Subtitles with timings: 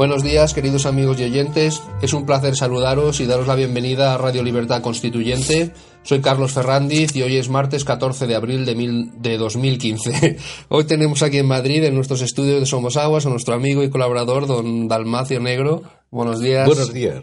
[0.00, 1.82] Buenos días, queridos amigos y oyentes.
[2.00, 5.72] Es un placer saludaros y daros la bienvenida a Radio Libertad Constituyente.
[6.04, 10.38] Soy Carlos Ferrandiz y hoy es martes 14 de abril de, mil, de 2015.
[10.70, 13.90] Hoy tenemos aquí en Madrid, en nuestros estudios de Somos Aguas, a nuestro amigo y
[13.90, 15.82] colaborador, don Dalmacio Negro.
[16.10, 16.66] Buenos días.
[16.66, 17.22] Buenos días.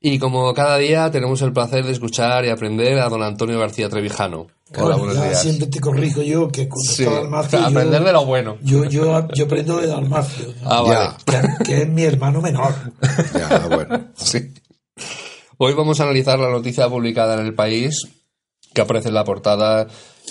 [0.00, 3.88] Y como cada día tenemos el placer de escuchar y aprender a don Antonio García
[3.88, 4.46] Trevijano.
[4.76, 5.40] Hola, buenos días.
[5.42, 8.58] Siempre te corrijo yo que cuando Sí, está Dalmacio, yo- aprender de lo bueno.
[8.62, 10.70] Yo, yo, yo aprendo de Dalmacio, ¿no?
[10.70, 11.10] Ah, vale.
[11.24, 12.74] Que, que es mi hermano menor.
[13.32, 14.08] Ya, bueno.
[14.14, 14.52] Sí.
[15.58, 18.06] Hoy vamos a analizar la noticia publicada en el país
[18.74, 19.86] que aparece en la portada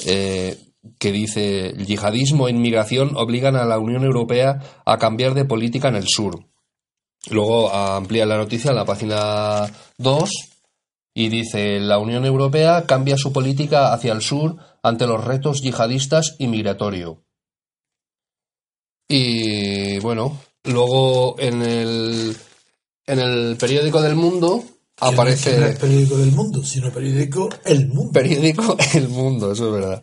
[0.05, 0.59] eh,
[0.99, 5.95] que dice yihadismo e inmigración obligan a la Unión Europea a cambiar de política en
[5.95, 6.45] el sur.
[7.29, 10.29] Luego amplía la noticia en la página 2
[11.13, 16.35] y dice la Unión Europea cambia su política hacia el sur ante los retos yihadistas
[16.37, 17.23] y migratorio.
[19.07, 22.37] Y bueno, luego en el,
[23.05, 24.63] en el periódico del Mundo
[24.95, 28.11] Que no es aparece el periódico del mundo, sino periódico El Mundo.
[28.11, 30.01] periódico El Mundo, eso es verdad.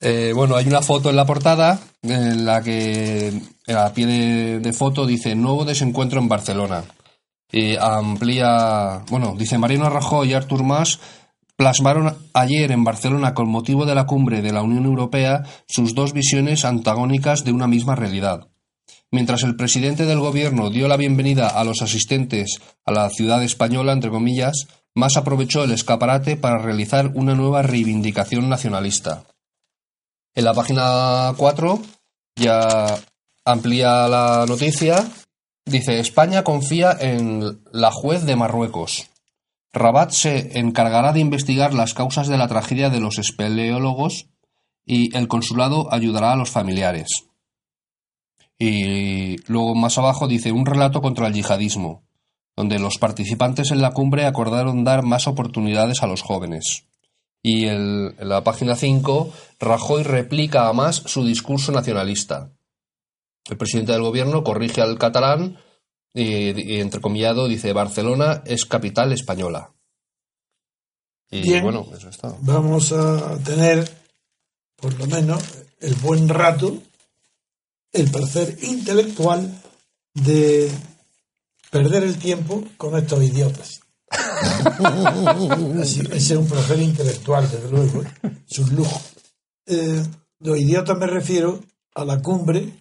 [0.00, 3.32] Eh, bueno, hay una foto en la portada en la que
[3.68, 6.84] a pie de, de foto dice nuevo desencuentro en Barcelona.
[7.52, 11.00] Y amplía, bueno, dice Mariano Rajoy y Artur Mas
[11.56, 16.14] plasmaron ayer en Barcelona con motivo de la cumbre de la Unión Europea sus dos
[16.14, 18.48] visiones antagónicas de una misma realidad.
[19.10, 23.92] Mientras el presidente del gobierno dio la bienvenida a los asistentes a la ciudad española,
[23.92, 29.24] entre comillas, Mas aprovechó el escaparate para realizar una nueva reivindicación nacionalista.
[30.34, 31.80] En la página 4
[32.36, 32.98] ya
[33.44, 35.04] amplía la noticia.
[35.66, 39.08] Dice, España confía en la juez de Marruecos.
[39.72, 44.26] Rabat se encargará de investigar las causas de la tragedia de los espeleólogos
[44.84, 47.26] y el consulado ayudará a los familiares.
[48.58, 52.02] Y luego más abajo dice un relato contra el yihadismo,
[52.56, 56.84] donde los participantes en la cumbre acordaron dar más oportunidades a los jóvenes.
[57.42, 62.52] Y el- en la página 5, Rajoy replica a más su discurso nacionalista.
[63.48, 65.58] El presidente del gobierno corrige al catalán
[66.12, 66.24] y,
[66.74, 69.72] y entrecomillado dice Barcelona es capital española.
[71.30, 71.62] Y Bien.
[71.62, 72.34] bueno, eso está.
[72.40, 73.88] Vamos a tener,
[74.76, 75.42] por lo menos,
[75.80, 76.76] el buen rato,
[77.92, 79.50] el placer intelectual
[80.14, 80.70] de
[81.70, 83.79] perder el tiempo con estos idiotas.
[85.82, 88.08] Ese es un placer intelectual, desde luego, ¿eh?
[88.48, 89.00] es un lujo.
[89.66, 90.02] Eh,
[90.40, 91.60] los idiotas me refiero
[91.94, 92.72] a la cumbre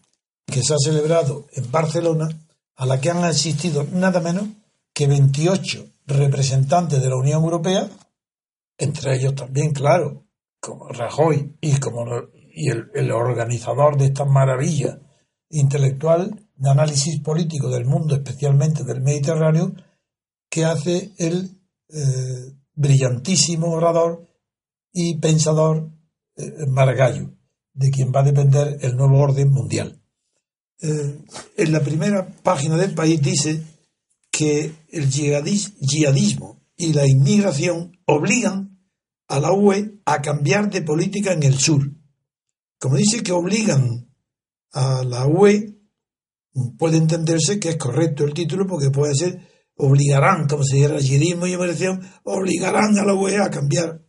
[0.45, 2.29] que se ha celebrado en Barcelona,
[2.75, 4.47] a la que han asistido nada menos
[4.93, 7.89] que 28 representantes de la Unión Europea,
[8.77, 10.25] entre ellos también, claro,
[10.59, 12.05] como Rajoy y como
[12.51, 14.99] y el organizador de esta maravilla
[15.49, 19.73] intelectual de análisis político del mundo, especialmente del Mediterráneo,
[20.49, 21.51] que hace el
[21.89, 24.27] eh, brillantísimo orador
[24.91, 25.91] y pensador
[26.35, 27.31] eh, Margallo,
[27.73, 30.01] de quien va a depender el nuevo orden mundial.
[30.81, 31.19] Eh,
[31.57, 33.63] en la primera página del país dice
[34.31, 38.79] que el yihadis- yihadismo y la inmigración obligan
[39.27, 41.91] a la UE a cambiar de política en el sur.
[42.79, 44.09] Como dice que obligan
[44.71, 45.75] a la UE,
[46.77, 49.41] puede entenderse que es correcto el título porque puede ser
[49.79, 54.05] obligarán, como se dijera yihadismo y inmigración, obligarán a la UE a cambiar.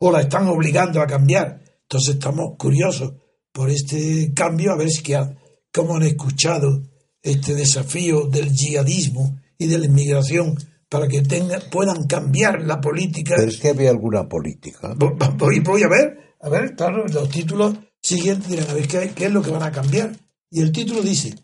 [0.00, 1.62] O la están obligando a cambiar.
[1.82, 3.14] Entonces estamos curiosos
[3.52, 5.36] por este cambio, a ver si que ha-
[5.72, 6.82] cómo han escuchado
[7.22, 10.54] este desafío del yihadismo y de la inmigración
[10.88, 14.94] para que tenga, puedan cambiar la política Pero es que había alguna política.
[14.94, 18.86] Vo- vo- Voy, voy a ver, a ver, claro, los títulos siguientes dirán, a ver
[18.86, 20.14] qué, qué es lo que van a cambiar.
[20.50, 21.34] Y el título dice,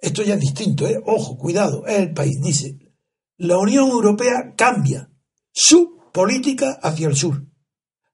[0.00, 1.00] esto ya es distinto, ¿eh?
[1.04, 2.78] ojo, cuidado, es el país, dice,
[3.36, 5.10] la Unión Europea cambia
[5.52, 7.44] su política hacia el sur,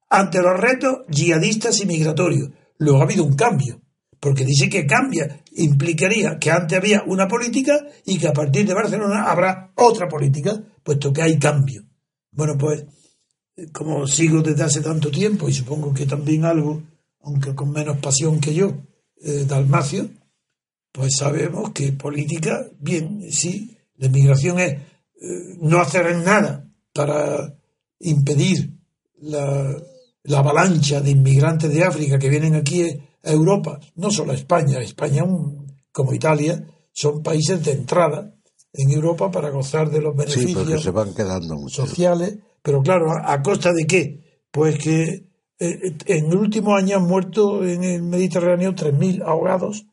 [0.09, 2.49] ante los retos yihadistas y migratorios.
[2.77, 3.81] Luego ha habido un cambio,
[4.19, 8.73] porque dice que cambia, implicaría que antes había una política y que a partir de
[8.73, 11.83] Barcelona habrá otra política, puesto que hay cambio.
[12.31, 12.85] Bueno, pues
[13.71, 16.83] como sigo desde hace tanto tiempo y supongo que también algo,
[17.21, 18.73] aunque con menos pasión que yo,
[19.23, 20.09] eh, Dalmacio,
[20.97, 27.53] pues sabemos que política, bien, sí, la inmigración es eh, no hacer nada para
[27.99, 28.71] impedir
[29.19, 29.75] la,
[30.23, 32.81] la avalancha de inmigrantes de África que vienen aquí
[33.23, 38.33] a Europa, no solo a España, España un- como Italia, son países de entrada
[38.73, 43.41] en Europa para gozar de los beneficios se van quedando sociales, pero claro, ¿a, a
[43.43, 44.23] costa de qué?
[44.51, 45.27] Pues que
[45.59, 49.85] eh, en el último año han muerto en el Mediterráneo 3.000 ahogados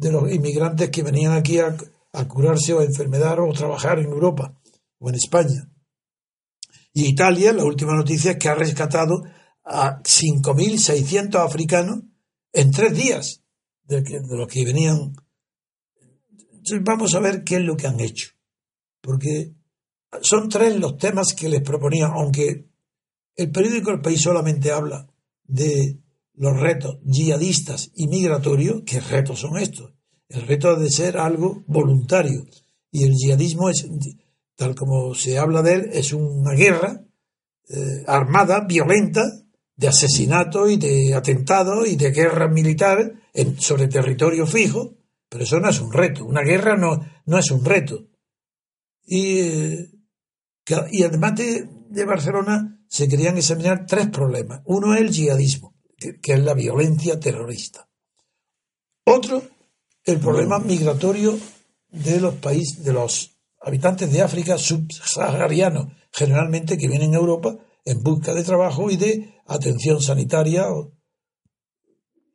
[0.00, 1.76] de los inmigrantes que venían aquí a,
[2.12, 4.58] a curarse o a enfermedad o trabajar en Europa
[4.98, 5.70] o en España.
[6.94, 9.22] Y Italia, la última noticia es que ha rescatado
[9.62, 12.00] a 5.600 africanos
[12.52, 13.42] en tres días
[13.84, 15.14] de, de los que venían.
[16.50, 18.30] Entonces vamos a ver qué es lo que han hecho.
[19.02, 19.52] Porque
[20.22, 22.70] son tres los temas que les proponían, aunque
[23.36, 25.06] el periódico El País solamente habla
[25.44, 26.00] de
[26.40, 29.92] los retos yihadistas y migratorios, ¿qué retos son estos?
[30.26, 32.46] El reto ha de ser algo voluntario.
[32.90, 33.86] Y el yihadismo es,
[34.56, 37.04] tal como se habla de él, es una guerra
[37.68, 39.30] eh, armada, violenta,
[39.76, 43.20] de asesinato y de atentado y de guerra militar
[43.58, 44.96] sobre territorio fijo,
[45.28, 46.24] pero eso no es un reto.
[46.24, 48.08] Una guerra no, no es un reto.
[49.04, 49.90] Y, eh,
[51.06, 54.62] además de, Barcelona se querían examinar tres problemas.
[54.64, 55.69] Uno es el yihadismo,
[56.00, 57.88] que, es la violencia terrorista.
[59.04, 59.42] Otro,
[60.04, 61.38] el problema migratorio
[61.88, 68.02] de los países, de los habitantes de África subsaharianos, generalmente que vienen a Europa en
[68.02, 70.66] busca de trabajo y de atención sanitaria.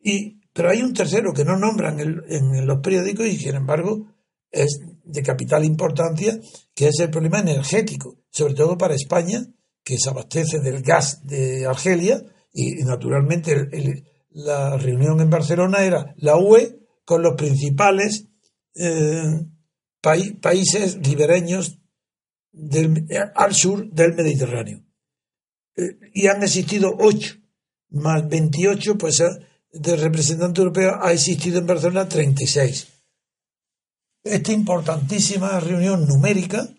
[0.03, 4.07] Y, pero hay un tercero que no nombran en, los periódicos y, sin embargo,
[4.51, 6.39] es de capital importancia,
[6.73, 9.45] que es el problema energético, sobre todo para España,
[9.83, 12.23] que se abastece del gas de Argelia
[12.57, 18.29] y, naturalmente, la reunión en Barcelona era la UE con los principales
[18.75, 19.45] eh,
[20.01, 21.79] países ribereños
[22.53, 24.85] del, al sur del Mediterráneo.
[25.75, 27.35] Eh, y han existido ocho,
[27.89, 29.25] más 28, pues eh,
[29.71, 32.87] de representante europeo ha existido en Barcelona 36.
[34.23, 36.69] Esta importantísima reunión numérica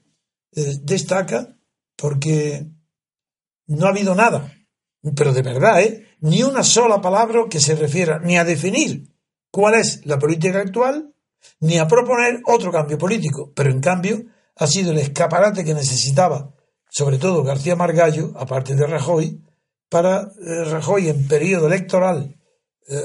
[0.53, 1.55] eh, destaca
[1.97, 2.67] porque
[3.67, 4.56] no ha habido nada,
[5.15, 6.07] pero de verdad, ¿eh?
[6.21, 9.13] ni una sola palabra que se refiera ni a definir
[9.51, 11.13] cuál es la política actual,
[11.61, 14.25] ni a proponer otro cambio político, pero en cambio
[14.57, 16.57] ha sido el escaparate que necesitaba
[16.97, 19.43] sobre todo García Margallo, aparte de Rajoy,
[19.91, 22.37] para eh, Rajoy en periodo electoral
[22.89, 23.03] eh,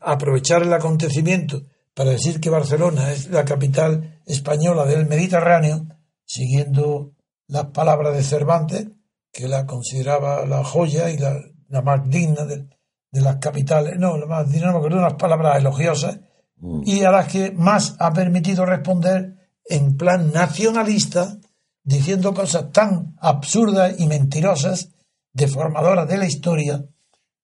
[0.00, 1.62] aprovechar el acontecimiento
[1.92, 5.86] para decir que Barcelona es la capital española del Mediterráneo,
[6.24, 7.14] siguiendo
[7.48, 8.86] las palabras de Cervantes,
[9.34, 11.42] que la consideraba la joya y la,
[11.82, 12.68] más digna de,
[13.10, 16.20] las capitales, no, la más digna, no, unas palabras elogiosas,
[16.56, 16.82] mm.
[16.86, 19.36] y a las que más ha permitido responder
[19.66, 21.36] en plan nacionalista
[21.82, 24.90] diciendo cosas tan absurdas y mentirosas,
[25.32, 26.84] deformadoras de la historia,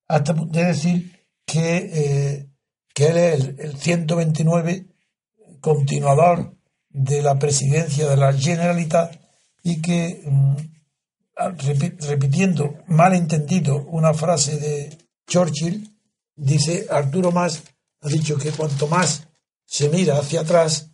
[0.07, 2.51] hasta de decir que, eh,
[2.95, 4.87] que él es el, 129
[5.61, 6.57] continuador
[6.89, 9.21] de la presidencia de la Generalitat
[9.63, 10.57] y que, mm,
[12.09, 15.97] repitiendo mal entendido una frase de Churchill,
[16.37, 17.63] dice Arturo Más,
[18.03, 19.29] ha dicho que cuanto más
[19.65, 20.91] se mira hacia atrás,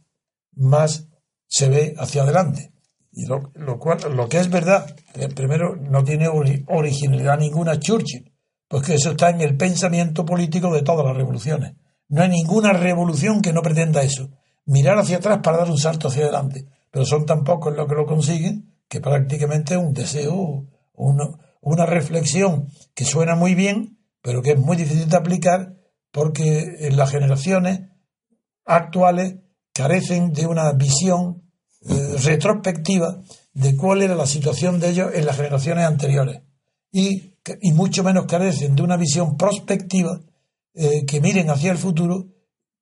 [0.54, 1.08] más
[1.46, 2.72] se ve hacia adelante.
[3.12, 4.94] Y lo, cual, lo que es verdad,
[5.34, 8.30] primero, no tiene originalidad ninguna Churchill,
[8.68, 11.74] porque eso está en el pensamiento político de todas las revoluciones.
[12.08, 14.30] No hay ninguna revolución que no pretenda eso.
[14.66, 16.66] Mirar hacia atrás para dar un salto hacia adelante.
[16.90, 22.68] Pero son tan pocos los que lo consiguen que prácticamente es un deseo, una, reflexión
[22.94, 25.76] que suena muy bien, pero que es muy difícil de aplicar
[26.12, 27.90] porque en las generaciones
[28.64, 29.36] actuales
[29.72, 31.42] carecen de una visión
[31.88, 36.42] eh, retrospectiva de cuál era la situación de ellos en las generaciones anteriores
[36.90, 40.20] y, y mucho menos carecen de una visión prospectiva
[40.74, 42.26] eh, que miren hacia el futuro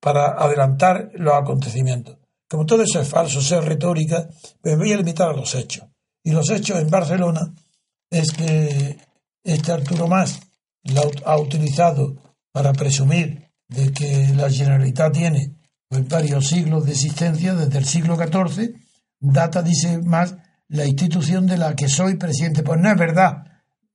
[0.01, 2.19] para adelantar los acontecimientos.
[2.49, 4.29] Como todo eso es falso, eso es retórica,
[4.63, 5.87] me voy a limitar a los hechos.
[6.25, 7.54] Y los hechos en Barcelona
[8.11, 8.99] es que
[9.45, 10.40] este Arturo Más
[10.83, 12.16] la ha utilizado
[12.50, 15.57] para presumir de que la Generalitat tiene
[15.88, 18.75] pues, varios siglos de existencia desde el siglo XIV
[19.33, 20.37] data, dice más,
[20.69, 22.62] la institución de la que soy presidente.
[22.62, 23.45] Pues no es verdad.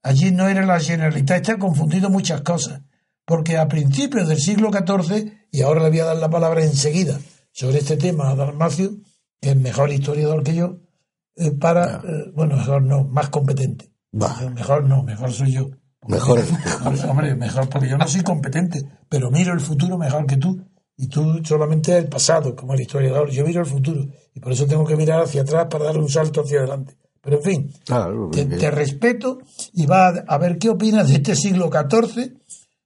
[0.02, 2.82] Allí no era la Generalitat, está confundido muchas cosas.
[3.26, 7.20] Porque a principios del siglo XIV, y ahora le voy a dar la palabra enseguida
[7.52, 8.92] sobre este tema a Dalmacio,
[9.40, 10.80] que es mejor historiador que yo,
[11.40, 13.92] eh, para, eh, bueno, mejor no, más competente.
[14.12, 15.70] Mejor no, mejor soy yo.
[16.08, 16.42] Mejor.
[17.10, 20.62] Hombre, mejor, porque yo no soy competente, pero miro el futuro mejor que tú.
[20.98, 23.30] Y tú solamente el pasado, como el historiador.
[23.30, 24.06] Yo miro el futuro.
[24.34, 26.98] Y por eso tengo que mirar hacia atrás para dar un salto hacia adelante.
[27.22, 27.74] Pero en fin,
[28.32, 29.40] te, respeto
[29.74, 32.34] y va a, ver qué opinas de este siglo XIV,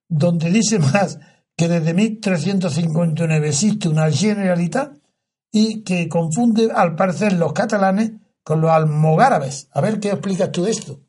[0.08, 1.18] donde dice más
[1.56, 4.92] que desde 1359 existe una generalidad
[5.52, 8.12] y que confunde al parecer los catalanes
[8.44, 9.70] con los almogárabes.
[9.72, 11.00] A ver qué explicas tú de esto.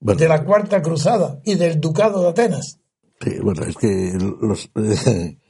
[0.00, 2.80] De la Cuarta Cruzada y del Ducado de Atenas.
[3.20, 4.70] Sí, bueno, es que los,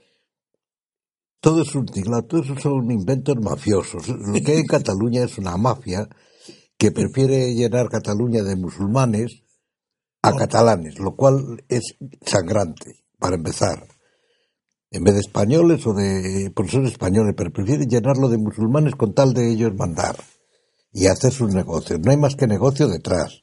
[1.42, 4.08] Todo es un tinglado, todo eso son inventos mafiosos.
[4.08, 6.08] Lo que hay en Cataluña es una mafia
[6.78, 9.42] que prefiere llenar Cataluña de musulmanes
[10.22, 13.88] a catalanes, lo cual es sangrante, para empezar.
[14.92, 19.34] En vez de españoles o de profesores españoles, pero prefieren llenarlo de musulmanes con tal
[19.34, 20.14] de ellos mandar
[20.92, 22.00] y hacer sus negocios.
[22.00, 23.42] No hay más que negocio detrás.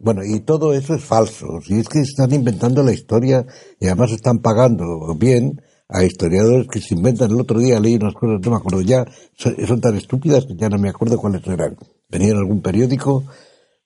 [0.00, 1.46] Bueno, y todo eso es falso.
[1.66, 3.46] Si es que están inventando la historia
[3.80, 4.84] y además están pagando
[5.16, 7.30] bien a historiadores que se inventan.
[7.30, 9.06] El otro día leí unas cosas, no me acuerdo ya,
[9.36, 11.76] son, son tan estúpidas que ya no me acuerdo cuáles eran.
[12.10, 13.24] Venía en algún periódico,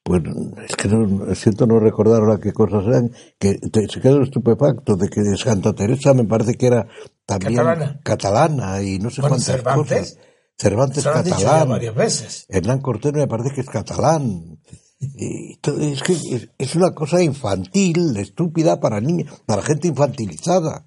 [0.02, 0.20] pues
[0.68, 4.96] es que no, siento no recordar ahora qué cosas eran, que te- se quedó estupefacto
[4.96, 6.88] de que Santa Teresa me parece que era
[7.24, 8.00] también Catalana.
[8.02, 9.98] catalana y no sé Bueno, cuántas Cervantes.
[10.10, 10.18] cosas.
[10.58, 11.68] Cervantes catalán.
[11.68, 12.46] varias veces.
[12.48, 14.58] Hernán Cortés me parece que es catalán.
[15.00, 15.58] Y
[15.92, 16.16] es que
[16.58, 20.86] es, una cosa infantil, estúpida para niños, para gente infantilizada.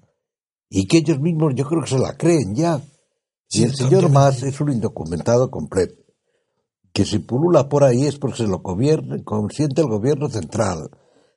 [0.70, 2.80] Y que ellos mismos yo creo que se la creen ya.
[3.50, 4.10] Y el señor.
[4.10, 6.02] Mas es un indocumentado completo.
[6.92, 10.88] Que si pulula por ahí es porque se lo gobierne, consiente el gobierno central.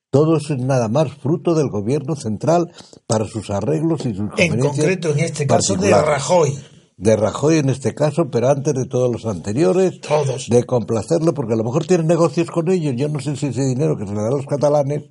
[0.09, 2.71] Todo eso es nada más fruto del gobierno central
[3.05, 6.57] para sus arreglos y sus En concreto, en este caso, de Rajoy.
[7.00, 10.50] De Rajoy en este caso, pero antes de todos los anteriores, Todos.
[10.50, 12.94] de complacerlo, porque a lo mejor tienen negocios con ellos.
[12.98, 15.03] Yo no sé si ese dinero que se le da a los catalanes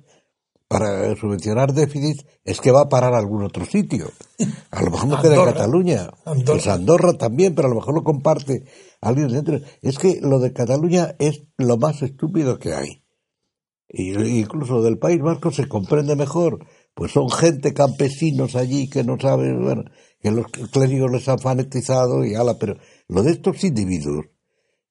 [0.67, 4.11] para subvencionar déficit es que va a parar a algún otro sitio.
[4.71, 5.45] A lo mejor no queda en.
[5.45, 6.11] Cataluña.
[6.25, 6.45] Andorra.
[6.45, 8.65] Pues Andorra también, pero a lo mejor lo comparte
[9.01, 9.59] alguien dentro.
[9.81, 13.03] Es que lo de Cataluña es lo más estúpido que hay.
[13.91, 16.67] Y incluso del País Vasco se comprende mejor.
[16.93, 19.85] Pues son gente, campesinos allí que no saben, bueno,
[20.21, 24.25] que los clérigos les han fanatizado y ala, pero lo de estos individuos,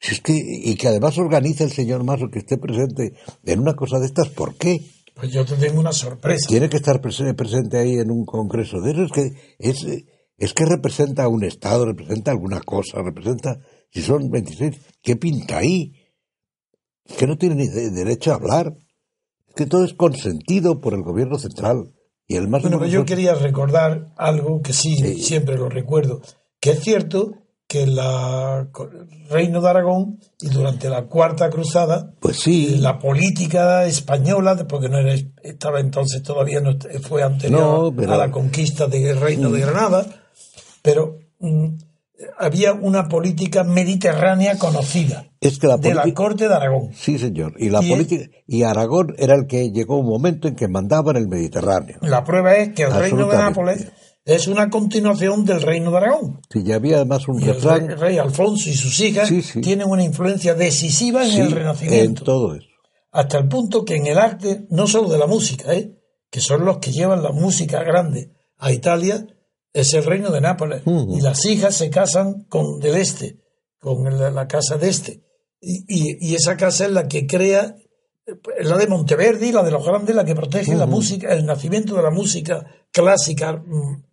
[0.01, 3.75] si es que, y que además organiza el señor Maso que esté presente en una
[3.75, 4.81] cosa de estas, ¿por qué?
[5.15, 6.47] Pues yo te tengo una sorpresa.
[6.49, 9.87] Tiene que estar prese- presente ahí en un congreso de eso, es que, es,
[10.37, 13.59] es que representa a un Estado, representa alguna cosa, representa,
[13.91, 15.93] si son 26, ¿qué pinta ahí?
[17.05, 18.77] Es que no tiene ni de- derecho a hablar.
[19.49, 21.93] Es que todo es consentido por el gobierno central.
[22.29, 25.23] Y el más Bueno, pues yo quería recordar algo que sí, Sí.
[25.23, 26.21] siempre lo recuerdo,
[26.61, 27.33] que es cierto
[27.67, 28.89] que la co-
[29.31, 34.99] Reino de Aragón y durante la Cuarta Cruzada Pues sí, la política española, porque no
[34.99, 39.61] era, estaba entonces todavía no fue anterior No, pero- a la conquista del Reino de
[39.61, 40.07] Granada,
[40.83, 41.69] pero mm,
[42.39, 46.91] había una política mediterránea conocida es que la de la corte de Aragón.
[46.95, 47.55] Sí, señor.
[47.59, 48.25] Y la Y- política...
[48.47, 51.99] Y Aragón era el que llegó un momento en que mandaba en el Mediterráneo.
[52.03, 53.37] La prueba es que el Reino de.
[53.37, 53.87] Nápoles
[54.25, 56.41] es una continuación del Reino de Aragón.
[56.53, 59.41] Si ya había además un Y el refrán rey, rey Alfonso y sus hijas Sí,
[59.43, 59.61] sí.
[59.61, 62.25] tienen una influencia decisiva en sí, el en Renacimiento.
[62.25, 62.67] todo eso.
[63.13, 65.93] hasta el punto que en el arte, no solo de la música, ¿eh?
[66.31, 69.25] que son los que llevan la música grande a Italia,
[69.73, 70.83] es el reino de Nápoles.
[70.87, 73.39] Y las hijas se casan con del este,
[73.79, 75.23] con la, la casa de este.
[75.61, 77.75] Y, y- y esa casa es la que crea,
[78.27, 81.95] eh, la de Monteverdi, la de los grandes, la que protege la música, el nacimiento
[81.97, 84.05] de la música clásica, mm,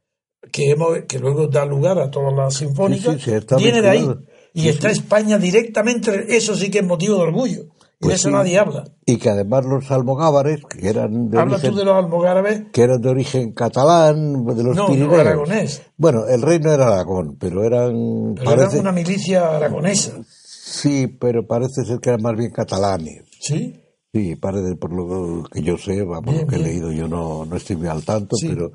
[0.52, 4.08] que, hemos, que luego da lugar a todas las sinfónicas, Sí, sí, viene de ahí.
[4.54, 4.90] Y Sí, está.
[4.90, 7.64] España directamente, eso sí que es motivo de orgullo.
[8.00, 8.34] Pues de eso sí.
[8.34, 8.84] nadie habla.
[9.06, 12.82] Y que además los almogávares, que eran de Habla origen, tú de los almogárabes, que
[12.84, 15.20] eran de origen catalán, de los No, no, Pirineos.
[15.20, 15.82] aragonés.
[15.98, 17.94] Bueno, el reino era Aragón, pero eran...
[18.36, 20.12] pero parece- eran una milicia aragonesa.
[20.28, 23.24] Sí, pero parece ser que eran más bien catalanes.
[23.40, 23.82] ¿Sí?
[24.14, 27.46] Sí, parece por lo que yo sé, por Bien, lo que he leído, yo no,
[27.46, 28.48] no estoy muy al tanto, Sí.
[28.50, 28.72] pero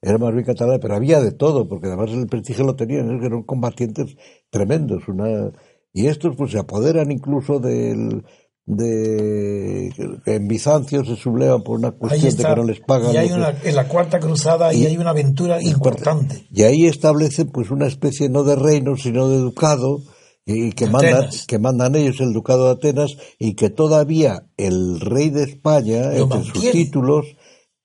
[0.00, 3.20] era más bien catalán, pero había de todo, porque además el prestigio lo tenían, es
[3.20, 4.16] que eran combatientes
[4.50, 5.50] tremendos, una
[5.92, 8.24] y estos pues se apoderan incluso del
[8.66, 9.90] de
[10.26, 13.54] en Bizancio se sublevan por una cuestión de que no les pagan y hay una,
[13.62, 16.46] en la cuarta cruzada y Y- hay una aventura importante.
[16.50, 20.00] y ahí establecen pues una especie no de reino sino de ducado
[20.46, 21.46] y que mandan Atenas.
[21.46, 26.42] que mandan ellos el ducado de Atenas y que todavía el rey de España entre
[26.44, 27.26] sus títulos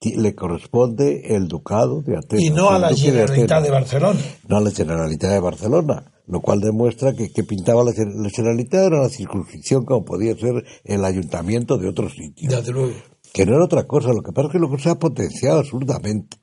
[0.01, 3.63] le corresponde el ducado de Atenas Y no a la de Generalitat Atenas.
[3.63, 4.19] de Barcelona.
[4.48, 8.86] no a la Generalitat de Barcelona lo cual demuestra que, que pintaba la, la Generalitat
[8.86, 12.93] era una circunscripción como podía ser el ayuntamiento de otro sitio Desde luego.
[13.33, 15.59] que no era otra cosa, lo que pasa es que lo que se ha potenciado
[15.59, 16.38] absurdamente.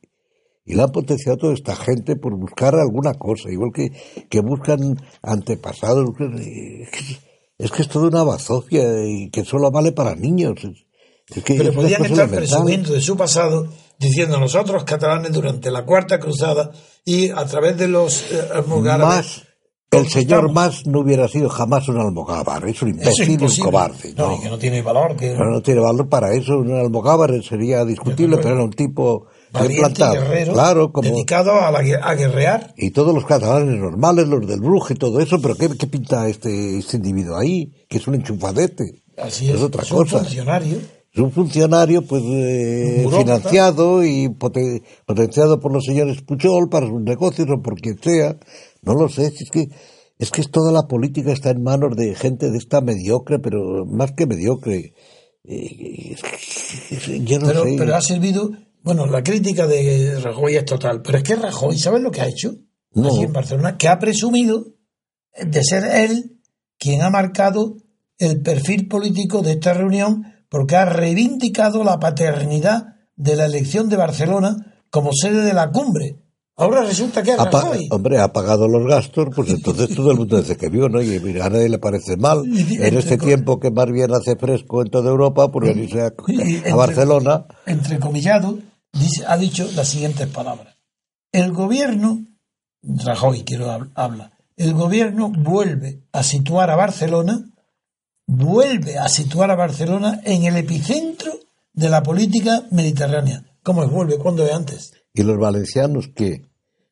[0.65, 3.93] Y la han potenciado toda esta gente por buscar alguna cosa, igual que,
[4.29, 6.11] que buscan antepasados.
[7.57, 10.59] Es que, es toda una bazofia y que solo vale para niños.
[11.29, 13.69] Es, que Pero podían estar presumiendo de su pasado,
[14.01, 16.73] diciendo nosotros catalanes durante la cuarta cruzada
[17.05, 19.47] y a través de los eh, Más,
[19.91, 20.53] el señor.
[20.53, 24.15] Más no hubiera sido jamás un almogávar, es un es imbécil un cobarde.
[24.17, 24.37] No, ¿no?
[24.37, 25.17] y que no tiene valor.
[25.17, 25.35] Que...
[25.35, 29.81] No tiene valor para eso, un almogávar sería discutible, pero era un tipo valiente y
[29.81, 30.15] plantado.
[30.15, 32.75] guerrero, Claro, como- dedicado a, la a guerrear.
[32.77, 36.29] Y todos los catalanes normales, los del Brujo y todo eso, pero ¿qué, qué pinta
[36.29, 37.73] este, este individuo ahí?
[37.89, 39.03] Que es un enchufadete.
[39.17, 40.79] Así es, Es otra es un funcionario.
[41.17, 47.01] Es un funcionario pues eh, financiado y poten- potenciado por los señores Puchol para sus
[47.01, 48.37] negocios o por quien sea.
[48.83, 49.69] No lo sé, es que
[50.19, 54.13] es que toda la política está en manos de gente de esta mediocre, pero más
[54.13, 54.93] que mediocre.
[55.45, 56.17] eh,
[57.25, 57.75] yo no Pero, sé.
[57.79, 58.51] pero ha servido.
[58.83, 61.01] Bueno, la crítica de Rajoy es total.
[61.03, 62.55] Pero es que Rajoy, ¿sabes lo que ha hecho?
[62.93, 63.09] No.
[63.09, 64.67] Allí en Barcelona, que ha presumido
[65.43, 66.41] de ser él
[66.79, 67.77] quien ha marcado
[68.19, 73.97] el perfil político de esta reunión porque ha reivindicado la paternidad de la elección de
[73.97, 74.57] Barcelona
[74.91, 76.23] como sede de la cumbre.
[76.59, 77.89] Ahora resulta que Ha pa- Rajoy.
[77.91, 81.03] hombre, ha pagado los gastos, pues entonces todo el mundo dice que vio, ¿no?
[81.03, 82.45] Y mira, a nadie le parece mal.
[82.47, 86.15] En este tiempo que más bien hace fresco en toda Europa, pues venirse a,
[86.71, 87.45] a Barcelona.
[87.67, 88.59] entrecomillado,
[88.93, 90.77] dice, ha dicho las siguientes palabras.
[91.31, 92.25] El gobierno,
[92.83, 97.51] Rajoy quiero hab- habla, el gobierno vuelve a situar a Barcelona,
[98.27, 101.33] vuelve a situar a Barcelona en el epicentro
[101.73, 103.45] de la política mediterránea.
[103.63, 104.19] ¿Cómo es vuelve?
[104.19, 104.93] ¿Cuándo es antes?
[105.13, 106.43] Y los valencianos que,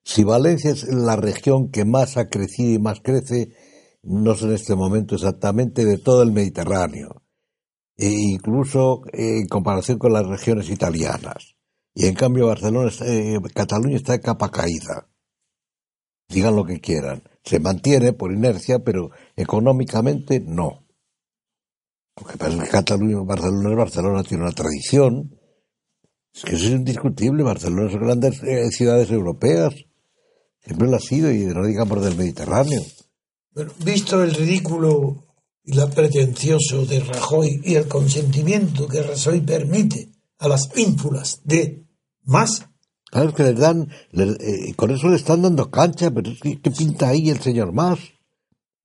[0.02, 3.54] si Valencia es la región que más ha crecido y más crece,
[4.02, 7.22] no sé en este momento exactamente de todo el Mediterráneo,
[7.96, 11.56] e incluso eh, en comparación con las regiones italianas.
[11.94, 15.08] Y en cambio Barcelona, eh, Cataluña está de capa caída.
[16.28, 17.22] Digan lo que quieran.
[17.44, 20.83] Se mantiene por inercia, pero económicamente no.
[22.20, 25.36] Lo que pasa es que Cataluña, Barcelona es Barcelona, tiene una tradición,
[26.32, 27.42] es que eso es indiscutible.
[27.42, 29.74] Barcelona son grandes eh, ciudades europeas.
[30.64, 32.82] Siempre lo ha sido, y no digamos del Mediterráneo.
[33.52, 35.24] Bueno, visto el ridículo
[35.64, 41.84] y la pretencioso de Rajoy y el consentimiento que Rajoy permite a las ínfulas de
[42.24, 42.66] más,
[43.10, 46.40] Claro, es que les dan, les- eh, con eso le están dando cancha, pero es
[46.40, 48.00] que, ¿qué pinta ahí el señor más?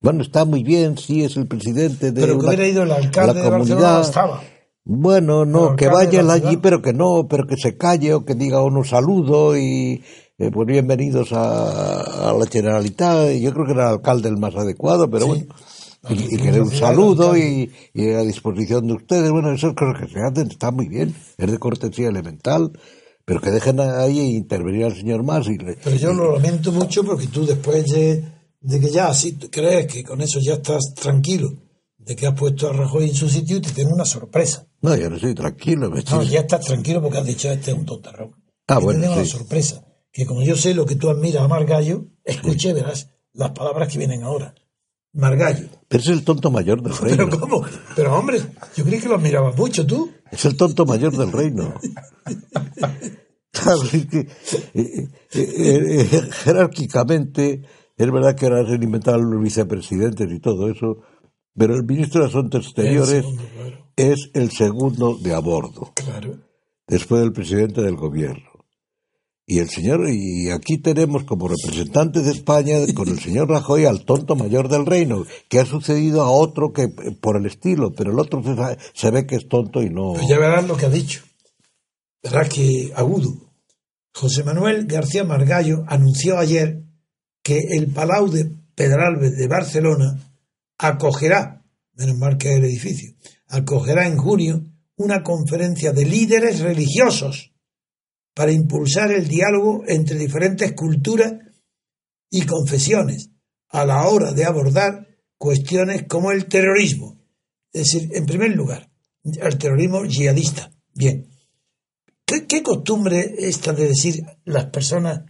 [0.02, 2.90] Bueno, está muy bien, sí, es el presidente de pero que una- hubiera ido el
[2.90, 4.02] la alcalde de Barcelona no comunidad.
[4.02, 4.42] estaba.
[4.86, 8.34] Bueno, no, que alcalde vaya allí, pero que no, pero que se calle o que
[8.34, 10.02] diga unos saludos y
[10.38, 13.34] eh, pues bienvenidos a, a la Generalitat.
[13.34, 15.32] Yo creo que era el alcalde el más adecuado, pero Sí.
[15.32, 15.46] bueno.
[16.10, 17.70] Y, y que dé un saludo y
[18.16, 19.30] a disposición de ustedes.
[19.32, 22.72] Bueno, esas cosas que se hacen está muy bien, es de cortesía elemental,
[23.26, 27.04] pero que dejen ahí intervenir al señor más y le- Pero yo lo lamento mucho
[27.04, 28.24] porque tú después de,
[28.62, 31.52] de que ya así tú crees que con eso ya estás tranquilo,
[31.98, 34.67] de que has puesto a Rajoy en su sitio y te tengo una sorpresa.
[34.82, 35.89] No, yo no estoy tranquilo.
[35.89, 38.36] Me No, estoy- ya estás tranquilo porque has dicho este es un tontarrón.
[38.67, 39.19] Ah, Y bueno, te tengo sí.
[39.22, 39.86] una sorpresa.
[40.12, 43.98] Que como yo sé lo que tú admiras a Margallo, escuche, verás las palabras que
[44.00, 44.56] vienen ahora.
[45.13, 45.67] Margallo.
[45.88, 47.30] Pero es el tonto mayor del reino.
[47.30, 47.65] Pero ¿cómo?
[47.95, 48.41] Pero hombre,
[48.76, 50.12] yo creí que lo admirabas mucho tú.
[50.32, 51.74] Es el tonto mayor del reino.
[54.74, 57.63] Eh, eh, eh, jerárquicamente,
[58.00, 60.98] es verdad que ahora se han inventado los vicepresidentes y todo eso,
[61.56, 63.86] pero el ministro de Asuntos Exteriores El segundo, claro.
[63.96, 66.38] es el segundo de a bordo, Claro.
[66.88, 68.48] después del presidente del gobierno.
[69.46, 74.06] Y el señor, y aquí tenemos como representante de España con el señor Rajoy al
[74.06, 78.12] tonto mayor del reino, que ha sucedido a otro que eh, por el estilo, pero
[78.12, 80.14] el otro se, se ve que es tonto y no.
[80.28, 81.24] Ya verás lo que ha dicho.
[82.22, 83.34] Verás que agudo.
[84.14, 86.84] José Manuel García Margallo anunció ayer
[87.41, 90.19] que el Palau de Pedralbes de Barcelona
[90.78, 93.13] acogerá, menos mal que el edificio,
[93.47, 97.54] acogerá en junio una conferencia de líderes religiosos
[98.34, 101.34] para impulsar el diálogo entre diferentes culturas
[102.30, 103.32] y confesiones
[103.69, 107.19] a la hora de abordar cuestiones como el terrorismo.
[107.71, 108.89] Es decir, en primer lugar,
[109.23, 110.71] el terrorismo yihadista.
[110.93, 111.28] Bien.
[112.25, 115.23] ¿Qué, qué costumbre esta de decir las personas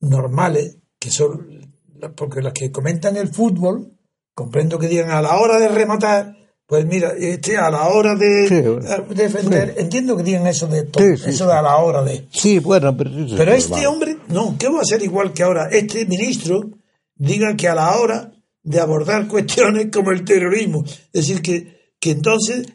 [0.00, 1.74] normales, que son,
[2.16, 3.92] porque las que comentan el fútbol,
[4.34, 6.34] comprendo que digan a la hora de rematar,
[6.66, 10.98] pues mira, este a la hora de Sí, defender, entiendo que digan eso de to-
[10.98, 12.26] Sí, sí, eso de a la hora de.
[12.32, 13.86] Sí, bueno, pero, es Pero este normal.
[13.86, 15.68] hombre, no, ¿qué va a ser igual que ahora?
[15.70, 16.70] Este ministro
[17.16, 22.12] diga que a la hora de abordar cuestiones como el terrorismo, es decir, que, que
[22.12, 22.66] entonces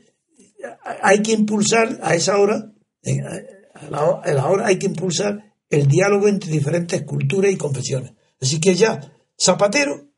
[1.01, 2.71] hay que impulsar a esa hora,
[3.73, 8.11] a la, a la hora hay que impulsar el diálogo entre diferentes culturas y confesiones.
[8.41, 10.09] Así que ya Zapatero,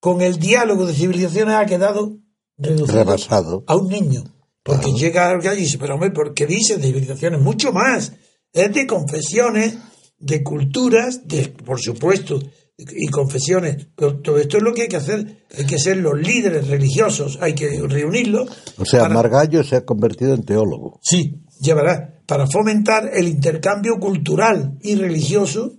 [0.00, 2.18] con el diálogo de civilizaciones, ha quedado
[2.56, 3.64] reducido Rebasado.
[3.66, 4.24] a un niño.
[4.62, 7.40] Porque llega alguien y dice, pero hombre, ¿por qué dice de civilizaciones?
[7.40, 8.12] Mucho más.
[8.52, 9.78] Es de confesiones,
[10.18, 12.38] de culturas, de, por supuesto,
[12.76, 13.88] y confesiones.
[13.96, 15.46] Pero todo esto es lo que hay que hacer.
[15.56, 18.50] Hay que ser los líderes religiosos, hay que reunirlos.
[18.76, 21.00] O sea, para- Margallo se ha convertido en teólogo.
[21.02, 22.14] Sí, verás.
[22.26, 25.72] para fomentar el intercambio cultural y religioso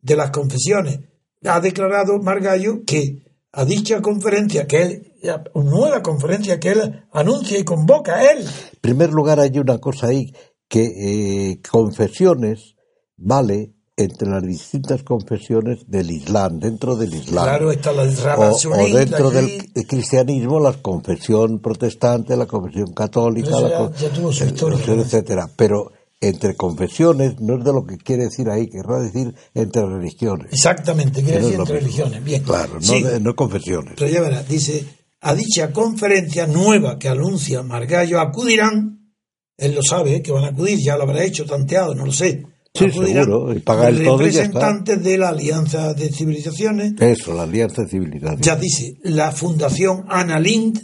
[0.00, 1.00] de las confesiones.
[1.44, 5.12] Ha declarado Margallo que a dicha conferencia que él,
[5.54, 8.38] nueva conferencia que él anuncia y convoca a él.
[8.40, 10.32] En primer lugar, hay una cosa ahí,
[10.68, 12.76] que eh, confesiones
[13.16, 17.44] vale entre las distintas confesiones del Islam, dentro del Islam.
[17.44, 18.04] Claro, está la
[18.36, 25.50] o, o dentro del cristianismo, la confesión protestante, la confesión católica, la etcétera.
[25.54, 30.48] Pero entre confesiones no es de lo que quiere decir ahí, querrá decir entre religiones.
[30.52, 31.86] Exactamente, quiere decir entre mismo.
[31.86, 32.24] religiones.
[32.24, 32.42] Bien.
[32.42, 33.94] Claro, no, de- no confesiones.
[33.98, 34.84] pero ya verás, dice,
[35.20, 39.12] a dicha conferencia nueva que anuncia Margallo acudirán,
[39.58, 40.22] él lo sabe, ¿eh?
[40.22, 42.44] que van a acudir, ya lo habrá hecho, tanteado, no lo sé.
[42.74, 44.58] Sí, seguro, y paga el todo y ya está.
[44.58, 48.38] representantes de la Alianza de Civilizaciones, Eso, la alianza civilizaria.
[48.40, 50.80] ya dice, la Fundación Ana Lind,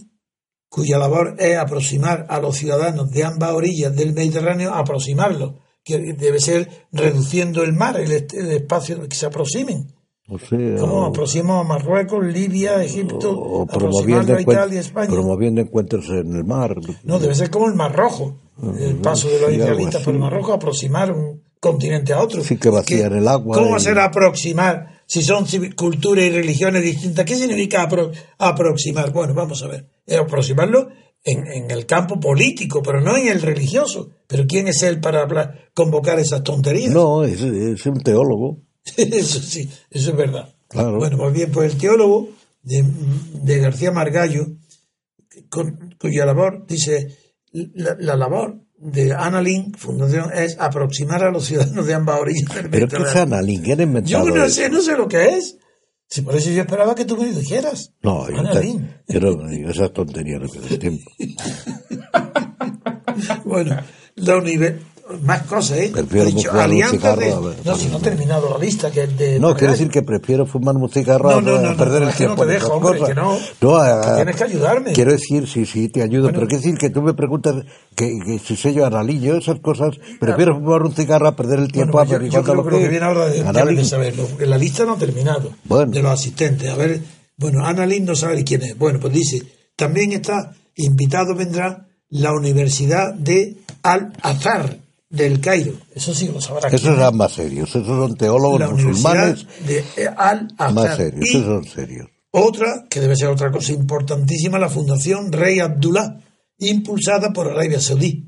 [0.68, 5.54] cuya labor es aproximar a los ciudadanos de ambas orillas del Mediterráneo, aproximarlos,
[5.85, 9.92] que debe ser reduciendo el mar, el, el espacio que se aproximen.
[10.31, 15.09] O sea, ¿Cómo aproximamos a Marruecos, Libia, Egipto, o promoviendo, a Italia, España?
[15.09, 16.76] promoviendo encuentros en el mar.
[17.02, 18.37] No, debe ser como el Mar Rojo,
[18.78, 20.20] el paso de los sí, israelitas por el.
[20.20, 22.44] Mar Rojo, aproximar un continente a otro.
[22.44, 26.31] Sí, que vacían el agua ¿Cómo va a y- ser aproximar si son culturas y
[26.31, 27.25] religiones distintas?
[27.25, 29.11] ¿Qué significa apro- aproximar?
[29.11, 29.88] Bueno, vamos a ver.
[30.21, 30.90] Aproximarlo
[31.25, 34.11] en, en el campo político, pero no en el religioso.
[34.27, 36.92] ¿Pero quién es él para hablar- convocar esas tonterías?
[36.92, 38.62] No, es, es un teólogo.
[38.97, 40.55] eso sí, eso es verdad.
[40.68, 40.99] Claro.
[40.99, 42.29] Bueno, pues bien, pues el teólogo
[42.62, 42.85] de,
[43.42, 44.47] de García Margallo,
[45.49, 47.16] con- cuya labor, dice,
[47.53, 52.55] la, la labor de Ana Link, Fundación, es aproximar a los ciudadanos de ambas orillas
[52.55, 53.17] del Pero ¿qué es.
[53.17, 53.62] Analing?
[53.62, 55.57] ¿Quién ha Yo inventado no sé, no sé lo que es.
[56.11, 57.93] Si por eso yo esperaba que tú me lo dijeras.
[58.03, 58.83] No, yo, Ana te- Link.
[59.09, 61.11] yo no me digo esas tonterías no tiempo.
[63.45, 63.77] Bueno,
[64.14, 64.37] la
[65.23, 65.90] más cosas, ¿eh?
[65.92, 68.90] Prefiero dicho, fumar un cigarro, de- a ver, No, si no he terminado la lista,
[68.90, 69.40] que es de.
[69.40, 72.09] No, quiero decir que prefiero fumar un cigarro No, no, a no, no, perder no,
[72.09, 72.47] el que no tiempo.
[72.47, 73.38] te dejo, hombre, que no.
[73.61, 74.92] No, a- Que tienes que ayudarme.
[74.92, 76.37] Quiero decir, sí, sí, te ayudo, Bueno.
[76.38, 77.55] pero quiero decir que tú me preguntas
[77.94, 81.73] que, que si sé yo analillo esas cosas, prefiero fumar un cigarro a perder el
[81.73, 84.47] tiempo Bueno, pues yo, yo creo que lo que viene ahora de, de saberlo, porque
[84.47, 85.90] la lista no ha terminado Bueno.
[85.92, 86.68] de los asistentes.
[86.71, 87.01] A ver,
[87.37, 88.77] bueno, Ana Lind no sabe quién es.
[88.77, 89.42] Bueno, pues dice,
[89.77, 94.79] también está invitado vendrá la Universidad de Al-Azhar
[95.11, 95.73] del Cairo.
[95.94, 96.68] Eso sí lo sabrá.
[96.68, 99.85] Esos eran más serios, esos son teólogos la musulmanes de
[100.16, 100.73] Al-Azhar.
[100.75, 102.07] más serios, Y esos son serios.
[102.31, 106.18] otra, que debe ser otra cosa importantísima, la Fundación Rey Abdullah,
[106.59, 108.25] impulsada por Arabia Saudí.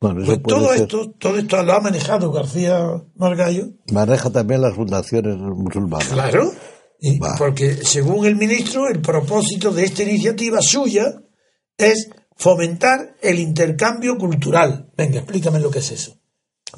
[0.00, 0.82] Bueno, Pues todo ser.
[0.82, 6.08] esto, todo esto lo ha manejado García Margallo Maneja también las fundaciones musulmanas.
[6.08, 6.52] Claro,
[7.00, 11.14] y- porque según el ministro, el propósito de esta iniciativa suya
[11.78, 12.10] es
[12.42, 14.90] fomentar el intercambio cultural.
[14.96, 16.16] Venga, explícame lo que es eso.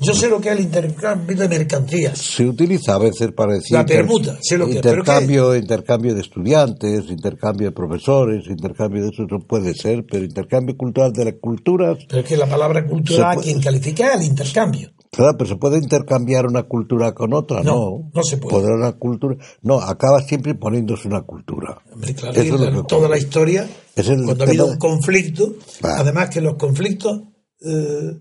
[0.00, 2.18] Yo sé lo que es el intercambio de mercancías.
[2.18, 6.14] Se utiliza a veces para decir La permuta, sé lo que es, pero intercambio, intercambio
[6.14, 11.24] de estudiantes, intercambio de profesores, intercambio de eso no puede ser, pero intercambio cultural de
[11.26, 14.90] las culturas, Pero es que la palabra cultural, Se puede- quien califica es el intercambio.
[15.14, 18.56] Claro, pero se puede intercambiar una cultura con otra, No, no, no se puede.
[18.56, 21.78] Podrá una cultura, no, acaba siempre poniéndose una cultura.
[21.92, 24.78] Hombre, claro, Eso es lo que toda la historia, Es el cuando ha habido un
[24.78, 27.22] conflicto, además que los conflictos
[27.60, 28.20] eh,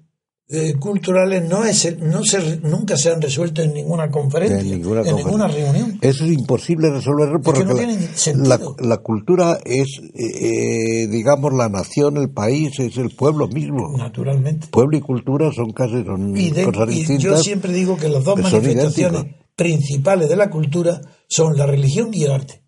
[0.49, 5.01] eh, culturales no es, no se, nunca se han resuelto en ninguna conferencia, En ninguna
[5.01, 5.25] en conferencia.
[5.25, 5.97] ninguna reunión.
[6.01, 8.75] Eso es imposible resolverlo porque no la- la, sentido.
[8.79, 13.97] la cultura es, eh, eh, digamos, la nación, el país, es el pueblo mismo.
[13.97, 14.67] Naturalmente.
[14.69, 17.23] Pueblo y cultura son casi son Y, de- cosas y distintas.
[17.23, 19.43] yo siempre digo que las dos manifestaciones idénticos.
[19.56, 22.62] principales de la cultura son la religión y el arte.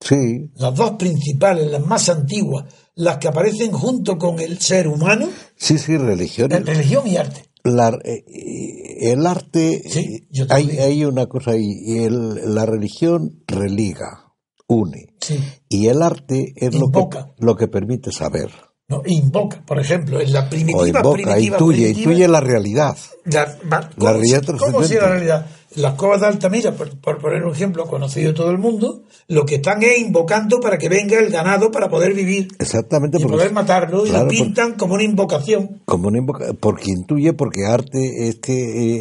[0.00, 2.64] Sí, Las dos principales, las más antiguas,
[2.96, 6.50] las que aparecen junto con el ser humano, sí, sí, religión.
[6.52, 7.44] es religión y arte.
[7.62, 12.64] La- eh, eh, el arte, Sí, eh, yo hay, hay una cosa ahí, el- la
[12.66, 14.32] religión religa,
[14.68, 15.38] une, Sí.
[15.68, 18.50] y el arte es lo que, lo que permite saber.
[18.88, 19.02] ¿no?
[19.04, 22.96] Invoca, por ejemplo, en la primitiva, O invoca, primitiva, intuye, primitiva, intuye la realidad.
[23.24, 25.46] la- va- La ¿cómo, realidad ¿Cómo si la realidad?
[25.76, 29.44] Las cuevas de Altamira, por, por poner un ejemplo conocido de todo el mundo, lo
[29.46, 33.36] que están es invocando para que venga el ganado para poder vivir Exactamente, y porque-
[33.36, 35.82] poder matarlo y lo pintan como una invocación.
[35.84, 38.54] como una invoca- porque intuye, porque arte es que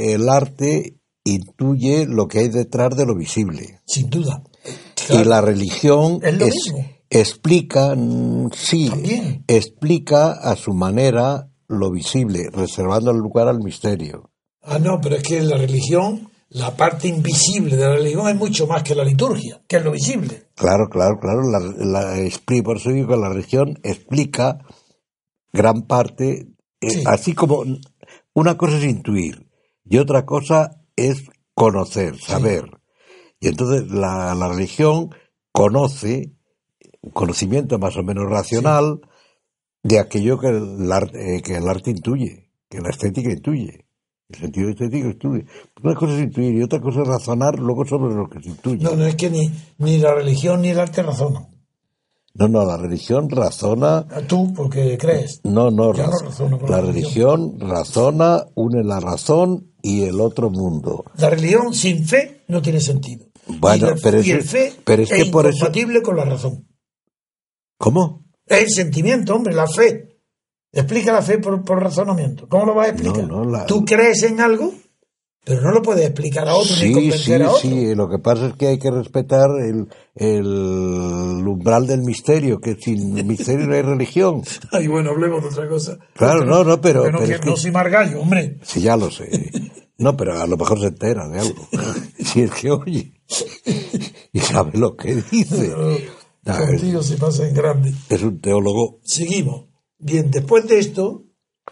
[0.10, 3.80] eh, el arte intuye lo que hay detrás de lo visible.
[3.86, 4.44] Sin duda.
[5.10, 6.86] Y la religión Es lo es- mismo.
[7.10, 9.44] explica, mm, sí, También.
[9.48, 14.30] explica a su manera lo visible, reservando el lugar al misterio.
[14.62, 18.66] Ah, no, pero es que la religión, la parte invisible de la religión es mucho
[18.66, 20.48] más que la liturgia, que es lo visible.
[20.56, 21.42] Claro, claro, claro.
[21.44, 24.60] La, la, por eso digo que la religión explica
[25.52, 26.48] gran parte
[26.80, 27.04] eh, Sí.
[27.08, 27.64] así como
[28.34, 29.50] una cosa es intuir
[29.84, 32.70] y otra cosa es conocer, saber.
[33.42, 35.10] Y entonces la, la religión
[35.52, 36.36] conoce,
[37.02, 39.02] un conocimiento más o menos racional
[39.84, 43.85] de aquello que el, arte, eh, que el arte intuye, que la estética intuye.
[44.30, 45.46] El sentido estético intuye.
[45.84, 48.84] Una cosa es intuir y otra cosa es razonar luego sobre lo que se intuye.
[48.84, 51.48] No, no es que ni, ni la religión ni el arte razonan.
[52.34, 54.06] No, no, la religión razona.
[54.28, 55.40] Tú, porque crees.
[55.44, 60.02] No, no, Yo no raz- razono con la la religión razona, une la razón y
[60.04, 61.06] el otro mundo.
[61.18, 63.28] La religión sin fe no tiene sentido.
[63.48, 66.18] Bueno, y, la- pero y eso- el fe pero es que por eso- incompatible con
[66.18, 66.68] la razón.
[67.78, 68.26] ¿Cómo?
[68.48, 70.15] Es el sentimiento, hombre, la fe.
[70.76, 72.48] Explica la fe por, por razonamiento.
[72.48, 73.26] ¿Cómo lo vas a explicar?
[73.28, 74.74] No, no, la- Tú crees en algo,
[75.44, 77.62] pero no lo puedes explicar a otro ni Sí, sí, convencer a otro.
[77.62, 77.96] sí.
[77.96, 83.26] Lo que pasa es que hay que respetar el, el umbral del misterio, que sin
[83.28, 84.42] misterio no hay religión.
[84.72, 85.98] Ay, bueno, hablemos de otra cosa.
[86.14, 88.60] Claro, Porque no, no, pero- porque no, pero es que- no soy margallo, hombre.
[88.64, 89.30] Sí, ya lo sé.
[89.98, 91.68] No, pero a lo mejor se entera de algo.
[92.26, 93.14] Si es que oye.
[94.34, 95.70] Y sabe lo que dice.
[95.70, 97.94] No, es, Contigo se pasa en grande.
[98.10, 99.00] es un teólogo.
[99.04, 99.66] Seguimos.
[99.98, 101.24] Bien, después de esto,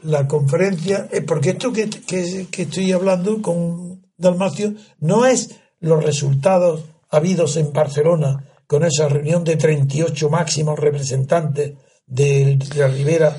[0.02, 6.04] la conferencia, eh, porque esto que, que- que estoy hablando con Dalmacio no es los
[6.04, 11.74] resultados habidos en Barcelona con esa reunión de 38 máximos representantes
[12.08, 13.36] de la ribera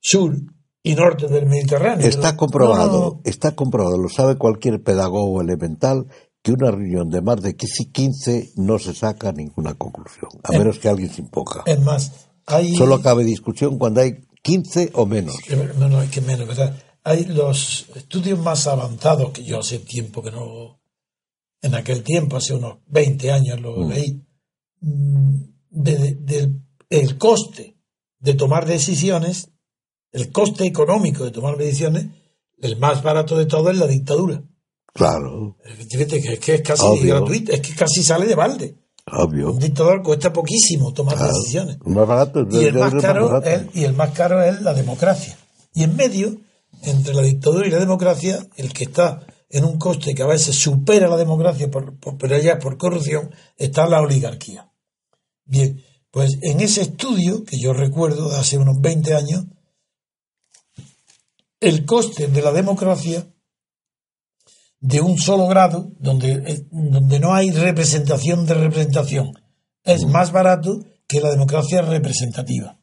[0.00, 0.34] sur
[0.82, 2.06] y norte del Mediterráneo.
[2.06, 3.20] Está comprobado, no, no.
[3.24, 6.06] está comprobado, lo sabe cualquier pedagogo elemental,
[6.42, 10.88] que una reunión de más de 15 no se saca ninguna conclusión, a menos que
[10.88, 11.62] alguien se imponga.
[11.66, 12.74] Es más, hay...
[12.76, 15.34] Solo cabe discusión cuando hay 15 o menos.
[15.78, 16.76] No, no, es que menos, ¿verdad?
[17.04, 20.80] Hay los estudios más avanzados que yo hace tiempo que no.
[21.62, 24.22] En aquel tiempo, hace unos 20 años lo leí.
[24.80, 25.34] mm,
[25.70, 27.76] de- de- del el coste
[28.18, 29.50] de tomar decisiones,
[30.12, 32.06] el coste económico de tomar decisiones,
[32.58, 34.42] el más barato de todo es la dictadura.
[34.94, 35.56] Claro,
[35.90, 37.16] Fíjate que, es que es casi Obvio.
[37.16, 38.76] gratuito, es que casi sale de balde.
[39.12, 39.52] Obvio.
[39.52, 41.32] Un dictador cuesta poquísimo tomar Claro.
[41.34, 41.78] decisiones.
[41.84, 43.48] Más barato y el más más caro barato.
[43.50, 45.36] es, y el más caro es la democracia
[45.74, 46.36] y en medio
[46.82, 50.54] entre la dictadura y la democracia el que está en un coste que a veces
[50.56, 54.70] supera la democracia por, por- pero ya por corrupción está la oligarquía
[55.44, 59.44] bien pues en ese estudio que yo recuerdo de hace unos 20 años
[61.60, 63.26] el coste de la democracia
[64.80, 69.32] de un solo grado donde, eh, donde no hay representación de representación
[69.84, 72.78] es más barato que la democracia representativa.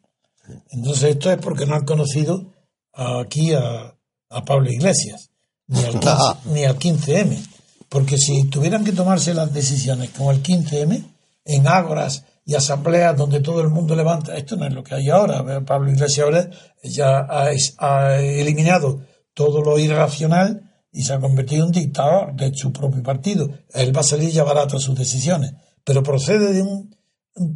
[0.72, 2.54] Entonces esto es porque no han conocido
[2.94, 3.96] aquí a,
[4.30, 5.30] a Pablo Iglesias,
[5.68, 6.12] ni al, 15,
[6.54, 7.48] ni al 15M.
[7.90, 11.04] Porque si tuvieran que tomarse las decisiones como el 15M,
[11.46, 15.10] en ágoras y asambleas donde todo el mundo levanta, esto no es lo que hay
[15.10, 15.64] ahora.
[15.66, 16.50] Pablo Iglesias ahora
[16.84, 19.02] ya ha, ha eliminado
[19.34, 23.50] todo lo irracional y se ha convertido en dictador de su propio partido.
[23.74, 25.54] Él va a salir ya barato sus decisiones,
[25.84, 26.94] pero procede de un,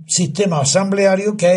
[0.08, 1.56] sistema asambleario que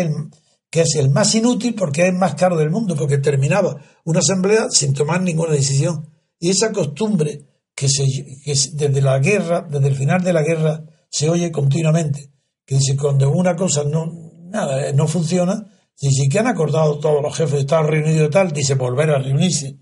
[0.71, 4.67] es, el, más inútil porque es el más caro del mundo, porque terminaba una asamblea
[4.69, 6.07] sin tomar ninguna decisión.
[6.39, 11.31] Y esa costumbre que, que desde la guerra, desde el final de la guerra, se
[11.31, 12.31] oye continuamente,
[12.63, 14.13] que dice cuando una cosa no,
[14.51, 15.65] nada, no funciona,
[16.01, 19.19] dice que han acordado todos los jefes de Estado reunidos y tal, dice volver a
[19.19, 19.77] reunirse.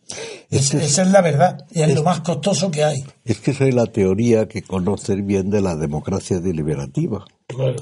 [0.49, 3.03] Es- esa es la verdad, y es lo más costoso que hay.
[3.25, 7.75] Es que esa es la teoría que conoces bien de la democracia deliberativa, Claro.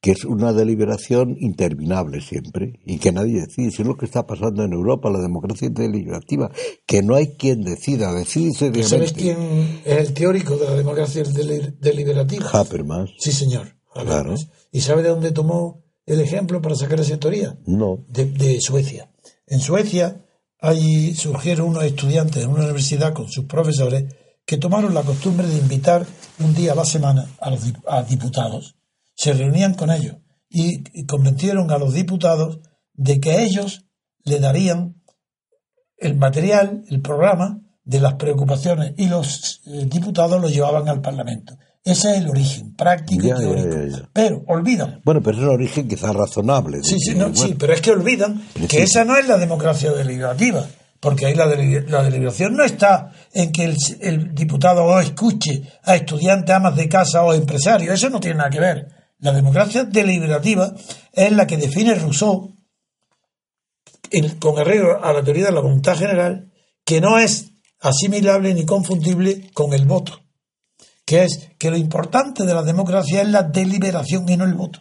[0.00, 3.68] que es una deliberación interminable siempre y que nadie decide.
[3.68, 6.50] Eso es lo que está pasando en Europa, la democracia deliberativa,
[6.86, 9.20] que no hay quien decida, decide ¿Sabes seriamente.
[9.20, 12.50] quién es el teórico de la democracia deli- deliberativa?
[12.52, 13.10] Habermas.
[13.18, 13.76] Sí, señor.
[13.94, 14.34] Claro.
[14.72, 17.56] ¿Y sabe de dónde tomó el ejemplo para sacar esa teoría?
[17.66, 18.04] No.
[18.08, 19.10] de, de Suecia.
[19.46, 20.24] En Suecia
[20.60, 24.14] hay, surgieron unos estudiantes en una universidad con sus profesores
[24.46, 26.06] que tomaron la costumbre de invitar
[26.40, 28.76] un día a la semana a los dip- a diputados.
[29.14, 30.16] Se reunían con ellos
[30.48, 32.60] y, y convencieron a los diputados
[32.92, 33.84] de que ellos
[34.24, 35.02] le darían
[35.96, 41.56] el material, el programa de las preocupaciones y los eh, diputados lo llevaban al Parlamento.
[41.84, 43.76] Ese es el origen práctico Ya, y teórico.
[43.76, 44.08] ya, ya.
[44.12, 46.82] Pero olvidan Bueno, pero es un origen quizás razonable.
[46.82, 48.82] Sí, sí, que, no, bueno, sí, pero es que olvidan que Sí.
[48.82, 50.66] esa no es la democracia deliberativa,
[50.98, 55.62] porque ahí la, deli- la deliberación no está en que el, el diputado o escuche
[55.82, 58.88] a estudiantes, amas de casa o empresarios, eso no tiene nada que ver.
[59.18, 60.72] La democracia deliberativa
[61.12, 62.56] es la que define Rousseau
[64.38, 66.50] con arreglo a la teoría de la voluntad general,
[66.84, 70.20] que no es asimilable ni confundible con el voto,
[71.04, 74.80] que es que lo importante de la democracia es la deliberación y no el voto.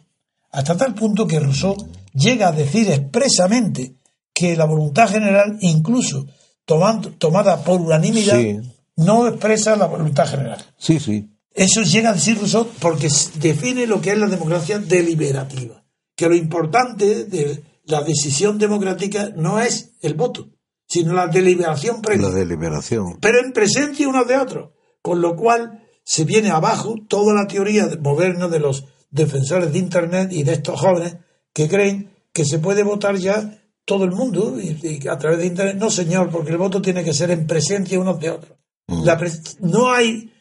[0.52, 1.76] Hasta tal punto que Rousseau
[2.14, 3.96] llega a decir expresamente
[4.34, 6.26] que la voluntad general, incluso
[6.66, 8.60] tomando, tomada por unanimidad, Sí.
[8.98, 10.64] no expresa la voluntad general.
[10.78, 11.30] Sí, sí.
[11.54, 15.84] Eso llega a decir Rousseau porque define lo que es la democracia deliberativa.
[16.16, 20.50] Que lo importante de la decisión democrática no es el voto,
[20.88, 23.18] sino la deliberación previa, La deliberación.
[23.20, 24.70] pero en presencia unos de otros.
[25.02, 29.80] Con lo cual se viene abajo toda la teoría de- moderna de los defensores de
[29.80, 31.18] Internet y de estos jóvenes
[31.54, 35.46] que creen que se puede votar ya todo el mundo y, y a través de
[35.48, 35.78] Internet.
[35.78, 38.58] No, señor, porque el voto tiene que ser en presencia unos de otros.
[38.88, 40.32] La pres- no hay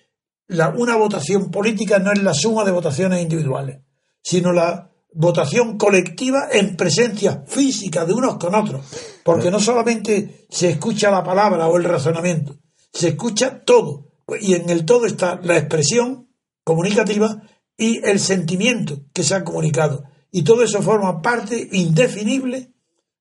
[0.48, 3.80] la, una votación política no es la suma de votaciones individuales,
[4.22, 8.84] sino la votación colectiva en presencia física de unos con otros.
[9.22, 12.56] Porque no solamente se escucha la palabra o el razonamiento,
[12.92, 14.11] se escucha todo.
[14.40, 16.28] Y en el todo está la expresión
[16.64, 17.42] comunicativa
[17.76, 20.04] y el sentimiento que se ha comunicado.
[20.30, 22.72] Y todo eso forma parte indefinible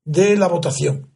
[0.06, 1.14] de la votación.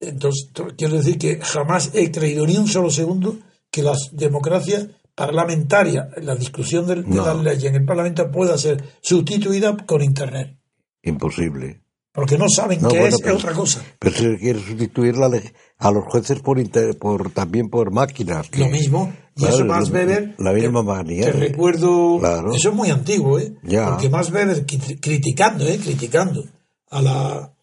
[0.00, 3.38] Entonces, to- quiero decir que jamás he creído ni un solo segundo
[3.70, 7.24] que la democracia parlamentaria, la discusión de, No.
[7.24, 10.58] las leyes en el Parlamento pueda ser sustituida con Internet.
[11.02, 11.82] Imposible.
[12.12, 13.82] Porque no saben No, bueno, es pero- otra cosa.
[13.98, 15.30] Pero se quiere sustituir la
[15.78, 18.48] a los jueces por, inter- por también por máquinas.
[18.50, 19.12] que- Lo mismo.
[19.34, 20.34] Y Claro, eso Max Weber.
[20.38, 21.24] La misma te- manía.
[21.24, 22.18] Te recuerdo.
[22.20, 22.52] Claro.
[22.54, 23.54] Eso es muy antiguo, ¿eh?
[23.62, 23.86] Ya.
[23.90, 25.78] Porque Max Weber cri- criticando, ¿eh?
[25.82, 26.44] Criticando
[26.90, 27.54] a la.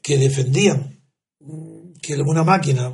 [0.00, 1.00] que defendían
[2.02, 2.90] que una máquina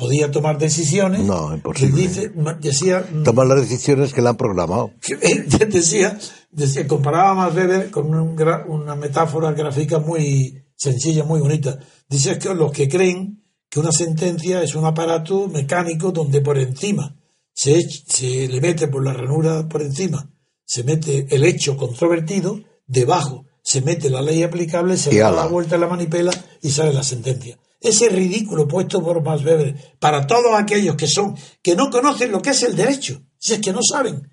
[0.00, 1.20] podía tomar decisiones.
[1.20, 2.00] No, imposible.
[2.02, 3.06] Dice, decía.
[3.12, 4.92] mm, Tomar las decisiones que la han programado.
[5.68, 6.18] decía,
[6.50, 8.36] decía, comparaba Weber con un
[8.68, 11.78] una metáfora gráfica muy sencilla, muy bonita.
[12.08, 17.16] Dice que los que creen que una sentencia es un aparato mecánico donde por encima
[17.52, 20.28] se, se le mete por la ranura por encima,
[20.64, 25.28] se mete el hecho controvertido, debajo se mete la ley aplicable, se Y le da
[25.28, 25.42] ala.
[25.42, 26.32] la vuelta a la manipela
[26.62, 27.58] y sale la sentencia.
[27.80, 32.42] Ese ridículo puesto por Max Weber para todos aquellos que son, que no conocen lo
[32.42, 34.30] que es el derecho, si es que no saben.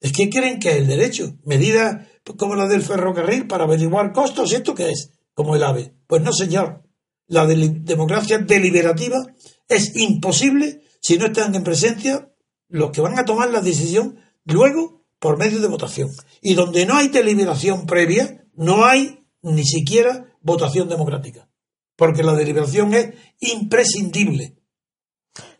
[0.00, 1.36] Es que creen que es el derecho.
[1.44, 5.12] Medidas como la del ferrocarril para averiguar costos, ¿esto qué es?
[5.34, 5.94] Como el AVE.
[6.06, 6.82] Pues no, señor.
[7.28, 9.26] La democracia deliberativa
[9.68, 12.32] es imposible si no están en presencia
[12.68, 16.10] los que van a tomar la decisión luego por medio de votación.
[16.40, 21.48] Y donde no hay deliberación previa, no hay ni siquiera votación democrática.
[21.96, 24.56] Porque la deliberación es imprescindible.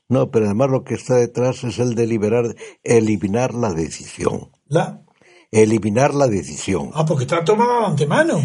[0.08, 4.50] No, pero además lo que está detrás es el deliberar, eliminar la decisión.
[4.68, 5.02] La,
[5.50, 6.90] Eliminar la decisión.
[6.94, 8.44] ah, porque está tomada de antemano.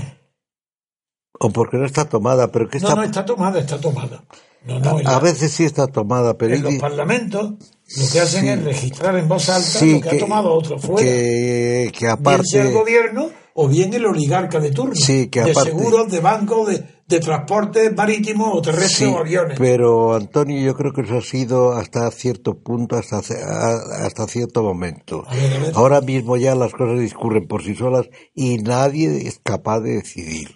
[1.39, 2.95] O porque no está tomada, pero que No, está...
[2.95, 4.23] no está tomada, está tomada.
[4.65, 6.53] No, no, la- a veces sí está tomada, pero...
[6.55, 7.53] en los parlamentos
[7.97, 8.49] lo que hacen Sí.
[8.49, 11.01] es registrar en voz alta sí, lo que, ha tomado otro fuera.
[11.07, 12.45] Que, que bien aparte...
[12.45, 14.93] sea el gobierno o bien el oligarca de turno.
[14.95, 19.19] Sí, que de aparte- seguros, de bancos, de, de transportes marítimos o terrestres Sí, o
[19.19, 19.57] aviones.
[19.59, 25.23] pero Antonio, yo creo que eso ha sido hasta cierto punto, hasta, hasta cierto momento.
[25.27, 25.71] A ver, a ver.
[25.75, 30.55] Ahora mismo ya las cosas discurren por sí solas y nadie es capaz de decidir,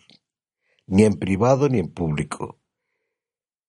[0.87, 2.59] ni en privado ni en público.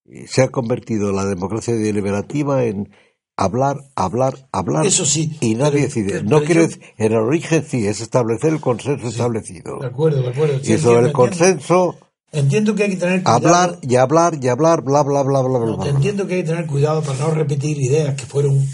[0.05, 2.91] Y Se ha convertido la democracia deliberativa en
[3.37, 6.11] hablar, hablar, hablar Eso sí, y nadie pero- decide.
[6.13, 6.65] pero No quiere
[6.97, 9.79] en el origen sí, es establecer el consenso establecido.
[9.81, 10.59] De acuerdo, de acuerdo.
[10.63, 11.99] Sí, Y sobre el consenso,
[12.33, 13.37] Entiendo que hay que tener cuidado.
[13.47, 15.67] hablar y hablar y hablar, bla, bla, bla, bla, bla.
[15.71, 15.85] No, bla.
[15.85, 18.67] te entiendo que hay que tener cuidado para no repetir ideas que fueron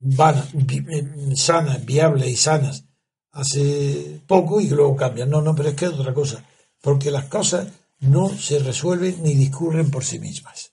[0.00, 2.84] vanas, vi- eh, sanas, viables y sanas
[3.32, 5.30] hace poco y luego cambian.
[5.30, 6.44] No, no, pero es que es otra cosa.
[6.80, 7.68] Porque las cosas
[8.00, 10.72] no se resuelven ni discurren por sí mismas.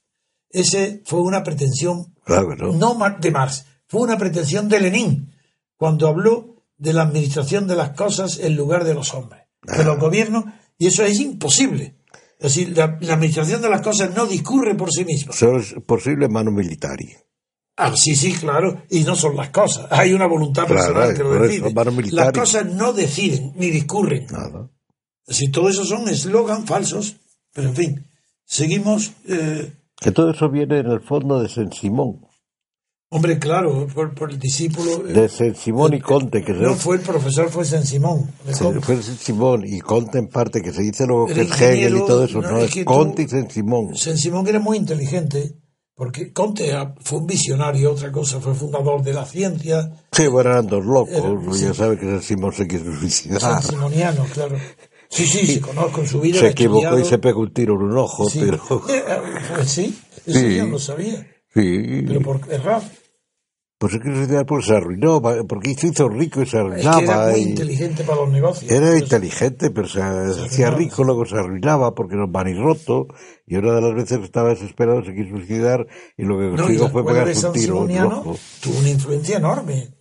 [0.49, 2.73] Ese fue una pretensión Claro no.
[2.73, 5.31] no de Marx, fue una pretensión de Lenin
[5.77, 9.97] cuando habló de la administración de las cosas en lugar de los hombres, de los
[9.99, 10.45] gobiernos,
[10.77, 11.95] y eso es imposible.
[12.41, 15.31] Es decir, la, la administración de las cosas no discurre por sí misma.
[15.31, 17.07] Solo es posible mano militari.
[17.77, 19.87] Ah, sí, sí, claro, y no son las cosas.
[19.91, 21.91] Hay una voluntad Claro, personal que lo decide.
[21.91, 24.25] militar Las cosas no deciden ni discurren.
[24.31, 24.69] Nada.
[25.27, 27.17] Si todo eso son eslogan falsos,
[27.53, 28.07] pero en fin,
[28.43, 29.13] seguimos.
[29.27, 32.25] eh, Que todo eso viene en el fondo de Saint Simón.
[33.13, 35.05] Hombre, claro, por, por el discípulo.
[35.07, 38.31] eh, De Saint Simón y Conte, que se- no fue el profesor, fue San Simón.
[38.49, 38.79] se- Conte.
[38.81, 41.97] fue Saint Simón y Conte en parte, que se dice luego El que es Hegel
[41.97, 42.41] y todo eso.
[42.41, 43.95] no, No, es es que tú- Conte y Saint Simón.
[43.95, 45.57] San Simón era muy inteligente,
[45.93, 50.49] porque Conte ah, fue un visionario, otra cosa, fue fundador de la ciencia, Sí, bueno,
[50.51, 51.09] eran dos locos.
[51.13, 51.65] Era- sí.
[51.65, 53.41] Ya sabe que Saint Simón se quiere suicidar.
[53.41, 54.55] San Simoniano, claro.
[55.09, 56.39] Sí, sí, sí, conozco en su vida.
[56.39, 58.39] Se equivocó y se pegó un tiro en un ojo, Sí.
[58.39, 58.57] pero...
[58.89, 59.17] Eh, eh,
[59.55, 60.55] pues sí, eso Sí.
[60.55, 62.03] yo no sabía, Sí.
[62.07, 62.81] pero por errar.
[63.81, 66.99] Pues se quiso suicidar porque se arruinó, porque se hizo rico y se Es arruinaba.
[66.99, 68.69] que era muy inteligente para los negocios.
[68.71, 69.99] Era Entonces, inteligente, pero se,
[70.35, 73.07] se hacía rico, luego se arruinaba porque era un manirroto.
[73.47, 76.57] Y una de las veces que estaba desesperado se quiso suicidar y lo que No,
[76.57, 78.09] consiguió fue pegarse un tiro en el
[78.61, 79.95] tuvo una influencia enorme.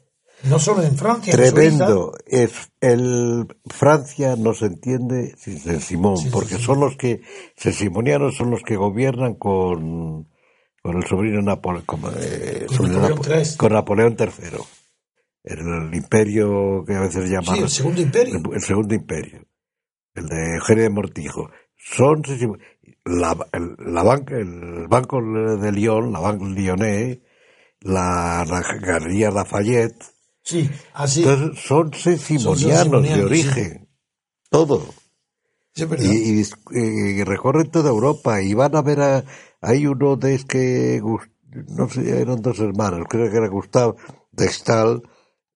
[0.45, 1.39] No solo en Francia, en.
[1.39, 2.12] Tremendo.
[2.26, 2.53] Es
[2.83, 6.62] el Francia no se entiende sin Saint Simón, Sí, sí, porque sí.
[6.62, 7.22] son los que,
[7.57, 10.28] Saint Simonianos son los que gobiernan con,
[10.83, 13.57] con el sobrino Napoleón, con, eh, Con Napoleón Napo- III.
[13.57, 14.59] con Napoleón III.
[15.43, 18.37] El, imperio que a veces llaman Sí, el segundo imperio.
[18.37, 19.47] el, el segundo imperio,
[20.14, 21.51] el de Eugenio de Mortijo.
[21.76, 22.22] Son
[23.07, 27.18] la, el, la banca, el Banco de Lyon, la Banque Lyonnais,
[27.81, 30.05] la, la Galería Lafayette,
[30.43, 31.22] Sí, así.
[31.22, 33.89] entonces son simonianos de origen,
[34.51, 34.85] todo.
[35.74, 36.05] Sí, verdad.
[36.05, 39.24] Y, y recorren toda Europa y van a ver a...
[39.61, 41.01] Hay uno de es que...
[41.69, 43.97] No sé, eran dos hermanos, creo que era Gustav
[44.33, 45.03] de Stahl.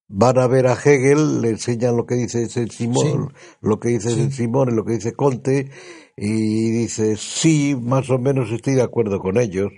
[0.08, 4.10] Van a ver a Hegel, le enseñan lo que dice Saint Simón, lo que dice
[4.10, 5.70] Saint Simón y lo que dice Conte,
[6.16, 9.72] y dice, sí, más o menos estoy de acuerdo con ellos.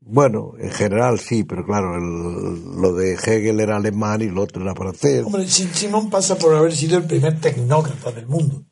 [0.00, 4.62] Bueno, en general sí, pero claro, el- lo de Hegel era alemán y lo otro
[4.62, 5.24] era francés.
[5.24, 8.64] Hombre, Simón pasa por haber sido el primer tecnócrata del mundo.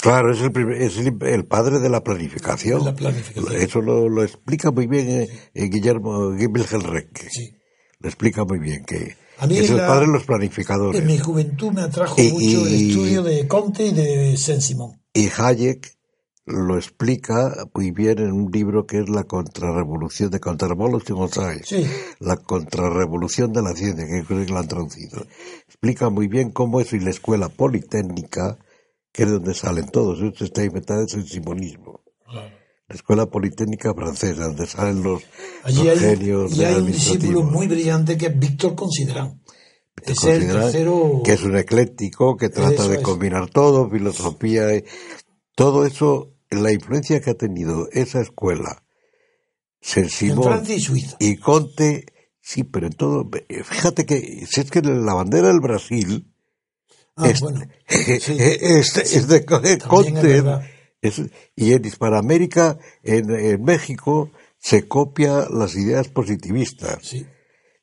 [0.00, 2.84] Claro, es el, primer- es el, el padre de la planificación.
[2.84, 3.52] La planificación.
[3.60, 7.28] Eso lo, lo explica muy bien eh, eh, Guillermo Gimbelgelrecke.
[7.30, 7.52] Sí.
[7.98, 9.16] Lo explica muy bien, que
[9.50, 11.00] es el la- padre de los planificadores.
[11.00, 15.00] En mi juventud me atrajo Y- mucho el y- estudio de Conte y de Saint-Simon.
[15.14, 15.96] Y Hayek
[16.46, 21.34] lo explica muy bien en un libro que es La contrarrevolución de Counterrevolution of.
[21.64, 21.84] Sí.
[22.20, 25.26] La contrarrevolución de la ciencia, que creo que la han traducido.
[25.66, 28.56] Explica muy bien cómo es y la escuela politécnica,
[29.18, 30.22] que es de donde salen todos.
[30.22, 32.04] Esto está inventado es el simonismo.
[32.32, 35.24] La escuela politécnica francesa, donde salen los,
[35.64, 39.42] Allí los hay, genios y hay un discípulo muy brillante que es Víctor Considerán.
[40.04, 41.22] Es el tercero.
[41.24, 43.02] que es un ecléctico que trata Eso de es.
[43.02, 44.84] combinar todo, filosofía, y-
[45.56, 48.84] todo eso, la influencia que ha tenido esa escuela,
[49.80, 51.16] Saint en Simón Francia y Suiza.
[51.18, 52.06] y Conte,
[52.40, 53.28] sí, pero en todo,
[53.64, 56.32] fíjate que si es que la bandera del Brasil
[57.18, 57.60] Ah, es, bueno.
[57.86, 58.36] Sí.
[58.38, 59.78] es, es de Conte,
[61.54, 66.98] y en Hispanoamérica, en, en México, se copia las ideas positivistas.
[67.02, 67.26] Sí.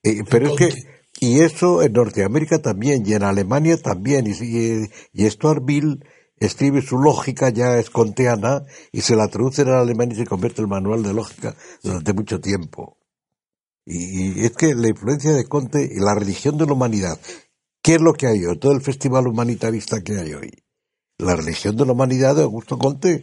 [0.03, 0.73] Eh, pero es que,
[1.19, 6.03] y eso en Norteamérica también, y en Alemania también, y, y, y Stuart Mill
[6.37, 10.61] escribe su lógica, ya es kantiana, y se la traduce en alemán y se convierte
[10.61, 12.97] en manual de lógica durante mucho tiempo.
[13.85, 17.19] Y, y es que la influencia de Conte y la religión de la humanidad,
[17.85, 18.57] ¿qué es lo que hay hoy?
[18.57, 20.51] Todo el festival humanitarista que hay hoy.
[21.19, 23.21] La religión de la humanidad de Augusto Conte.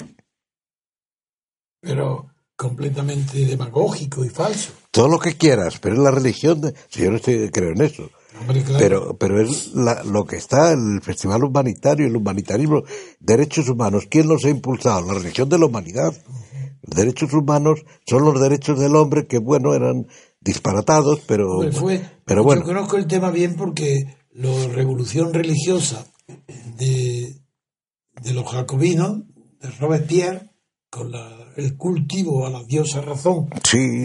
[1.80, 4.72] Pero completamente demagógico y falso.
[4.92, 6.74] Todo lo que quieras, pero es la religión de...
[6.88, 8.08] Si yo no estoy, creo en eso.
[8.40, 8.78] Hombre, claro.
[8.78, 12.82] Pero, pero es la- lo que está el Festival Humanitario, el humanitarismo,
[13.18, 14.06] derechos humanos.
[14.08, 15.00] ¿Quién los ha impulsado?
[15.06, 16.14] La religión de la humanidad.
[16.82, 20.06] Los derechos humanos son los derechos del hombre que, bueno, eran
[20.40, 22.62] disparatados, pero, Hombre, fue- pero bueno.
[22.62, 26.06] Yo conozco el tema bien porque la revolución religiosa
[26.78, 27.36] de,
[28.22, 29.22] de los jacobinos,
[29.60, 30.50] de Robespierre,
[30.90, 33.48] con la- el cultivo a la diosa razón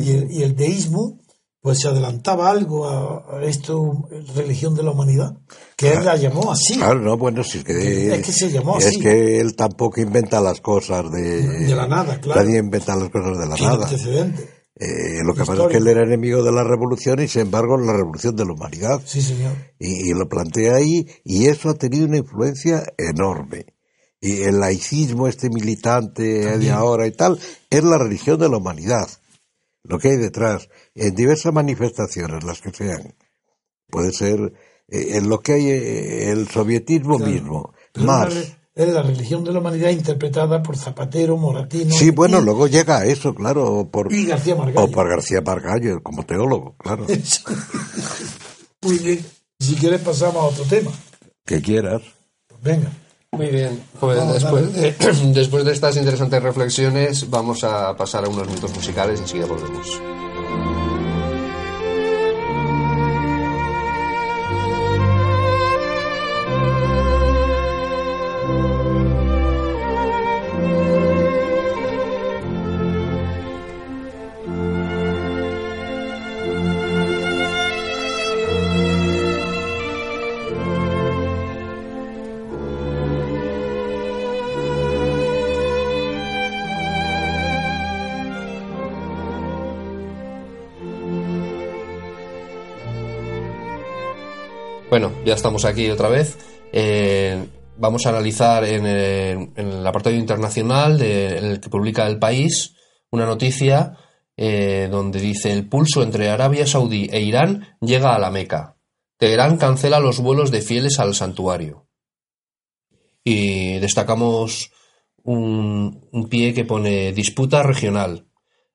[0.03, 1.19] y el, y el deísmo,
[1.61, 5.37] pues se adelantaba algo a, a esto, religión de la humanidad,
[5.75, 6.75] que él la llamó así.
[6.75, 8.99] claro, no, bueno, si es que, Es que se llamó es así.
[8.99, 12.41] que él tampoco inventa las cosas de, De la nada, claro.
[12.43, 13.89] Nadie inventa las cosas de la Tiene nada.
[14.79, 17.77] Eh, lo que pasa es que él era enemigo de la revolución y sin embargo
[17.77, 19.01] la revolución de la humanidad.
[19.05, 19.53] Sí, señor.
[19.79, 23.65] y, y lo plantea ahí, y eso ha tenido una influencia enorme.
[24.21, 29.07] Y el laicismo, este militante de ahora y tal, es la religión de la humanidad.
[29.83, 33.15] Lo que hay detrás, en diversas manifestaciones, las que sean.
[33.89, 34.53] Puede ser
[34.89, 37.31] eh, en lo que hay eh, el sovietismo Claro.
[37.31, 38.56] mismo, Pero más.
[38.77, 42.99] Es la, religión de la humanidad interpretada por Zapatero, Moratino Sí, bueno, y, luego llega
[42.99, 44.83] a eso, claro, o por, y García Margallo.
[44.83, 47.07] o por García Margallo, como teólogo, claro,
[48.83, 49.25] Muy bien.
[49.59, 50.91] Si quieres pasamos a otro tema.
[51.43, 52.03] que quieras.
[52.47, 52.91] Pues venga.
[53.31, 54.91] Muy bien, pues Vamos, después de,
[55.33, 59.99] después de estas interesantes reflexiones vamos a pasar a unos minutos musicales y enseguida volvemos.
[94.99, 96.39] Bueno, ya estamos aquí otra vez.
[96.73, 102.07] Eh, vamos a analizar en el, en el apartado internacional de- en el que publica
[102.07, 102.73] El País
[103.11, 103.95] una noticia
[104.35, 108.75] eh, donde dice el pulso entre Arabia Saudí e Irán llega a la Meca.
[109.17, 111.85] Teherán cancela los vuelos de fieles al santuario.
[113.23, 114.71] Y destacamos
[115.21, 118.25] un, un pie que pone disputa regional.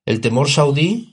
[0.06, 1.11] El temor saudí,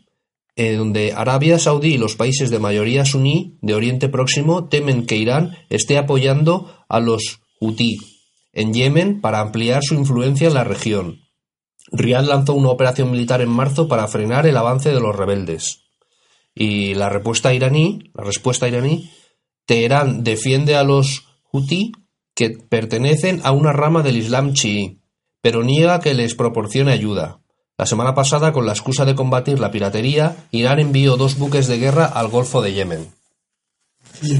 [0.59, 5.15] eh, donde Arabia Saudí y los países de mayoría suní de Oriente Próximo temen que
[5.15, 7.95] Irán esté apoyando a los Houthi
[8.51, 11.21] en Yemen para ampliar su influencia en la región.
[11.93, 15.85] Riad lanzó una operación militar en marzo para frenar el avance de los rebeldes.
[16.53, 19.09] Y la respuesta iraní, la respuesta iraní,
[19.65, 21.93] Teherán defiende a los Houthi
[22.35, 24.99] que pertenecen a una rama del Islam chií,
[25.41, 27.38] pero niega que les proporcione ayuda.
[27.79, 31.77] La semana pasada, con la excusa de combatir la piratería, Irán envió dos buques de
[31.77, 33.07] guerra al Golfo de Yemen.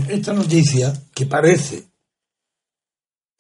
[0.10, 1.86] Esta noticia, que parece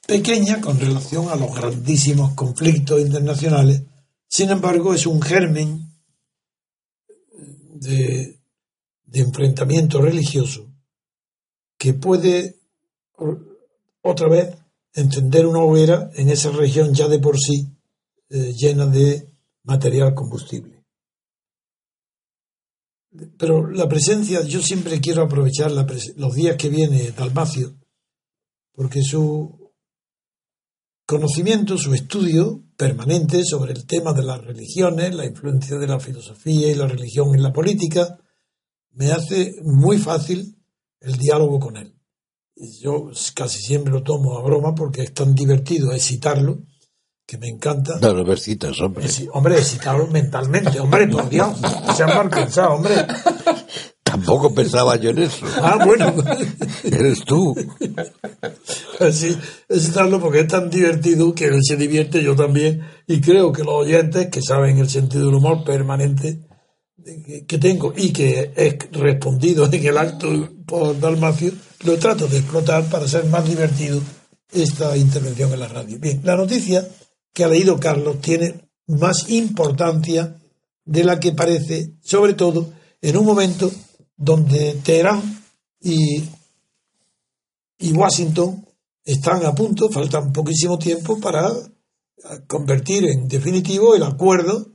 [0.08, 3.84] pequeña con relación a los grandísimos conflictos internacionales,
[4.30, 5.92] sin embargo es un germen
[7.74, 8.40] de,
[9.12, 10.66] enfrentamiento religioso
[11.78, 12.56] que puede
[14.02, 14.56] otra vez
[14.94, 17.68] encender una hoguera en esa región ya de por sí
[18.30, 19.29] eh, llena de
[19.64, 20.86] material combustible.
[23.38, 27.76] Pero la presencia, yo siempre quiero aprovechar la los días que viene Dalmacio,
[28.72, 29.74] porque su
[31.06, 36.72] conocimiento, su estudio permanente sobre el tema de las religiones, la influencia de la filosofía
[36.72, 38.20] y la religión en la política,
[38.92, 40.56] me hace muy fácil
[41.00, 41.96] el diálogo con él.
[42.80, 46.64] Yo casi siempre lo tomo a broma porque es tan divertido excitarlo
[47.30, 48.00] que me encanta.
[48.02, 49.06] No, no me citas, hombre.
[49.06, 51.58] Exi- Hombre, excitarlo mentalmente, hombre, por Dios,
[51.96, 52.96] se han mal pensado, hombre.
[54.04, 55.46] Tampoco pensaba yo en eso.
[55.62, 56.12] Ah, bueno,
[56.84, 57.54] Eres tú.
[59.12, 63.64] sí, excitarlo porque es tan divertido que él se divierte, yo también, y creo que
[63.64, 66.40] los oyentes que saben el sentido del humor permanente
[67.26, 70.28] que, que tengo y que he respondido en el acto
[70.66, 71.52] por Dalmacio,
[71.84, 74.02] lo trato de explotar para ser más divertido
[74.52, 76.00] esta intervención en la radio.
[76.00, 76.88] Bien, la noticia
[77.34, 80.40] que ha leído Carlos tiene más importancia
[80.86, 83.72] de la que parece, sobre todo en un momento
[84.18, 85.22] donde Teherán
[85.80, 86.24] y,
[87.78, 88.66] y Washington
[89.04, 91.50] están a punto, faltan poquísimo tiempo para
[92.48, 94.68] convertir en definitivo el acuerdo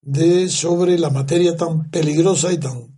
[0.00, 2.90] de sobre la materia tan peligrosa y tan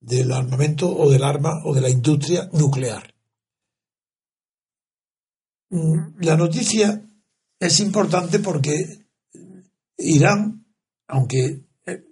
[0.00, 3.14] del armamento o del arma o de la industria nuclear.
[5.70, 7.09] Mm, La noticia
[7.60, 8.74] es importante porque
[9.98, 10.64] Irán,
[11.06, 12.02] aunque eh,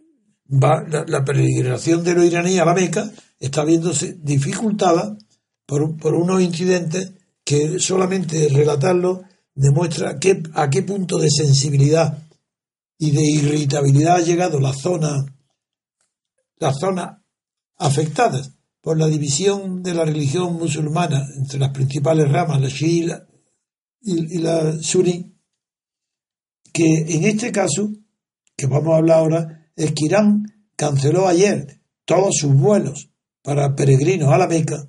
[0.50, 5.16] va, la, peregrinación de los iraníes a la Meca está viéndose dificultada
[5.66, 7.12] por, por unos incidentes
[7.44, 9.22] que solamente relatarlo
[9.54, 12.22] demuestra qué- a qué punto de sensibilidad
[12.98, 15.14] y de irritabilidad ha llegado la zona,
[16.58, 17.22] las zonas
[17.76, 23.08] afectadas por la división de la religión musulmana entre las principales ramas, la chií
[24.02, 25.37] y y- la suní,
[26.78, 27.90] que en este caso,
[28.56, 30.44] que vamos a hablar ahora, es que Irán
[30.76, 33.10] canceló ayer todos sus vuelos
[33.42, 34.88] para peregrinos a la Meca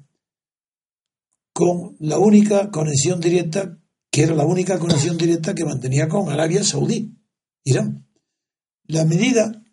[1.52, 3.80] con la única conexión directa,
[4.12, 7.18] que era la única conexión directa que mantenía con Arabia Saudí,
[7.64, 8.08] Irán.
[8.84, 9.64] La medida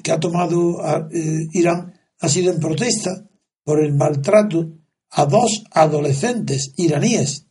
[0.00, 0.78] que ha tomado
[1.10, 3.28] eh, Irán ha sido en protesta
[3.64, 4.78] por el maltrato
[5.10, 7.48] a dos adolescentes iraníes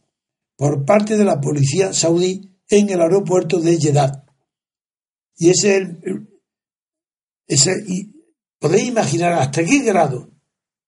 [0.55, 4.25] por parte de la policía saudí en el aeropuerto de Jeddah.
[5.37, 6.27] Y ese es el,
[7.47, 8.11] ese, y
[8.59, 10.29] podéis imaginar hasta qué grado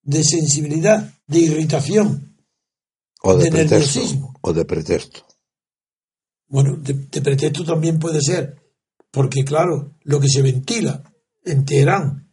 [0.02, 2.38] de sensibilidad, de irritación,
[3.22, 3.76] O de, De pretexto.
[4.00, 4.34] nerviosismo.
[4.42, 5.26] O de pretexto.
[6.48, 8.62] bueno, de, de pretexto también puede ser,
[9.12, 11.04] porque claro, lo que se ventila
[11.44, 12.32] en Teherán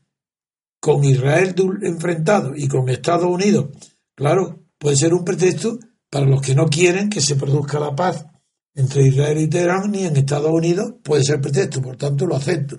[0.80, 3.70] con Israel enfrentado y con Estados Unidos,
[4.14, 5.78] claro, puede ser un pretexto
[6.08, 8.26] para los que no quieren que se produzca la paz
[8.74, 12.78] entre Israel y Teherán, ni en Estados Unidos puede ser pretexto, por tanto lo acepto,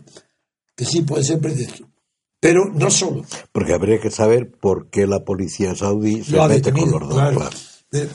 [0.76, 1.88] que sí puede ser pretexto.
[2.40, 6.72] Pero no solo, Porque habría que saber por qué la policía saudí se lo mete
[6.72, 7.34] detenido, con los dos.
[7.36, 7.50] claro.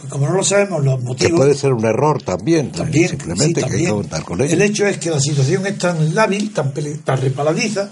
[0.09, 1.39] Como no lo sabemos, los Que motivos...
[1.39, 2.73] puede ser un error también.
[2.73, 4.55] También, simplemente sí, que hay que contar con ello.
[4.55, 6.73] El hecho es que la situación es tan lábil, tan,
[7.05, 7.91] tan resbaladiza,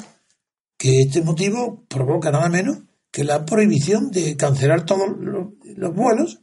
[0.78, 2.78] que este motivo provoca nada menos
[3.12, 6.40] que la prohibición de cancelar todos los, los vuelos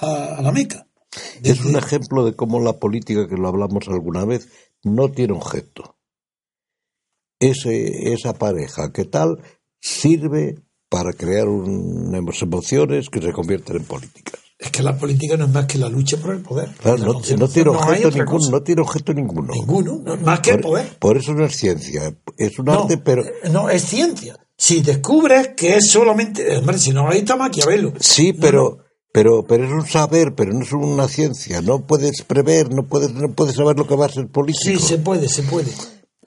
[0.00, 0.86] a, a la Meca.
[1.42, 4.48] Es un ejemplo de cómo la política, que lo hablamos alguna vez,
[4.82, 5.96] no tiene objeto.
[7.40, 9.42] Ese, esa pareja que tal
[9.80, 10.56] sirve
[10.88, 14.40] para crear unas emociones que se convierten en políticas.
[14.58, 16.70] Es que la política no es más que la lucha por el poder.
[16.82, 18.50] Claro, no, tiene objeto ninguno, cosa.
[18.50, 19.52] no tiene objeto ninguno.
[19.52, 20.98] Ninguno, no, más que el poder.
[20.98, 24.36] por eso no es ciencia, es un No, arte, pero no, es ciencia.
[24.56, 26.56] Si descubres que es solamente.
[26.56, 27.92] Hombre, si no, ahí está Maquiavelo.
[28.00, 28.78] sí, pero,
[29.12, 31.60] pero, pero es un saber, pero no es una ciencia.
[31.62, 34.64] No puedes prever, no puedes, no puedes saber lo que va a ser político.
[34.64, 35.72] Sí, se puede, se puede.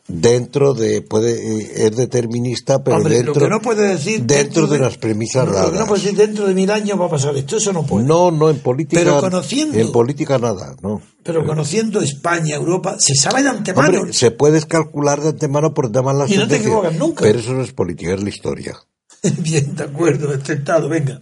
[0.07, 4.23] Dentro de, puede, eh, es determinista, pero Hombre, dentro, lo que no puede decir.
[4.23, 5.87] dentro de las premisas no, Lo que no dadas.
[5.87, 8.05] puede decir dentro de mil años va a pasar esto, eso no puede.
[8.07, 8.99] No, no, en política.
[9.01, 11.01] Pero conociendo- En política nada, no.
[11.23, 13.99] Pero conociendo España, Europa, se sabe de antemano.
[13.99, 17.21] Hombre, se puedes calcular de antemano por demás las Y no te equivocas nunca.
[17.21, 18.75] Pero eso no es política, es la historia.
[19.37, 21.21] Bien, de acuerdo, aceptado, venga.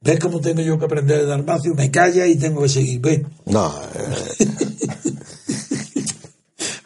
[0.00, 1.74] ¿Ves cómo tengo yo que aprender de Dalmacio?
[1.74, 3.00] Me calla y tengo que seguir.
[3.00, 3.26] Ven.
[3.46, 4.46] No, eh,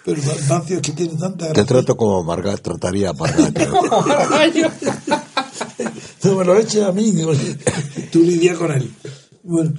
[0.05, 1.65] Pero Dalmacio es que tiene tanta te gracia.
[1.67, 4.71] trato como Marga trataría a Margallo.
[6.25, 7.33] No me lo eches a mí, digo,
[8.13, 8.95] tú lidia con él.
[9.43, 9.73] Bueno,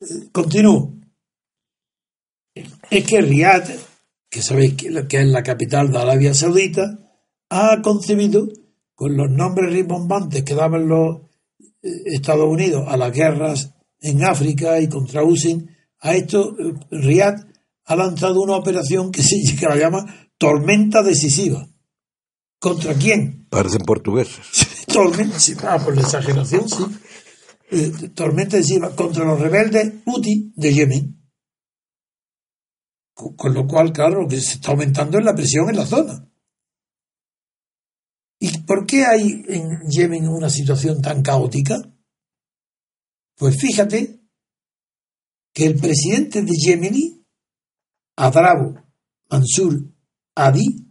[0.00, 0.94] eh, continúo.
[2.88, 3.68] Es que Riyadh,
[4.30, 6.98] que sabéis que que es la capital de Arabia Saudita,
[7.50, 8.46] ha concebido,
[8.94, 11.18] con los nombres rimbombantes que daban los
[11.82, 15.70] Estados Unidos a las guerras en África y contra USIN,
[16.00, 17.46] a esto eh, Riyadh
[17.84, 21.68] ha lanzado una operación que se que la llama tormenta decisiva.
[22.60, 23.46] ¿Contra quién?
[23.48, 24.84] Parecen portugueses.
[24.86, 25.36] tormenta,
[25.68, 26.84] ah, por la exageración, sí.
[27.70, 31.30] Eh, tormenta decisiva contra los rebeldes Houthi de Yemen.
[33.14, 35.86] Con, con lo cual, claro, lo que se está aumentando es la presión en la
[35.86, 36.28] zona.
[38.40, 41.76] ¿Y por qué hay en Yemen una situación tan caótica?
[43.36, 44.20] Pues fíjate
[45.52, 47.24] que el presidente de Yemeni,
[48.16, 48.74] Adrabo
[49.30, 49.92] Mansur
[50.34, 50.88] Hadi,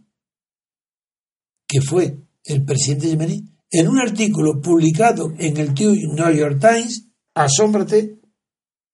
[1.66, 8.20] que fue el presidente yemení, en un artículo publicado en el New York Times, asómbrate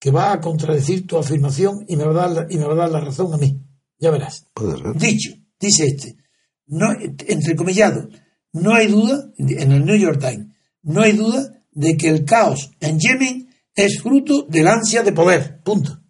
[0.01, 2.73] que va a contradecir tu afirmación y me va a dar la, y me va
[2.73, 3.61] a dar la razón a mí.
[3.99, 4.49] Ya verás.
[4.97, 6.17] Dicho, dice este,
[6.67, 8.09] no, entrecomillado,
[8.55, 10.49] no hay duda, en el New York Times,
[10.83, 15.61] no hay duda de que el caos en Yemen es fruto del ansia de poder.
[15.63, 16.01] Punto.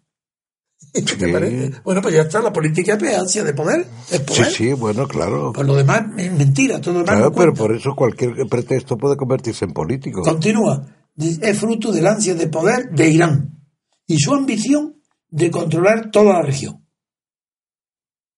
[0.93, 1.31] ¿Qué te Sí.
[1.31, 1.71] parece?
[1.83, 3.85] Bueno, pues ya está, la política es ansia de poder.
[4.11, 4.45] Es Sí, poder.
[4.51, 5.51] sí, bueno, claro.
[5.53, 8.97] Pues lo demás es mentira, todo lo demás Claro, no pero por eso cualquier pretexto
[8.97, 10.21] puede convertirse en político.
[10.21, 10.85] Continúa.
[11.17, 13.59] Es fruto del ansia de poder de Irán
[14.07, 16.84] y su ambición de controlar toda la región.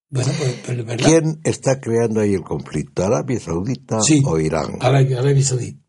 [0.10, 1.06] Bueno, pues, pues verdad.
[1.06, 3.04] ¿Quién está creando ahí el conflicto?
[3.04, 4.22] ¿Arabia Saudita Sí.
[4.26, 4.78] o Irán?
[4.80, 5.82] Arabia, Arabia Saudí.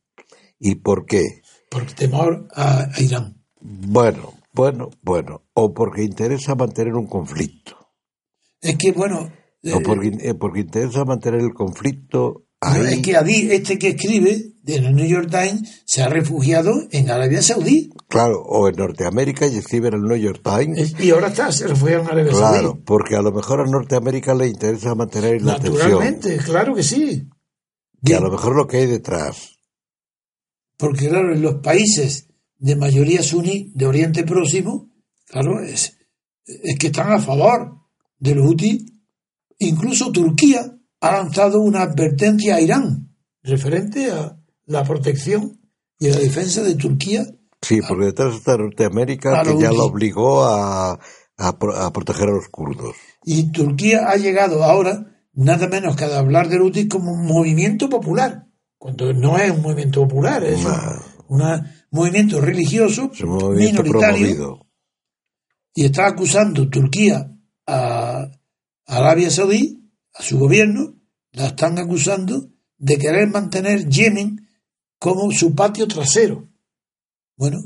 [0.59, 1.43] ¿Y por qué?
[1.71, 3.45] Por temor a, a Irán.
[3.61, 5.43] Bueno, bueno, bueno.
[5.55, 7.77] O porque interesa mantener un conflicto.
[8.61, 9.31] Es que, bueno,
[9.63, 12.95] eh, O porque, eh, porque interesa mantener el conflicto no, ahí.
[12.95, 17.11] es que Adi, este que escribe en el New York Times, se ha refugiado en
[17.11, 20.79] Arabia Saudí Claro, o en Norteamérica y escribe en el New York Times.
[20.79, 22.83] Es- y ahora está, se refugia en Arabia Claro, Saudí.
[22.85, 25.75] porque a lo mejor a Norteamérica le interesa mantener la tensión.
[25.79, 27.29] Naturalmente, claro que sí.
[28.03, 29.57] Y a lo mejor lo que hay detrás.
[30.77, 32.29] Porque, claro, en los países
[32.59, 34.91] de mayoría suní de Oriente Próximo,
[35.27, 35.97] claro, es,
[36.45, 37.77] es que están a favor
[38.19, 38.87] de los Houthi.
[39.59, 45.61] Incluso Turquía ha lanzado una advertencia a Irán referente a la protección
[45.99, 47.27] y a la defensa de Turquía.
[47.63, 50.99] Sí, porque detrás está Norteamérica que ya lo obligó a, a
[51.39, 52.95] a proteger a los kurdos.
[53.25, 57.89] Y Turquía ha llegado ahora, nada menos que a hablar del Houthi como un movimiento
[57.89, 58.47] popular,
[58.77, 60.65] cuando no es un movimiento popular, es
[61.29, 61.61] un Nah.
[61.91, 64.19] movimiento religioso Es un movimiento minoritario.
[64.37, 64.67] promovido.
[65.75, 67.31] y está acusando Turquía
[67.67, 68.31] a
[68.87, 69.78] Arabia Saudí,
[70.19, 70.95] a su gobierno,
[71.33, 74.49] la están acusando de querer mantener Yemen
[74.99, 76.49] como su patio trasero.
[77.37, 77.59] Bueno,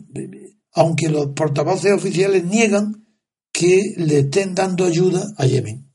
[0.72, 3.06] aunque los portavoces oficiales niegan
[3.52, 5.90] que le estén dando ayuda a Yemen.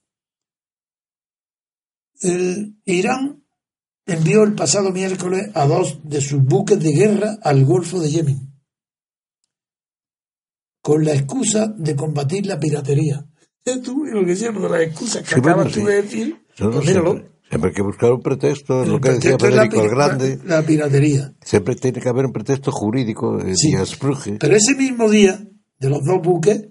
[2.21, 3.43] El Irán
[4.05, 8.47] envió el pasado miércoles a dos de sus buques de guerra al Golfo de Yemen
[10.87, 13.25] con la excusa de combatir la piratería.
[13.83, 16.85] Tú, lo que de las excusas que Sí, bueno, acabas tú de decir, no pues
[16.87, 17.11] míralo.
[17.11, 20.39] siempre, siempre hay que buscar un pretexto, es lo El que decía Federico el Grande.
[20.45, 21.33] La, la piratería.
[21.41, 23.73] Siempre tiene que haber un pretexto jurídico, eh, Sí.
[24.39, 25.39] Pero ese mismo día,
[25.79, 26.69] de los dos buques,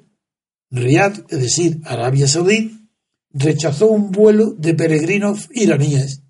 [0.71, 2.89] Riyadh, es decir, Arabia Saudí,
[3.31, 6.23] rechazó un vuelo de peregrinos iraníes.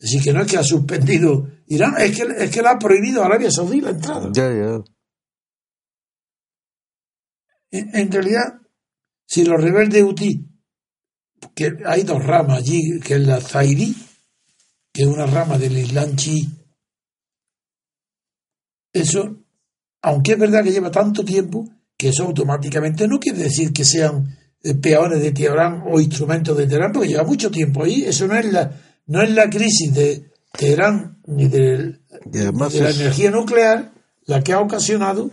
[0.00, 3.22] Así que no es que ha suspendido Irán, es que, es que le ha prohibido
[3.22, 4.30] a Arabia Saudí la entrada.
[4.32, 4.82] Ya, ya.
[7.70, 8.60] En, en realidad,
[9.26, 10.47] si los rebeldes Houthi,
[11.54, 13.94] que hay dos ramas allí, que es la Zaidi,
[14.92, 16.48] que es una rama del Islam chií,
[18.92, 19.36] eso,
[20.02, 24.36] aunque es verdad que lleva tanto tiempo, que eso automáticamente no quiere decir que sean
[24.62, 28.04] eh, peones de Teherán o instrumentos de Teherán, porque lleva mucho tiempo ahí.
[28.04, 28.72] Eso no es la,
[29.06, 32.44] no es la crisis de Teherán ni de, de
[32.84, 33.92] la es- energía nuclear
[34.26, 35.30] la que ha ocasionado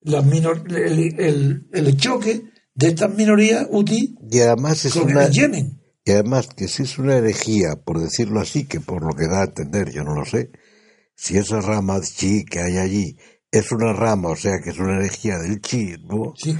[0.00, 2.44] las minor- el, el- el choque
[2.74, 5.80] de estas minorías UTI Y además es con una, el Yemen.
[6.04, 9.42] y además que si es una herejía, por decirlo así, que por lo que da
[9.42, 10.50] a entender, yo no lo sé,
[11.16, 13.16] si esa rama chi que hay allí
[13.50, 16.56] es una rama, o sea que es una herejía del chiismo, Sí,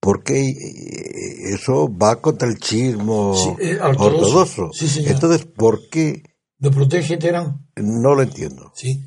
[0.00, 4.70] porque eh, eso va contra el chiismo Sí, eh, ortodoxo.
[4.72, 5.04] Sí.
[5.06, 6.22] Entonces, ¿por qué?
[6.58, 7.66] lo protege Teherán.
[7.76, 8.72] No lo entiendo.
[8.74, 9.04] Sí.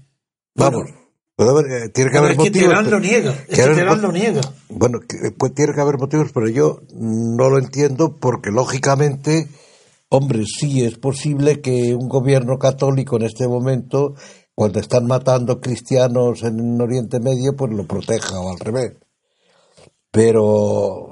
[0.56, 0.98] Vamos, Bueno,
[1.40, 2.54] eh, tiene que pero haber es que motivos.
[2.54, 3.32] Teherán pero- lo niega.
[3.48, 3.66] Es que
[4.02, 4.42] lo niega.
[4.70, 9.48] Bueno, que- pues tiene que haber motivos, pero yo no lo entiendo porque lógicamente,
[10.10, 14.16] hombre, sí es posible que un gobierno católico en este momento,
[14.54, 18.94] cuando están matando cristianos en Oriente Medio, pues lo proteja o al revés.
[20.12, 21.10] Pero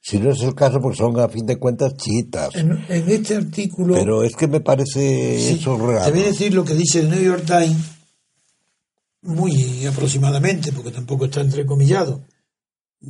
[0.00, 2.54] si no es el caso, pues son a fin de cuentas chiitas.
[2.56, 3.94] En, en este artículo.
[3.94, 6.10] Pero es que me parece Sí, eso Te raro.
[6.12, 7.76] voy a decir lo que dice el New York Times,
[9.24, 12.24] muy aproximadamente, porque tampoco está entrecomillado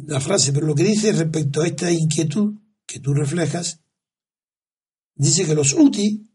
[0.06, 2.54] la frase, pero lo que dice respecto a esta inquietud
[2.86, 3.80] que tú reflejas,
[5.14, 6.30] dice que los UTI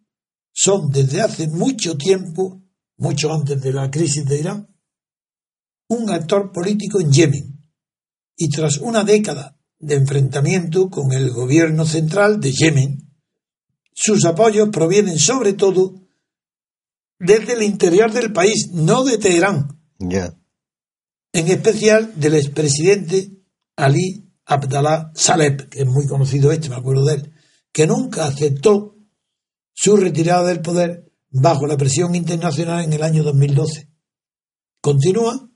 [0.51, 2.63] son desde hace mucho tiempo,
[2.97, 4.75] mucho antes de la crisis de Irán,
[5.89, 7.71] un actor político en Yemen.
[8.36, 13.09] Y tras una década de enfrentamiento con el gobierno central de Yemen,
[13.93, 15.95] sus apoyos provienen sobre todo
[17.20, 20.38] desde el interior del país, no de Teherán, Ya.
[21.34, 23.32] en especial del expresidente
[23.76, 27.34] Ali Abdallah Saleh, que es muy conocido este, me acuerdo de él,
[27.72, 28.95] que nunca aceptó
[29.74, 33.89] su retirada del poder bajo la presión internacional en el año 2012.
[34.82, 35.49] Continúa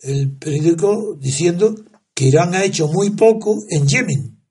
[0.00, 1.74] el periódico diciendo
[2.14, 4.44] que Irán ha hecho muy poco en Yemen.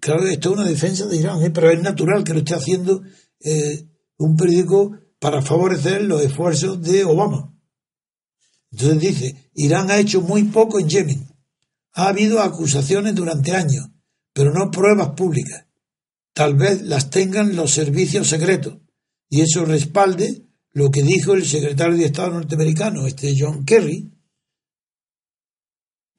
[0.00, 1.50] Claro, esto es una defensa de Irán, ¿eh?
[1.50, 3.02] pero es natural que lo esté haciendo
[3.40, 7.54] eh, un periódico para favorecer los esfuerzos de Obama.
[8.72, 11.28] Entonces dice, Irán ha hecho muy poco en Yemen.
[11.92, 13.88] Ha habido acusaciones durante años,
[14.32, 15.66] pero no pruebas públicas.
[16.32, 18.78] Tal vez las tengan los servicios secretos
[19.28, 24.10] y eso respalde lo que dijo el secretario de Estado norteamericano, este John Kerry.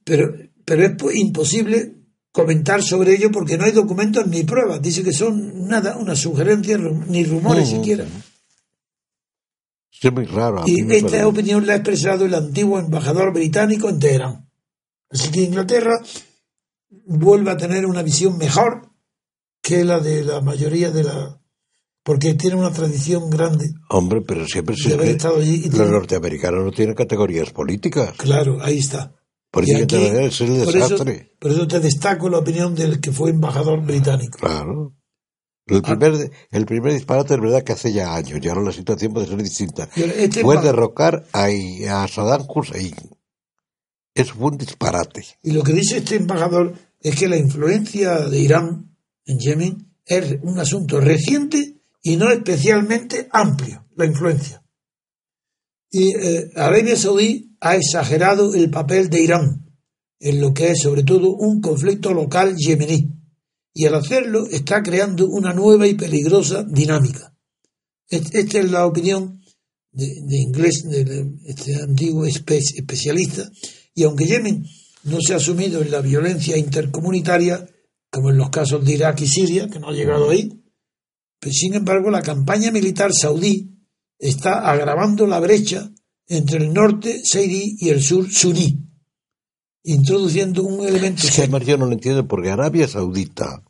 [0.04, 0.34] Pero,
[0.66, 1.96] pero es po- imposible
[2.32, 4.82] comentar sobre ello porque no hay documentos ni pruebas.
[4.82, 8.06] Dice que son nada, una sugerencia, ni rumores siquiera.
[10.02, 10.64] Es muy raro.
[10.66, 11.24] Y esta parece.
[11.26, 14.50] opinión la ha expresado el antiguo embajador británico en Teherán.
[15.10, 16.02] Así que Inglaterra
[17.06, 18.90] vuelve a tener una visión mejor
[19.62, 21.40] que la de la mayoría de la...
[22.04, 25.56] porque tiene una tradición grande Hombre, pero siempre se haber estado allí.
[25.56, 28.14] y Los tiene- norteamericanos no tienen categorías políticas.
[28.18, 29.14] Claro, ahí está.
[29.52, 31.32] Por Y aquí, es el por, eso, desastre.
[31.40, 34.38] por eso te destaco la opinión del que fue embajador británico.
[34.40, 34.96] Claro.
[35.72, 35.76] Ah.
[35.76, 39.14] El primer, el primer disparate es verdad que hace ya años, y ahora la situación
[39.14, 39.90] puede ser distinta.
[39.96, 42.96] Este Fue derrocar a, a Saddam Hussein.
[44.14, 45.26] Eso fue un disparate.
[45.42, 48.96] Y lo que dice este embajador es que la influencia de Irán
[49.26, 54.64] en Yemen es un asunto reciente y no especialmente amplio, la influencia.
[55.90, 59.62] Y eh, Arabia Saudí ha exagerado el papel de Irán
[60.20, 63.21] en lo que es sobre todo un conflicto local yemení.
[63.74, 67.34] Y al hacerlo está creando una nueva y peligrosa dinámica.
[68.10, 69.42] Es- Esta es la opinión
[69.94, 73.50] de, inglés, de este antiguo espe- especialista.
[73.96, 74.66] Y aunque Yemen
[75.04, 77.68] no se ha sumido en la violencia intercomunitaria,
[78.10, 80.50] como en los casos de Irak y Siria, que no ha llegado ahí,
[81.40, 83.70] pues, sin embargo la campaña militar saudí
[84.20, 85.90] está agravando la brecha
[86.28, 88.81] entre el norte seirí y el sur suní,
[89.84, 93.64] introduciendo un elemento Es que además yo no lo entiendo porque Arabia Saudita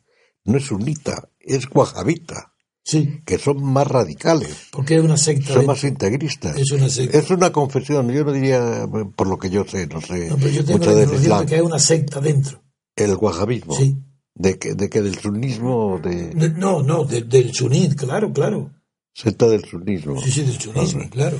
[0.44, 2.48] no es sunita, es wahabita,
[2.84, 5.52] Sí, que son más radicales, porque es una secta.
[5.52, 6.56] son de- más integristas.
[6.58, 7.16] Es una secta.
[7.16, 10.48] Es una confesión, yo no diría, por lo que yo sé, no sé No, pero
[10.50, 12.60] yo tengo la información Islam, de que es una secta dentro.
[12.96, 13.96] el wahabismo, Sí.
[14.34, 18.72] de, que, de que del sunismo, de De- No, no, de- del suní, claro, claro.
[19.14, 20.20] secta del sunismo.
[20.20, 21.38] Sí, sí, del sunismo, claro.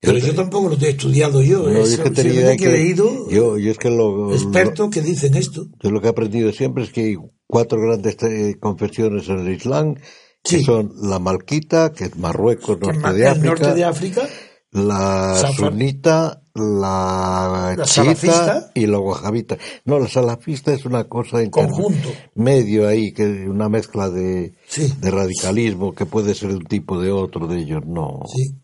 [0.00, 1.68] Pero yo tampoco lo he estudiado yo.
[1.68, 4.28] No, es yo es que idea que he que- leído yo, yo es que lo,
[4.28, 5.66] lo- expertos que dicen esto.
[5.82, 9.54] yo lo que he aprendido siempre es que hay cuatro grandes eh, confesiones en el
[9.54, 9.96] Islam,
[10.42, 14.28] que son la malquita, que es Marruecos, que norte de África, norte de África,
[14.72, 15.70] la Safar.
[15.72, 19.58] sunita, la, La chiita y la wahabita.
[19.84, 22.08] No, la salafista es una cosa en conjunto.
[22.34, 27.10] medio ahí, que una mezcla de, Sí, de radicalismo que puede ser un tipo de
[27.12, 28.20] otro de ellos, no.
[28.34, 28.54] sí.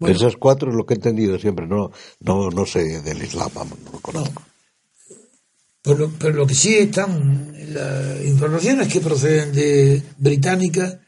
[0.00, 1.90] Esas cuatro es lo que he entendido siempre, no,
[2.20, 4.42] no, no sé del Islam, vamos, no lo conozco.
[5.82, 11.00] Pero, lo- pero lo que sí están, las informaciones que proceden de Británica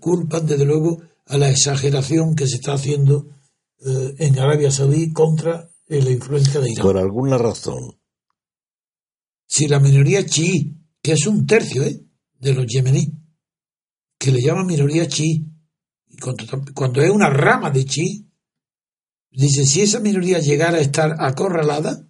[0.00, 3.26] culpan desde luego a la exageración que se está haciendo
[3.84, 6.82] eh, en Arabia Saudí contra eh, la influencia de Irán.
[6.82, 7.98] Por alguna razón.
[9.46, 12.00] Si la minoría chií, que es un tercio ¿eh?
[12.40, 13.08] de los yemeníes,
[14.18, 15.46] que le llaman minoría chií,
[16.14, 16.44] y cuando,
[16.74, 18.26] cuando es una rama de chií,
[19.30, 22.08] dice, si esa minoría llegara a estar acorralada,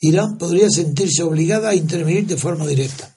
[0.00, 3.16] Irán podría sentirse obligada a intervenir de forma directa.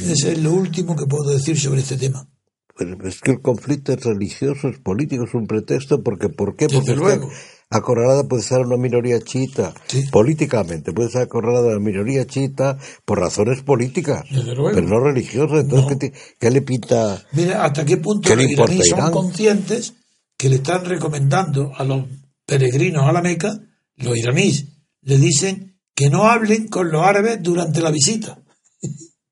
[0.00, 2.28] Eso es lo último que puedo decir sobre este tema.
[2.76, 6.66] Pero es que el conflicto es religioso, es político, es un pretexto, porque ¿por qué?
[6.66, 7.30] Desde Porque es que luego.
[7.72, 10.04] Acorralada puede ser una minoría chiita, Sí.
[10.10, 15.60] políticamente, puede ser acorralada una minoría chiita por razones políticas, pero no religiosas.
[15.64, 15.88] Entonces, No.
[15.88, 17.22] ¿qué, te- qué le pinta?
[17.32, 19.12] Mira hasta qué punto ¿Qué le los iraníes son Irán?
[19.12, 19.94] conscientes
[20.36, 22.04] que le están recomendando a los
[22.46, 23.58] peregrinos a la Meca,
[23.96, 24.66] los iraníes,
[25.02, 28.38] le dicen que no hablen con los árabes durante la visita.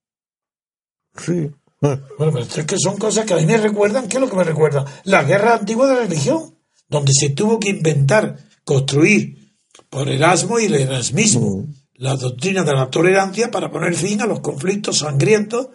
[1.19, 1.51] Sí.
[1.81, 4.37] Bueno, pero es que son cosas que a mí me recuerdan, ¿qué es lo que
[4.37, 4.85] me recuerda?
[5.05, 6.55] La guerra antigua de la religión,
[6.91, 9.57] donde se tuvo que inventar, construir
[9.89, 11.67] por Erasmo y el erasmismo
[12.01, 15.69] la doctrina de la tolerancia para poner fin a los conflictos sangrientos,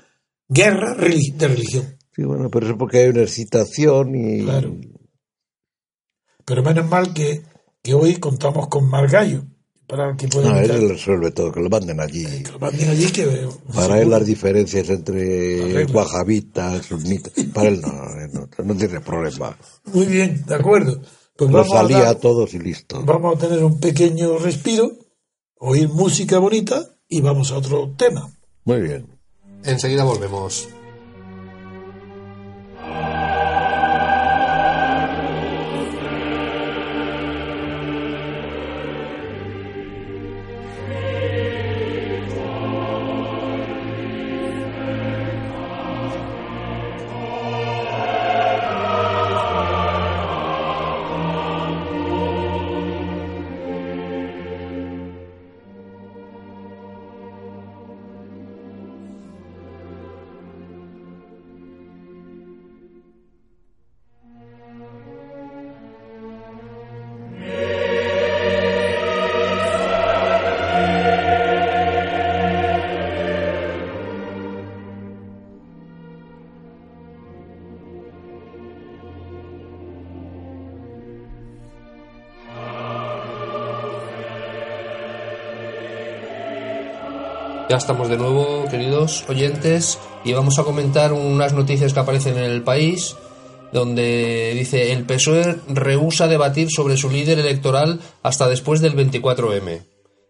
[0.48, 1.98] guerra de religión.
[2.16, 4.44] Sí, bueno, pero eso porque hay una excitación y...
[4.44, 4.76] Claro.
[6.44, 7.44] Pero menos mal que,
[7.84, 9.44] que hoy contamos con Margallo,
[9.88, 12.26] para que pueda No, él resuelve todo, que lo manden allí.
[12.44, 15.86] que lo manden allí que Para él las diferencias entre
[16.84, 17.92] sunitas, para él no,
[18.34, 19.58] no, no tiene problema.
[19.86, 21.02] Muy bien, de acuerdo.
[21.38, 23.04] Pues Los vamos a salía dar- a todos y listo.
[23.04, 24.92] Vamos a tener un pequeño respiro,
[25.60, 28.32] oír música bonita y vamos a otro tema.
[28.64, 29.08] Muy bien.
[29.64, 30.70] Enseguida volvemos.
[87.78, 92.64] Estamos de nuevo, queridos oyentes, y vamos a comentar unas noticias que aparecen en el
[92.64, 93.18] país,
[93.74, 99.86] donde dice el PSOE rehúsa debatir sobre su líder electoral hasta después del 24M.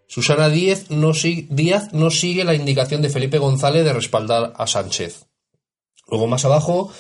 [0.07, 1.11] Susana Díaz no,
[1.49, 5.27] Díaz no sigue la indicación de Felipe González de respaldar a Sánchez.
[6.07, 6.91] Luego más abajo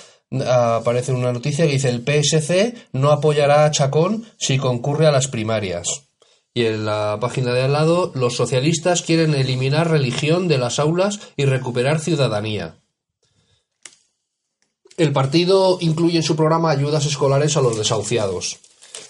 [0.47, 5.27] aparece una noticia que dice el PSC no apoyará a Chacón si concurre a las
[5.27, 6.05] primarias.
[6.57, 11.19] Y en la página de al lado, los socialistas quieren eliminar religión de las aulas
[11.35, 12.77] y recuperar ciudadanía.
[14.95, 18.59] El partido incluye en su programa ayudas escolares a los desahuciados.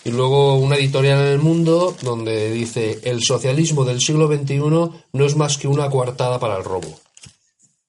[0.03, 5.25] Y luego una editorial en el mundo donde dice el socialismo del siglo XXI no
[5.25, 6.99] es más que una coartada para el robo.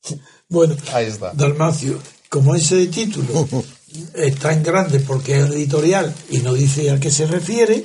[0.48, 1.32] Bueno, Ahí está.
[1.32, 1.98] Dalmacio,
[2.28, 3.48] como ese título
[4.14, 7.84] es tan grande porque es editorial y no dice a qué se refiere,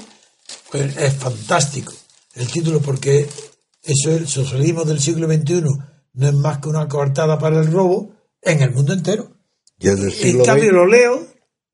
[0.71, 1.93] pues es fantástico
[2.35, 3.27] el título porque
[3.83, 5.63] eso es el socialismo del siglo XXI
[6.13, 9.31] no es más que una coartada para el robo en el mundo entero.
[9.79, 11.27] Y el del En siglo cambio XX, lo leo,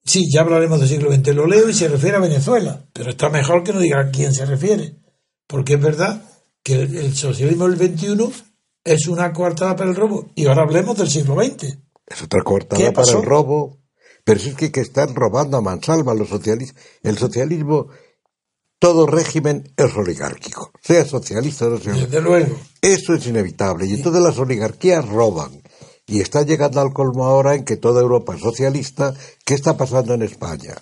[0.03, 3.29] sí, ya hablaremos del siglo XX, lo leo y se refiere a Venezuela, pero está
[3.29, 4.95] mejor que no diga a quién se refiere,
[5.47, 6.21] porque es verdad
[6.63, 8.31] que el, el socialismo del XXI
[8.83, 10.29] es una coartada para el robo.
[10.35, 11.63] Y ahora hablemos del siglo XX.
[12.07, 13.79] es otra ¿Qué coartada para el robo.
[14.23, 16.81] Pero si es que, que están robando a mansalva los socialistas.
[17.01, 17.87] El socialismo,
[18.79, 20.71] todo régimen es oligárquico.
[20.81, 22.55] Sea socialista o no sea Desde luego.
[22.81, 23.85] Eso es inevitable.
[23.87, 25.61] Y entonces las oligarquías roban.
[26.05, 29.13] Y está llegando al colmo ahora en que toda Europa es socialista.
[29.45, 30.75] ¿Qué está pasando en España?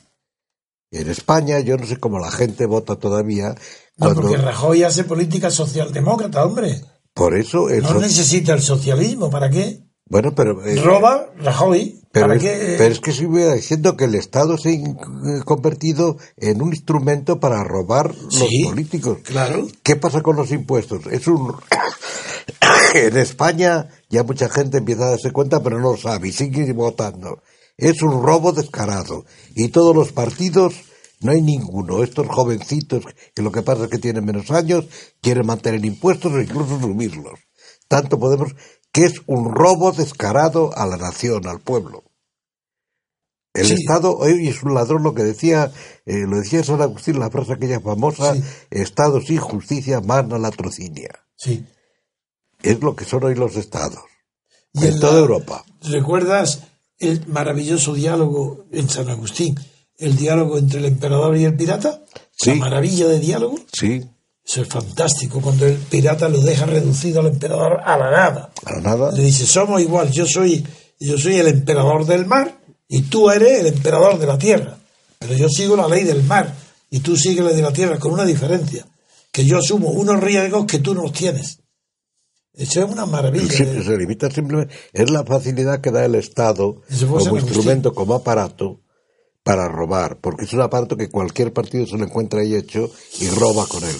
[0.91, 3.55] En España yo no sé cómo la gente vota todavía.
[3.97, 6.81] Porque Rajoy hace política socialdemócrata, hombre.
[7.13, 9.81] por eso el No so- necesita el socialismo, ¿para qué?
[10.07, 12.75] bueno, pero eh, Roba Rajoy, pero, ¿para es, qué?
[12.77, 13.11] pero es que
[13.55, 19.17] diciendo que el Estado se ha eh, convertido en un instrumento para robar los políticos.
[19.23, 19.67] Claro.
[19.83, 21.07] ¿Qué pasa con los impuestos?
[21.11, 21.53] Es un
[22.93, 26.71] en España ya mucha gente empieza a darse cuenta, pero no lo sabe y sigue
[26.71, 27.43] votando.
[27.75, 30.73] Es un robo descarado y todos los partidos
[31.19, 32.01] No hay ninguno.
[32.01, 33.03] Estos jovencitos,
[33.33, 34.85] que lo que pasa es que tienen menos años,
[35.21, 37.39] quieren mantener impuestos o incluso subirlos.
[37.87, 38.55] Tanto podemos
[38.95, 42.05] que es un robo descarado a la nación, al pueblo.
[43.53, 43.73] El Sí.
[43.73, 45.69] Estado hoy es un ladrón, lo que decía,
[46.05, 48.41] eh, lo decía San Agustín, la frase aquella famosa, Sí.
[48.71, 51.09] Estado sin justicia, mana latrocinia.
[51.35, 51.65] Sí.
[52.63, 53.99] Es lo que son hoy los estados.
[54.73, 55.65] Y en toda la- Europa.
[55.83, 56.63] ¿Recuerdas
[56.97, 59.59] el maravilloso diálogo en San Agustín?
[59.97, 62.01] El diálogo entre el emperador y el pirata.
[62.31, 62.51] Sí.
[62.51, 63.57] La maravilla de diálogo.
[63.73, 64.05] Sí,
[64.47, 68.51] Eso es fantástico cuando el pirata lo deja reducido al emperador a la nada.
[68.61, 69.11] para nada.
[69.11, 70.65] Le dice, somos igual, yo soy,
[70.99, 74.77] yo soy el emperador del mar y tú eres el emperador de la tierra.
[75.17, 76.53] Pero yo sigo la ley del mar
[76.91, 78.85] y tú sigues la de la tierra con una diferencia,
[79.31, 81.59] que yo asumo unos riesgos que tú no tienes.
[82.53, 83.49] Eso es una maravilla.
[83.49, 84.73] Se limita simplemente.
[84.93, 88.81] Es la facilidad que da el Estado como instrumento, como aparato
[89.43, 92.89] para robar, porque es un aparato que cualquier partido se lo encuentra ahí hecho
[93.19, 93.95] y roba con él.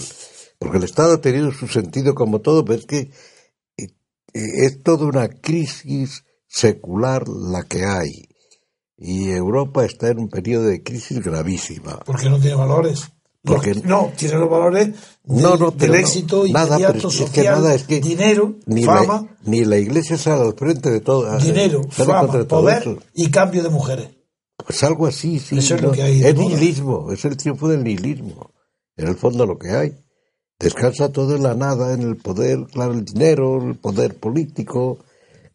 [0.58, 3.10] Porque el Estado ha tenido su sentido como todo, pero es que eh,
[3.78, 3.86] eh,
[4.32, 8.28] es toda una crisis secular la que hay.
[8.98, 11.98] Y Europa está en un periodo de crisis gravísima.
[12.06, 13.10] Porque no tiene valores.
[13.44, 15.98] Porque- no, tiene los valores del, No, no, del pero no.
[16.00, 20.16] éxito Nada, inmediato, es que- nada, es que dinero, Ni fama, la, ni la Iglesia
[20.18, 21.38] sale al frente de todo.
[21.38, 24.08] dinero, sale contra fama, poder y cambio de mujeres.
[24.56, 25.58] Pues algo así, sí.
[25.58, 28.50] Eso es lo que hay Es nihilismo, es el triunfo del nihilismo.
[28.96, 29.92] En el fondo lo que hay.
[30.58, 34.98] Descansa todo en la nada, en el poder, claro, el dinero, el poder político,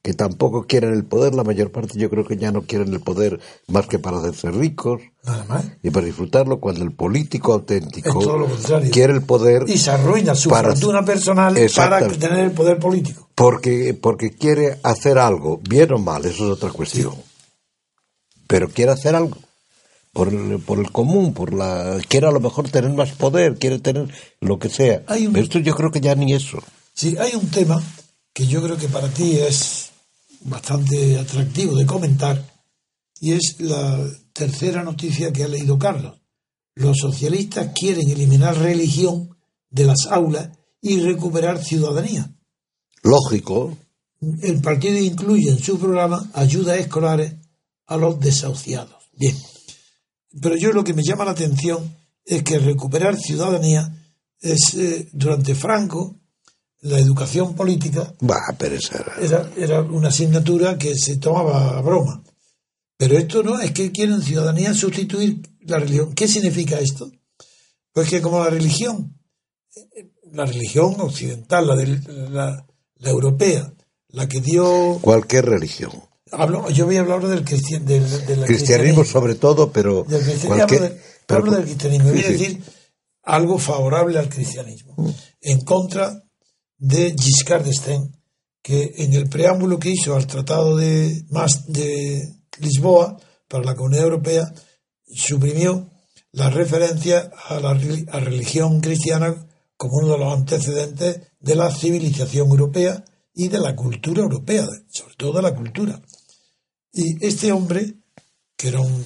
[0.04, 3.00] que tampoco quieren el poder, la mayor parte yo creo que ya no quieren el
[3.02, 5.66] poder más que para hacerse ricos Nada más.
[5.84, 8.48] y para disfrutarlo cuando el político auténtico todo lo
[8.92, 13.28] quiere el poder Y se arruina su Para- fortuna personal para tener el poder político.
[13.36, 17.14] porque, porque quiere hacer algo, bien o mal, eso es otra cuestión.
[18.48, 19.38] Pero quiere hacer algo.
[20.14, 23.80] Por el, por el común, por la quiere a lo mejor tener más poder, quiere
[23.80, 25.04] tener lo que sea.
[25.08, 26.60] Hay un- Pero esto yo creo que ya ni eso.
[26.94, 27.82] Sí, hay un tema
[28.34, 29.92] que yo creo que para ti es
[30.42, 32.46] bastante atractivo de comentar
[33.22, 36.18] y es la tercera noticia que ha leído Carlos.
[36.76, 39.38] Los socialistas quieren eliminar religión
[39.70, 40.50] de las aulas
[40.82, 42.30] y recuperar ciudadanía.
[43.04, 43.78] Lógico,
[44.42, 47.34] El partido incluye en su programa ayudas escolares
[47.88, 48.96] a los desahuciados.
[49.14, 49.36] Bien.
[50.40, 53.92] Pero yo lo que me llama la atención es que recuperar ciudadanía
[54.40, 56.18] es, eh, durante Franco,
[56.82, 61.82] la educación política va, pero esa era- era, era una asignatura que se tomaba a
[61.82, 62.24] broma.
[62.98, 66.14] Pero esto no, es que quieren ciudadanía sustituir la religión.
[66.14, 67.12] ¿Qué significa esto?
[67.92, 69.18] Pues que como la religión,
[70.32, 72.66] la religión occidental, la, del- la,
[72.96, 73.74] la europea,
[74.10, 75.00] la que dio...
[75.02, 75.92] cualquier religión.
[76.32, 80.64] Hablo, yo voy a hablar del, cristian, del, del Cristianismo sobre todo, pero del cristianismo.
[80.64, 82.10] Hablo, de- pero- hablo del cristianismo.
[82.10, 82.32] Voy a sí.
[82.34, 82.64] decir
[83.24, 84.96] algo favorable al cristianismo.
[85.42, 86.24] En contra
[86.78, 88.12] de Giscard d'Estaing,
[88.64, 92.22] que en el preámbulo que hizo al Tratado de, Mas- de
[92.60, 93.18] Lisboa
[93.48, 94.54] para la Comunidad Europea,
[95.14, 95.90] suprimió
[96.32, 99.36] la referencia a la a religión cristiana
[99.76, 103.04] como uno de los antecedentes de la civilización europea
[103.34, 106.00] y de la cultura europea, sobre todo de la cultura.
[106.94, 107.94] Y este hombre,
[108.58, 109.06] que era un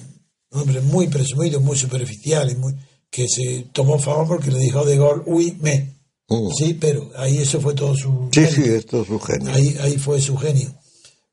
[0.52, 2.76] hombre muy presumido, muy superficial, y muy,
[3.10, 5.94] que se tomó fama porque le dijo de gol, uy, me.
[6.28, 6.50] Mm.
[6.58, 8.30] Sí, pero ahí eso fue todo su...
[8.32, 8.62] Sí, mérito.
[8.64, 9.54] sí, esto es un genio.
[9.54, 10.74] Ahí, ahí fue su genio.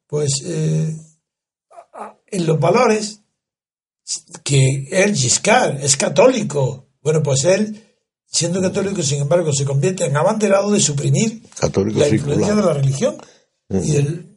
[0.06, 0.94] Pues eh,
[2.26, 3.20] en los valores
[4.44, 6.88] que él, Giscard, es católico.
[7.02, 7.82] Bueno, pues él,
[8.26, 12.56] siendo católico, sin embargo, se convierte en abanderado de suprimir Católico la influencia singular.
[12.56, 13.16] de la religión.
[13.70, 14.31] Y el-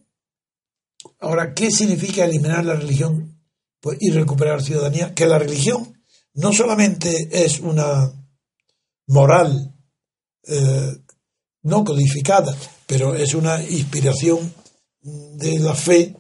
[1.25, 3.39] ahora, ¿qué significa eliminar la religión
[3.79, 5.13] pues, y recuperar ciudadanía?
[5.15, 5.99] Que la religión
[6.35, 8.11] no solamente es una
[9.07, 9.73] moral
[10.47, 10.97] eh,
[11.63, 12.55] no codificada,
[12.85, 14.53] pero es una inspiración
[15.01, 16.15] de la fe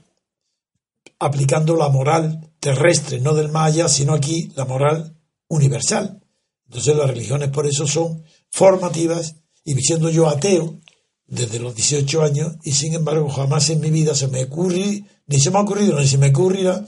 [1.19, 5.15] aplicando la moral terrestre, no del allá, sino aquí la moral
[5.47, 6.19] universal.
[6.65, 10.79] Entonces las religiones por eso son formativas y siendo yo ateo
[11.27, 15.39] desde los 18 años y sin embargo jamás en mi vida se me ocurre, ni
[15.39, 16.85] se me ha ocurrido, ni se me ocurrirá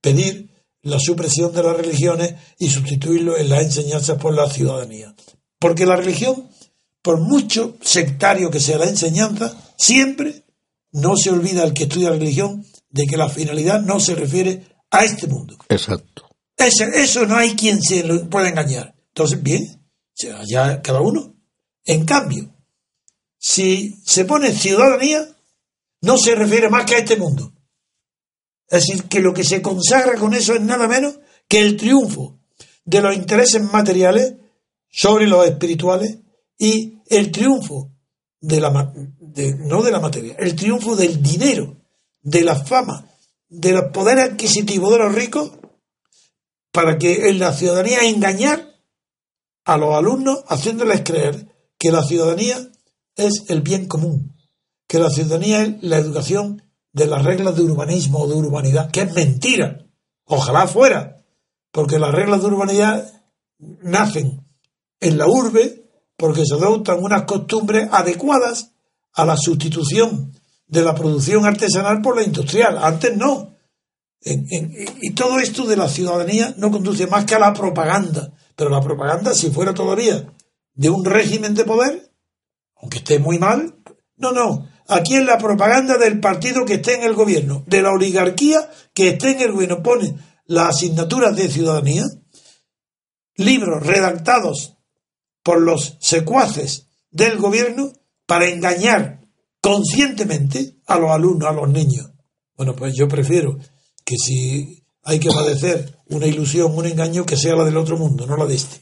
[0.00, 0.50] pedir
[0.82, 5.14] la supresión de las religiones y sustituirlo en las enseñanzas por la ciudadanía.
[5.58, 6.48] Porque la religión,
[7.02, 10.44] por mucho sectario que sea la enseñanza, siempre
[10.92, 15.04] no se olvida el que estudia religión de que la finalidad no se refiere a
[15.04, 15.56] este mundo.
[15.68, 16.28] Exacto.
[16.56, 18.94] Eso, eso no hay quien se lo pueda engañar.
[19.08, 19.86] Entonces, bien,
[20.38, 21.34] allá cada uno.
[21.84, 22.55] En cambio,
[23.48, 25.24] si se pone ciudadanía,
[26.00, 27.52] no se refiere más que a este mundo.
[28.68, 32.40] Es decir, que lo que se consagra con eso es nada menos que el triunfo
[32.84, 34.34] de los intereses materiales
[34.90, 36.18] sobre los espirituales
[36.58, 37.92] y el triunfo
[38.40, 41.76] de la de- no de la materia, el triunfo del dinero,
[42.22, 43.08] de la fama,
[43.48, 45.52] de los poderes adquisitivos de los ricos,
[46.72, 48.74] para que en la ciudadanía engañar
[49.64, 51.46] a los alumnos haciéndoles creer
[51.78, 52.72] que la ciudadanía
[53.16, 54.36] es el bien común,
[54.88, 56.62] que la ciudadanía es la educación
[56.92, 59.84] de las reglas de urbanismo o de urbanidad, que es mentira.
[60.24, 61.24] Ojalá fuera,
[61.72, 63.12] porque las reglas de urbanidad
[63.58, 64.46] nacen
[65.00, 65.84] en la urbe
[66.16, 68.72] porque se adoptan unas costumbres adecuadas
[69.12, 70.32] a la sustitución
[70.66, 72.78] de la producción artesanal por la industrial.
[72.78, 73.54] Antes no.
[74.22, 78.32] En- en- y todo esto de la ciudadanía no conduce más que a la propaganda.
[78.56, 80.32] Pero la propaganda, si fuera todavía
[80.74, 82.10] de un régimen de poder,
[82.76, 83.74] aunque esté muy mal,
[84.16, 84.68] no, no.
[84.88, 89.08] Aquí es la propaganda del partido que esté en el gobierno, de la oligarquía que
[89.08, 89.82] esté en el gobierno.
[89.82, 90.16] Pone
[90.46, 92.04] las asignaturas de ciudadanía,
[93.36, 94.76] libros redactados
[95.42, 97.92] por los secuaces del gobierno
[98.26, 99.20] para engañar
[99.60, 102.10] conscientemente a los alumnos, a los niños.
[102.56, 103.58] Bueno, pues yo prefiero
[104.04, 108.26] que si hay que padecer una ilusión, un engaño, que sea la del otro mundo,
[108.26, 108.80] no la de este.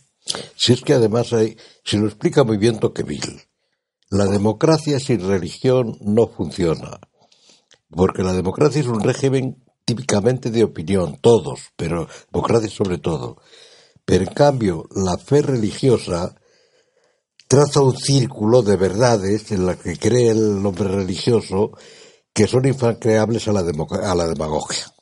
[0.57, 3.43] Si es que además hay, se lo explica muy bien Tocqueville,
[4.11, 7.01] la democracia sin religión no funciona,
[7.91, 13.37] porque la democracia es un régimen típicamente de opinión, todos, pero democracia sobre todo.
[14.05, 16.35] Pero en cambio, la fe religiosa
[17.49, 21.73] traza un círculo de verdades en la que cree el hombre religioso
[22.33, 24.93] que son infranqueables a la, a la demagogia.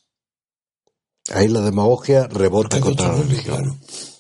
[1.31, 3.57] Ahí la demagogia rebota contra la religión.
[3.57, 4.12] claro.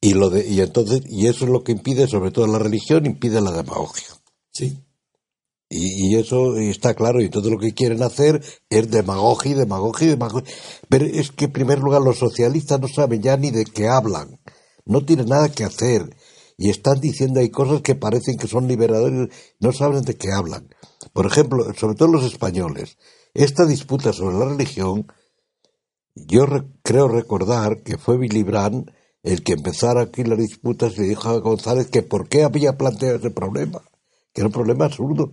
[0.00, 3.04] Y lo de, y entonces, y eso es lo que impide, sobre todo la religión,
[3.04, 4.06] impide la demagogia.
[4.52, 4.78] Sí.
[5.68, 10.06] Y, y eso está claro, y entonces lo que quieren hacer es demagogia y demagogia
[10.06, 10.54] y demagogia.
[10.88, 14.40] Pero es que en primer lugar los socialistas no saben ya ni de qué hablan,
[14.86, 16.16] no tienen nada que hacer,
[16.56, 19.28] y están diciendo hay cosas que parecen que son liberadores,
[19.60, 20.68] no saben de qué hablan.
[21.12, 22.96] Por ejemplo, sobre todo los españoles,
[23.34, 25.06] esta disputa sobre la religión,
[26.14, 28.90] yo re- creo recordar que fue Willy Brandt
[29.22, 32.76] el que empezara aquí las disputas y le dijo a González que por qué había
[32.78, 33.80] planteado ese problema,
[34.32, 35.32] que era un problema absurdo,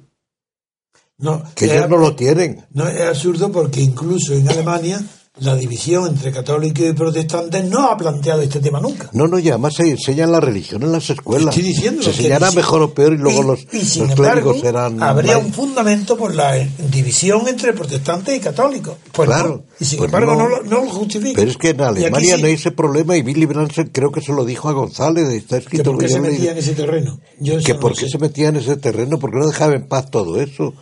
[1.17, 2.65] No, que ellos no lo tienen.
[2.71, 5.01] no, es absurdo porque incluso en Alemania
[5.37, 9.09] la división entre católicos y protestantes no ha planteado este tema nunca.
[9.11, 11.55] No, no, y además se enseñan la religión en las escuelas.
[11.55, 14.11] Estoy diciendo se que enseñará mejor o peor y luego y- los, y sin los
[14.11, 15.03] embargo, clérigos serán...
[15.03, 16.55] habría un fundamento por la
[16.89, 18.95] división entre protestantes y católicos.
[19.11, 19.63] Pues Claro, no.
[19.79, 20.43] Y sin pues embargo no.
[20.43, 21.35] no, lo, no lo justifica.
[21.35, 24.11] Pero es que en Alemania sí, no hay ese problema y Billy Brandt se- creo
[24.13, 26.75] que se lo dijo a González, está que escrito por qué se metía en ese
[26.75, 27.19] terreno.
[27.39, 28.09] Yo que por qué sé.
[28.11, 30.73] se metía en ese terreno, porque no dejaba en paz todo eso.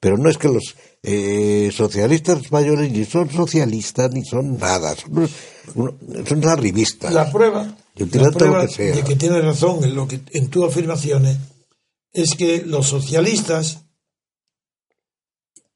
[0.00, 5.28] Pero no es que los eh, socialistas españoles ni son socialistas ni son nada, son,
[6.26, 7.12] son arribistas.
[7.12, 8.94] La prueba, Yo la tirando prueba lo que sea.
[8.96, 11.38] de que tienes razón en lo que en tus afirmaciones
[12.12, 13.82] es que los socialistas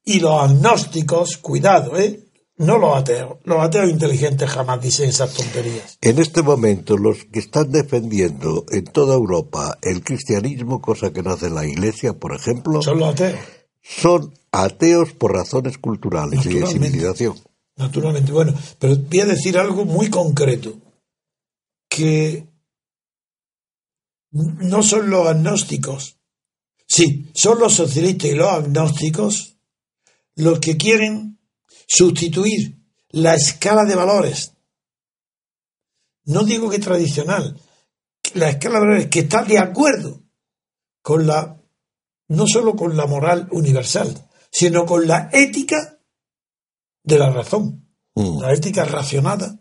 [0.04, 2.20] y los agnósticos, cuidado, ¿eh?
[2.56, 3.38] No los ateos.
[3.44, 5.96] Los ateos inteligentes jamás dicen esas tonterías.
[6.02, 11.30] En este momento, los que están defendiendo en toda Europa el cristianismo, cosa que no
[11.32, 13.38] hace la Iglesia, por ejemplo, Son los ateos,
[13.82, 17.38] son ateos por razones culturales y de civilización.
[17.76, 18.32] naturalmente.
[18.32, 20.78] Bueno, pero voy a decir algo muy concreto.
[21.88, 22.46] Que
[24.32, 26.18] no son los agnósticos.
[26.86, 29.56] Sí, son los socialistas y los agnósticos
[30.36, 31.38] los que quieren
[31.86, 32.78] sustituir
[33.10, 34.52] la escala de valores.
[36.24, 37.60] No digo que tradicional,
[38.34, 40.22] la escala de valores que está de acuerdo
[41.02, 41.59] con la,
[42.30, 44.12] no solo con la moral universal,
[44.50, 45.98] sino con la ética
[47.04, 48.40] de la razón, Mm.
[48.40, 49.60] la ética racionada,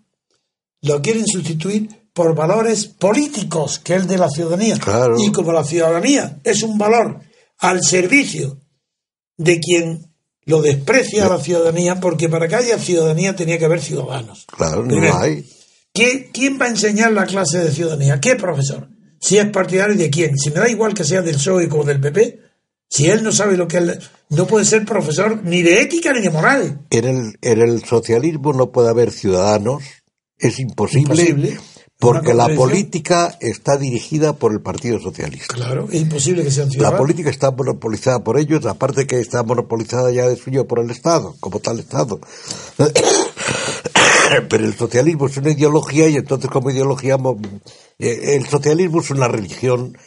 [0.81, 4.77] lo quieren sustituir por valores políticos, que es el de la ciudadanía.
[4.79, 5.15] Claro.
[5.19, 7.19] Y como la ciudadanía es un valor
[7.59, 8.59] al servicio
[9.37, 10.11] de quien
[10.45, 14.45] lo desprecia a la ciudadanía, porque para que haya ciudadanía tenía que haber ciudadanos.
[14.47, 15.47] Claro, no Primero, lo hay.
[15.93, 18.19] ¿qué- ¿Quién va a enseñar la clase de ciudadanía?
[18.19, 18.89] ¿Qué profesor?
[19.21, 20.37] Si es partidario de quién.
[20.37, 22.39] Si me da igual que sea del PSOE como del PP,
[22.89, 26.21] si él no sabe lo que es, no puede ser profesor ni de ética ni
[26.21, 26.81] de moral.
[26.89, 29.83] En el, en el socialismo no puede haber ciudadanos,
[30.37, 31.59] es imposible, Imposible.
[31.99, 35.53] porque la política está dirigida por el Partido Socialista.
[35.53, 36.99] Claro, es imposible que sean La ciudadanos.
[36.99, 41.35] política está monopolizada por ellos, aparte que está monopolizada ya de suyo por el Estado,
[41.39, 42.19] como tal Estado.
[44.49, 47.17] Pero el socialismo es una ideología y entonces como ideología
[47.97, 49.97] eh, el socialismo es una religión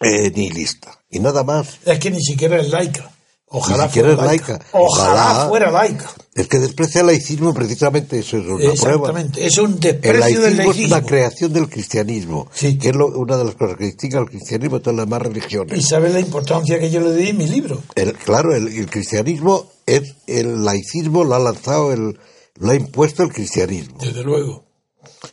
[0.00, 1.78] eh, nihilista y nada más.
[1.84, 3.10] Es que ni siquiera es laica.
[3.48, 4.52] Ojalá Ni siquiera fuera es laica.
[4.54, 4.66] laica.
[4.72, 5.48] Ojalá, Ojalá.
[5.48, 6.10] fuera laica.
[6.34, 8.72] El que desprecia el laicismo precisamente eso es una prueba.
[8.74, 9.46] Exactamente.
[9.46, 10.96] Es un El desprecio del laicismo es laicismo.
[10.96, 12.76] una creación del cristianismo, Sí.
[12.76, 15.22] que es lo- una de las cosas que distingue al cristianismo de todas las demás
[15.22, 15.78] religiones.
[15.78, 17.80] Y sabes la importancia que yo le di en mi libro.
[17.94, 22.18] El- claro, el, el cristianismo es el laicismo lo ha lanzado el
[22.58, 24.64] lo ha impuesto el cristianismo Desde luego.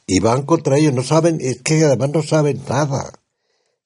[0.05, 0.93] y van contra ellos.
[0.93, 3.11] No saben, es que además no saben nada.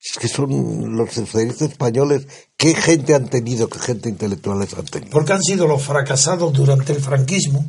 [0.10, 2.28] Es que son los socialistas españoles.
[2.56, 3.68] ¿Qué gente han tenido?
[3.68, 5.12] ¿Qué gente intelectuales han tenido?
[5.12, 7.66] Porque han sido los fracasados durante el franquismo,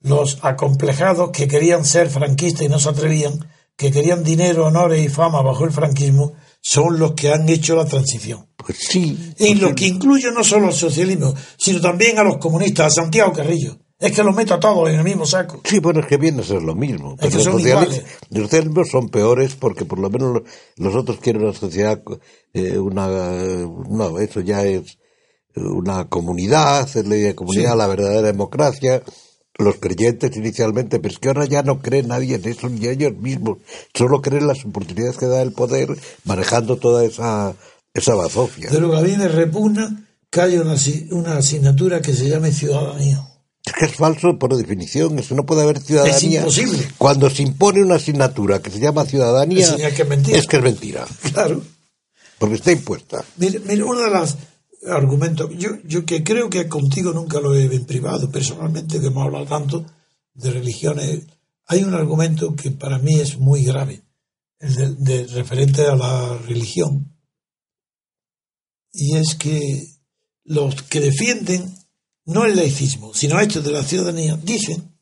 [0.00, 3.46] los acomplejados que querían ser franquistas y no se atrevían,
[3.76, 6.32] que querían dinero, honores y fama bajo el franquismo,
[6.62, 8.48] son los que han hecho la transición.
[8.56, 9.34] Pues sí.
[9.38, 13.32] Y lo que incluye no solo al socialismo, sino también a los comunistas, a Santiago
[13.32, 13.78] Carrillo.
[13.98, 15.60] Es que los meto a todos en el mismo saco.
[15.64, 17.14] Sí, bueno, es que viene a ser lo mismo.
[17.14, 17.52] Es que Pero son
[18.30, 20.44] los, los son peores porque por lo menos lo-
[20.76, 22.02] los otros quieren una sociedad,
[22.52, 24.98] eh, una, no, eso ya es
[25.56, 27.78] una comunidad, es ley de comunidad, Sí.
[27.78, 29.02] la verdadera democracia.
[29.58, 33.16] Los creyentes inicialmente, pero es que ahora ya no cree nadie en eso, ni ellos
[33.16, 33.56] mismos.
[33.94, 37.54] Solo creen en las oportunidades que da el poder manejando toda esa,
[37.94, 38.68] esa bazofia.
[38.68, 40.74] De lo que a mí me repugna que haya una,
[41.12, 43.26] una asignatura que se llame ciudadanía.
[43.66, 46.40] Es que es falso por definición, eso no puede haber ciudadanía.
[46.40, 46.88] imposible.
[46.98, 50.38] Cuando se impone una asignatura que se llama ciudadanía, Es que es mentira.
[50.38, 51.62] es que es mentira, Claro.
[52.38, 53.24] porque está impuesta.
[53.36, 54.36] Mira, mira, uno de los
[54.88, 59.24] argumentos, yo, yo que creo que contigo nunca lo he en privado, personalmente, que hemos
[59.24, 59.84] hablado tanto
[60.34, 61.22] de religiones,
[61.66, 64.02] hay un argumento que para mí es muy grave,
[64.60, 67.12] el de, de referente a la religión,
[68.92, 69.88] y es que
[70.44, 71.74] los que defienden
[72.26, 74.96] no el laicismo, sino hechos de la ciudadanía, dicen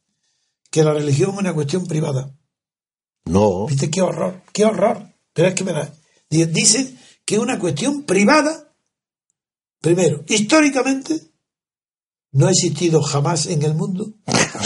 [0.70, 2.34] que la religión es una cuestión privada.
[3.26, 4.42] No, ¿Viste qué horror?
[4.52, 5.08] ¡Qué horror!
[5.32, 5.90] Pero es que verás,
[6.28, 8.74] dicen que es una cuestión privada.
[9.80, 11.20] Primero, históricamente,
[12.32, 14.12] no ha existido jamás en el mundo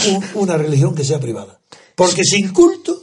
[0.09, 1.61] un- una religión que sea privada.
[1.95, 3.01] Porque sin culto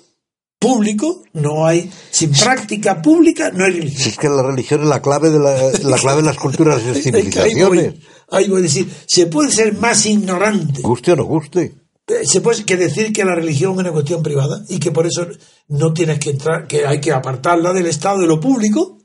[0.59, 4.09] público no hay, sin práctica pública no hay si religión.
[4.09, 6.87] es que la religión es la clave de, la, la clave de las culturas y
[6.87, 7.95] las civilizaciones.
[8.31, 11.74] Ahí voy a decir, se puede ser más ignorante Guste o no guste.
[12.09, 15.07] Eh, se puede que decir que la religión es una cuestión privada y que por
[15.07, 15.27] eso
[15.69, 18.98] no tienes que entrar, que hay que apartarla del Estado de lo público.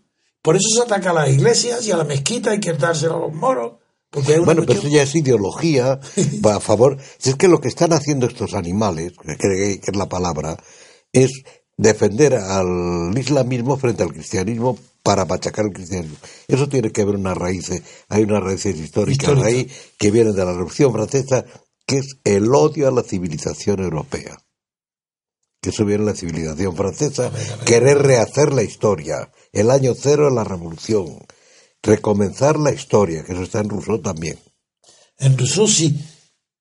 [0.43, 3.19] Por eso se ataca a las iglesias y a la mezquita, hay que dársela a
[3.19, 3.73] los moros.
[4.09, 5.99] Porque Bueno, pero eso ya es ideología
[6.45, 6.97] va a favor.
[7.17, 10.57] Si es que lo que están haciendo estos animales, que, que- que es la palabra,
[11.13, 11.31] es
[11.81, 16.17] defender al islamismo frente al cristianismo para machacar el cristianismo.
[16.47, 19.47] Eso tiene que haber unas raíces, hay unas raíces históricas Histórica.
[19.47, 19.67] ahí
[19.97, 21.43] que vienen de la Revolución Francesa,
[21.87, 24.37] que es el odio a la civilización europea.
[25.59, 27.65] Que eso viene de la civilización francesa, ver, a ver.
[27.65, 31.17] querer rehacer la historia, el año cero de la Revolución,
[31.81, 34.39] recomenzar la historia, que eso está en Rousseau también.
[35.17, 35.99] En Rousseau sí.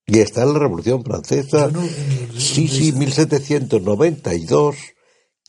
[0.07, 4.75] Y está en la Revolución Francesa, Yo no- en- sí, sí, 1792,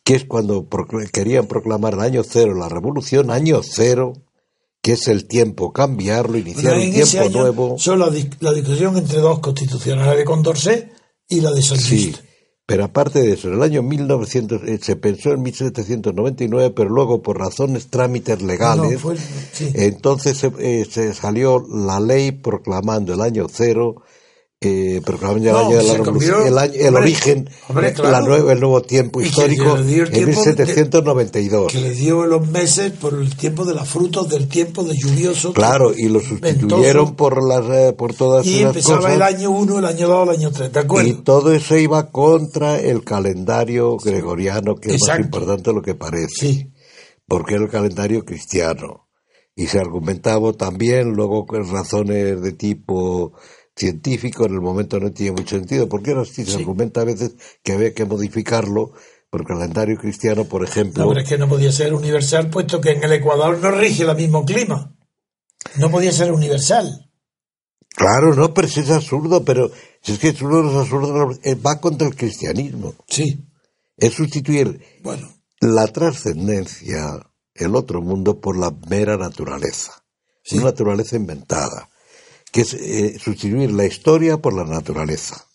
[0.04, 4.12] que es cuando procl- querían proclamar el año cero, la Revolución, año cero,
[4.82, 7.78] que es el tiempo, cambiarlo, iniciar un tiempo año nuevo.
[7.78, 10.92] son la, dis- la discusión entre dos constituciones, la de Condorcet
[11.28, 12.14] y la de Saint Sí,
[12.66, 17.22] pero aparte de eso, en el año 1900, eh, se pensó en 1799, pero luego
[17.22, 19.20] por razones trámites legales, No, fue el-
[19.52, 19.70] sí.
[19.74, 24.02] entonces se, eh, se salió la ley proclamando el año cero,
[24.62, 27.88] eh, proclamando el No, año de la revolución, cambió, el, año- el hombre, origen, hombre,
[27.88, 28.10] eh, claro.
[28.10, 31.72] la nue- el nuevo tiempo que histórico el en tiempo de- 1792.
[31.72, 35.52] Que le dio los meses por el tiempo de las frutos del tiempo de lluvioso.
[35.52, 39.14] Claro, y lo sustituyeron ventoso, por las eh, por todas Y esas empezaba cosas.
[39.14, 41.08] el año 1, el año 2, el año 3, ¿de acuerdo?
[41.08, 45.94] Y todo eso iba contra el calendario gregoriano, que es más importante de lo que
[45.94, 46.72] parece, Sí.
[47.26, 49.08] porque era el calendario cristiano.
[49.54, 53.32] Y se argumentaba también, luego con razones de tipo
[53.74, 57.34] científico, en el momento no tenía mucho sentido, porque ahora sí se argumenta a veces
[57.62, 58.92] que había que modificarlo,
[59.40, 62.90] el calendario cristiano, por ejemplo, No, pero es que no podía ser universal, puesto que
[62.90, 64.94] en el Ecuador no rige el mismo clima.
[65.76, 67.10] No podía ser universal.
[67.88, 69.70] claro, no, pero si es absurdo, pero
[70.02, 72.94] si es que es uno de los absurdos, eh, va contra el cristianismo.
[73.08, 73.46] Sí.
[73.96, 75.28] Es sustituir Bueno,
[75.60, 80.04] la trascendencia, el otro mundo, por la mera naturaleza.
[80.42, 80.56] Sí.
[80.56, 81.88] Una naturaleza inventada.
[82.52, 85.46] Que es eh, sustituir la historia por la naturaleza.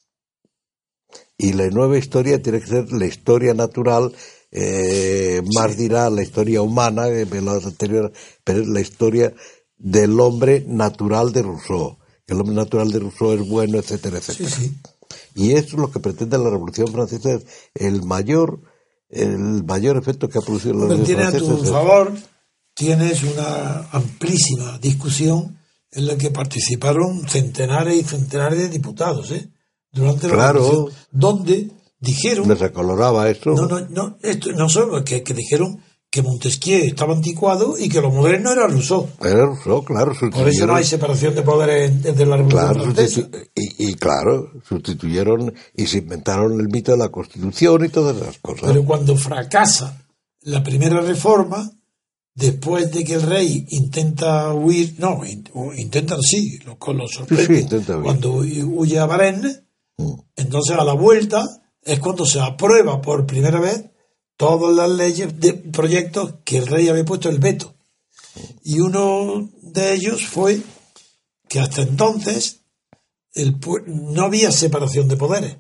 [1.38, 4.12] Y la nueva historia tiene que ser la historia natural,
[4.52, 8.12] eh, más dirá la historia humana, eh, de las anteriores,
[8.44, 9.34] pero es la historia
[9.78, 11.98] del hombre natural de Rousseau.
[12.26, 14.50] El hombre natural de Rousseau es bueno, etcétera, etcétera.
[14.50, 14.76] sí.
[15.36, 17.46] Y eso es lo que pretende la Revolución Francesa, es
[17.76, 18.60] el mayor,
[19.10, 21.46] el mayor efecto que ha producido la Revolución a Francesa.
[21.46, 21.72] tu es eso.
[21.72, 22.14] favor,
[22.74, 25.57] tienes una amplísima discusión
[25.98, 29.50] en la que participaron centenares y centenares de diputados, ¿eh?
[29.92, 30.90] Durante la Claro.
[31.12, 33.52] donde dijeron Les acoloraba eso.
[33.52, 38.00] no, no, no, esto, no solo que, que dijeron que Montesquieu estaba anticuado y que
[38.00, 39.10] lo moderno era Rousseau.
[39.22, 40.14] Era Rousseau, claro.
[40.32, 43.22] Por eso no hay separación de poderes desde la Revolución Claro, Francesa.
[43.56, 48.38] y, y claro, sustituyeron y se inventaron el mito de la Constitución y todas esas
[48.38, 48.70] cosas.
[48.70, 50.02] Pero cuando fracasa
[50.44, 51.70] la primera reforma,
[52.38, 55.44] después de que el rey intenta huir, no, in-
[55.76, 59.64] intentan sí, lo, con lo sorprende, Sí, sí, cuando hu- huye a Varennes,
[59.98, 60.14] Mm.
[60.36, 61.44] entonces a la vuelta
[61.82, 63.86] es cuando se aprueba por primera vez
[64.38, 67.74] todas las leyes de proyectos que el rey había puesto el veto.
[68.64, 70.62] Y uno de ellos fue
[71.50, 72.62] que hasta entonces
[73.34, 73.58] el
[73.88, 75.58] no había separación de poderes.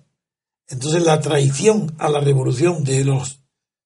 [0.68, 3.40] Entonces la traición a la revolución de los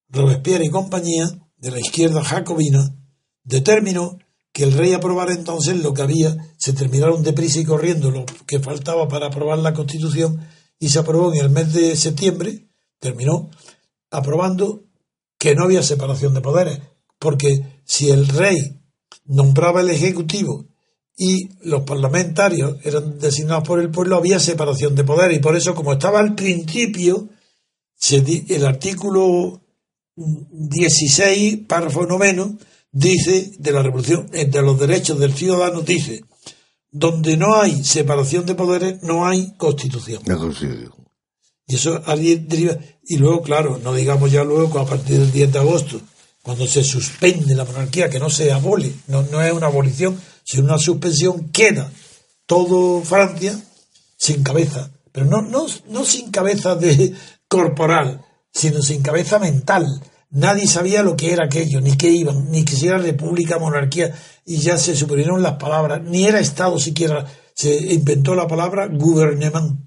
[0.10, 2.96] Robespierre y compañía, de la izquierda jacobina,
[3.44, 4.18] determinó
[4.52, 8.60] que el rey aprobara entonces lo que había, se terminaron deprisa y corriendo lo que
[8.60, 10.46] faltaba para aprobar la constitución
[10.78, 12.68] y se aprobó en el mes de septiembre,
[13.00, 13.50] terminó
[14.10, 14.84] aprobando
[15.38, 16.80] que no había separación de poderes,
[17.18, 18.82] porque si el rey
[19.26, 20.66] nombraba el ejecutivo
[21.16, 25.38] y los parlamentarios eran designados por el pueblo, había separación de poderes.
[25.38, 27.30] Y por eso como estaba al principio,
[28.10, 29.62] el artículo
[30.16, 32.58] 16, párrafo noveno,
[32.92, 36.24] dice de la revolución, de los derechos del ciudadano, dice,
[36.92, 40.22] donde no hay separación de poderes, no hay constitución.
[40.26, 40.94] La Constitución.
[41.66, 42.78] Y eso deriva.
[43.04, 46.02] Y luego, claro, no digamos ya luego que a partir del 10 de agosto,
[46.42, 50.64] cuando se suspende la monarquía, que no se abole, no, no es una abolición, sino
[50.64, 51.92] una suspensión, queda
[52.46, 53.58] todo Francia
[54.18, 54.92] sin cabeza.
[55.14, 57.14] Pero no, no, no sin cabeza de
[57.48, 59.88] corporal, sino sin cabeza mental.
[60.30, 64.14] Nadie sabía lo que era aquello, ni qué iban, ni que si era república, monarquía,
[64.46, 67.26] y ya se suprimieron las palabras, ni era Estado siquiera.
[67.54, 69.82] Se inventó la palabra gouvernement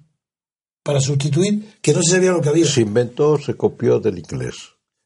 [0.82, 2.66] para sustituir que no se sabía lo que había.
[2.66, 4.54] Se inventó, se copió del inglés.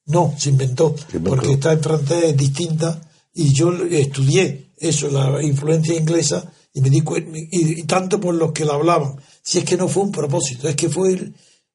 [0.06, 1.36] No, se inventó, Se inventó.
[1.36, 3.00] porque está en francés es distinta
[3.32, 8.34] y yo estudié eso, la influencia inglesa y me di cuenta, y, y tanto por
[8.34, 9.16] los que la hablaban.
[9.42, 11.32] Si es que no fue un propósito, es que fue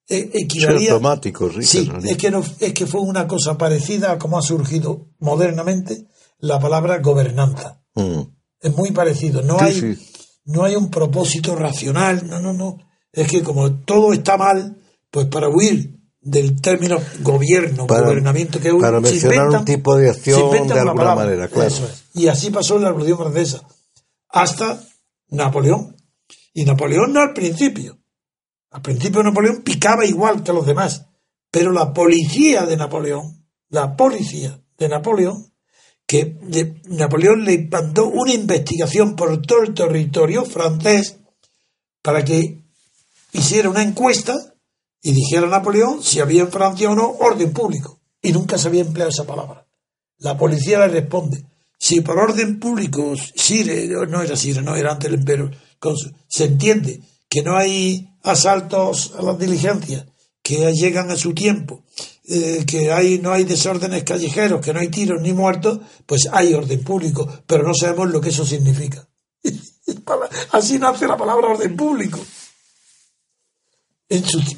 [0.07, 3.57] equivalía- Sí, automático, sí, Sí, que no- es que no, es que fue una cosa
[3.57, 6.07] parecida a como ha surgido modernamente
[6.39, 7.81] la palabra gobernanza.
[7.95, 8.21] Mm.
[8.59, 9.41] Es muy parecido.
[9.41, 10.09] No Sí, hay, sí.
[10.45, 12.27] no hay un propósito racional.
[12.27, 12.77] No, no, no.
[13.11, 14.77] Es que como todo está mal,
[15.11, 20.39] pues para huir del término gobierno, Para- gobernamiento que para mencionar un tipo de acción
[20.39, 21.67] inventan de una alguna manera, claro.
[21.67, 22.03] Eso es.
[22.13, 23.61] Y así pasó en la Revolución Francesa.
[24.29, 24.81] Hasta
[25.29, 25.95] Napoleón.
[26.53, 27.97] Y Napoleón no al principio.
[28.73, 31.05] Al principio Napoleón picaba igual que los demás.
[31.51, 35.53] Pero la policía de Napoleón, la policía de Napoleón,
[36.07, 36.39] que
[36.85, 41.19] Napoleón le mandó una investigación por todo el territorio francés
[42.01, 42.63] para que
[43.31, 44.55] hiciera una encuesta
[45.03, 48.01] y dijera a Napoleón si había en Francia o no orden público.
[48.23, 49.67] Y nunca se había empleado esa palabra.
[50.17, 51.45] La policía le responde,
[51.77, 55.55] si por orden público, Sire, no era Sire, no era ante el emperador,
[56.27, 57.01] se entiende
[57.33, 60.05] que no hay asaltos a las diligencias,
[60.43, 61.81] que llegan a su tiempo,
[62.25, 66.53] eh, que hay, no hay desórdenes callejeros, que no hay tiros ni muertos, pues hay
[66.53, 69.09] orden público, pero no sabemos lo que eso significa.
[70.51, 72.19] Así nace la palabra orden público.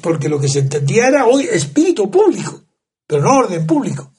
[0.02, 2.62] Porque lo que se entendía era hoy espíritu público,
[3.06, 4.12] pero no orden público.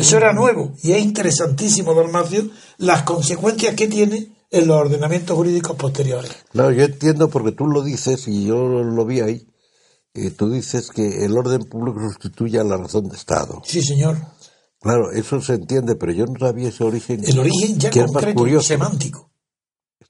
[0.00, 5.76] Eso era nuevo y es interesantísimo, Dalmacio, las consecuencias que tiene en los ordenamientos jurídicos
[5.76, 6.30] posteriores.
[6.52, 9.46] Claro, yo entiendo porque tú lo dices y yo lo vi ahí.
[10.14, 13.62] eh, tú dices que el orden público sustituye a la razón de Estado.
[13.64, 14.16] Sí, señor.
[14.80, 17.22] Claro, eso se entiende, pero yo no sabía ese origen.
[17.24, 19.30] El origen ya que es más concreto, curioso, semántico,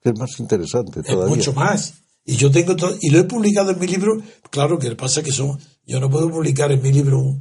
[0.03, 1.35] que es más interesante es todavía.
[1.35, 1.95] mucho más.
[2.25, 4.21] Y yo tengo todo, y lo he publicado en mi libro,
[4.51, 7.39] claro que pasa que son, yo no puedo publicar en mi libro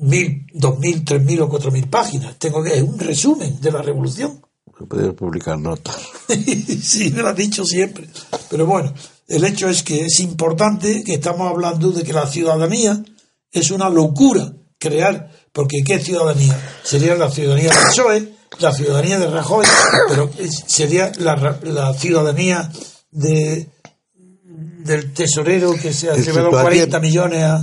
[0.00, 2.38] mil, dos mil, tres mil o cuatro mil páginas.
[2.38, 4.40] Tengo que, es un resumen de la revolución.
[4.88, 5.96] Que publicar notas.
[6.82, 8.08] sí, me lo has dicho siempre.
[8.50, 8.92] Pero bueno,
[9.28, 13.02] el hecho es que es importante que estamos hablando de que la ciudadanía
[13.50, 16.58] es una locura crear, porque ¿qué ciudadanía?
[16.82, 19.66] Sería la ciudadanía del PSOE, la ciudadanía de Rajoy,
[20.08, 20.30] pero
[20.66, 22.70] sería la, ciudadanía
[23.10, 23.68] de
[24.44, 27.58] del tesorero que se ha llevado ciudadano- 40 millones a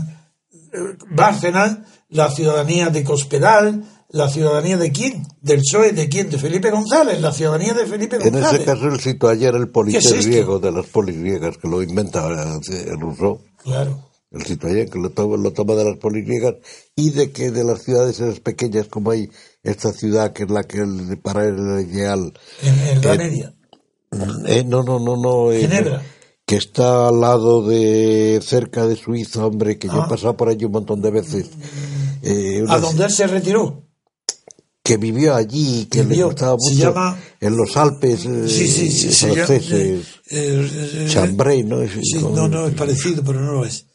[0.52, 1.80] eh, Bárcenas,
[2.10, 5.27] la ciudadanía de Cospedal, la ciudadanía de quién?
[5.41, 6.30] Del PSOE, de quién?
[6.30, 8.53] De Felipe González, la ciudadanía de Felipe En González.
[8.61, 12.27] ese caso, el citoyen era el politer griego de las polis griegas, que lo inventa
[12.27, 13.40] eh, Rousseau.
[13.64, 14.06] Claro.
[14.31, 16.56] El citoyen que lo toma, lo toma de las polis griegas
[16.95, 19.30] y de que de las ciudades esas pequeñas, como hay
[19.64, 23.18] esta ciudad que es la que el- para él era ideal, En, en la Eh,
[23.18, 23.53] media.
[24.48, 25.52] Eh, no, no, no, no.
[25.52, 26.02] eh, Ginebra.
[26.45, 30.06] que está al lado de, cerca de Suiza, hombre, que yo Ah.
[30.06, 31.49] he pasado por allí un montón de veces.
[32.23, 33.84] Eh, A donde él se retiró.
[34.90, 36.26] Que vivió allí, que le Vivió.
[36.28, 36.84] gustaba Se mucho.
[36.90, 39.28] llama- En los Alpes eh, Sí, sí, sí.
[39.28, 40.07] franceses.
[40.32, 41.84] eh, eh, Chambray, ¿no?
[41.84, 43.86] Es- con- no, no, es parecido, pero no lo es.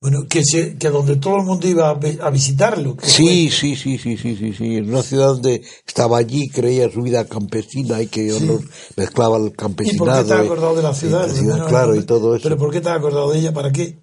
[0.00, 2.96] Bueno, que, se, que donde todo el mundo iba a, vi- a visitarlo.
[2.96, 4.76] que Sí, sí, sí, sí, sí, sí, sí.
[4.76, 8.60] En una ciudad donde estaba allí, creía su vida campesina y que nos
[8.96, 10.24] mezclaba el fue- ¿Y por qué campesinado.
[10.26, 11.24] te has y- acordado de la ciudad?
[11.26, 12.44] y la ciudad, No, claro, no, y todo eso.
[12.44, 13.52] ¿Pero por qué te has acordado de ella?
[13.52, 13.98] ¿Para qué?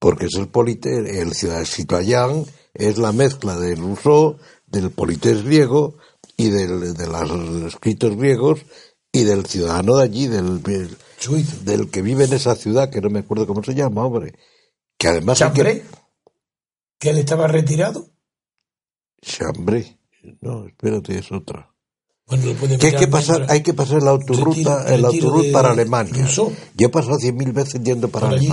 [0.00, 2.44] Porque es el polité, el ciudad citoyen,
[2.74, 4.36] es la mezcla del Rousseau,
[4.74, 5.96] del polités griego
[6.36, 8.60] y del, de los escritos griegos
[9.12, 13.20] y del ciudadano de allí, del, del que vive en esa ciudad, que no me
[13.20, 14.34] acuerdo cómo se llama, hombre.
[14.98, 15.44] Que además que...
[15.44, 15.84] ¿Chambré?
[16.98, 18.08] ¿Que él estaba retirado?
[19.22, 19.98] Chambré.
[20.40, 21.70] No, espérate, es otra.
[22.26, 25.52] Bueno, lo puede Que hay que pasar, mientras- hay que pasar la autorruta, el de
[25.52, 26.26] para Alemania.
[26.74, 28.48] Yo he pasado cien mil veces yendo para allí.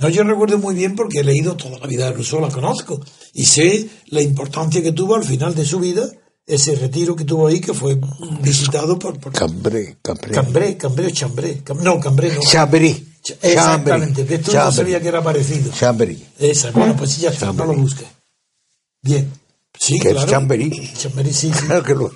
[0.00, 3.00] No, yo recuerdo muy bien porque he leído toda la vida de Rousseau, la conozco.
[3.34, 6.08] Y sé la importancia que tuvo al final de su vida
[6.46, 7.98] ese retiro que tuvo ahí, que fue
[8.42, 10.32] visitado por, por Cambré, Cambré.
[10.32, 11.62] Cambré, Cambré o Chambré.
[11.64, 12.40] Cam- no, Cambré no.
[12.40, 13.06] Chambrí.
[13.22, 15.70] Ch- Exactamente, ves tú no sabía que era parecido.
[15.72, 16.24] Chambrí.
[16.38, 17.76] Esa, bueno, pues ya está, no Chamberí.
[17.76, 18.06] lo busques.
[19.02, 19.30] Bien.
[19.78, 20.30] Sí, Que es claro.
[20.30, 20.90] Chamberí.
[20.96, 21.66] Chamberí, sí, sí.
[21.66, 22.10] Claro que lo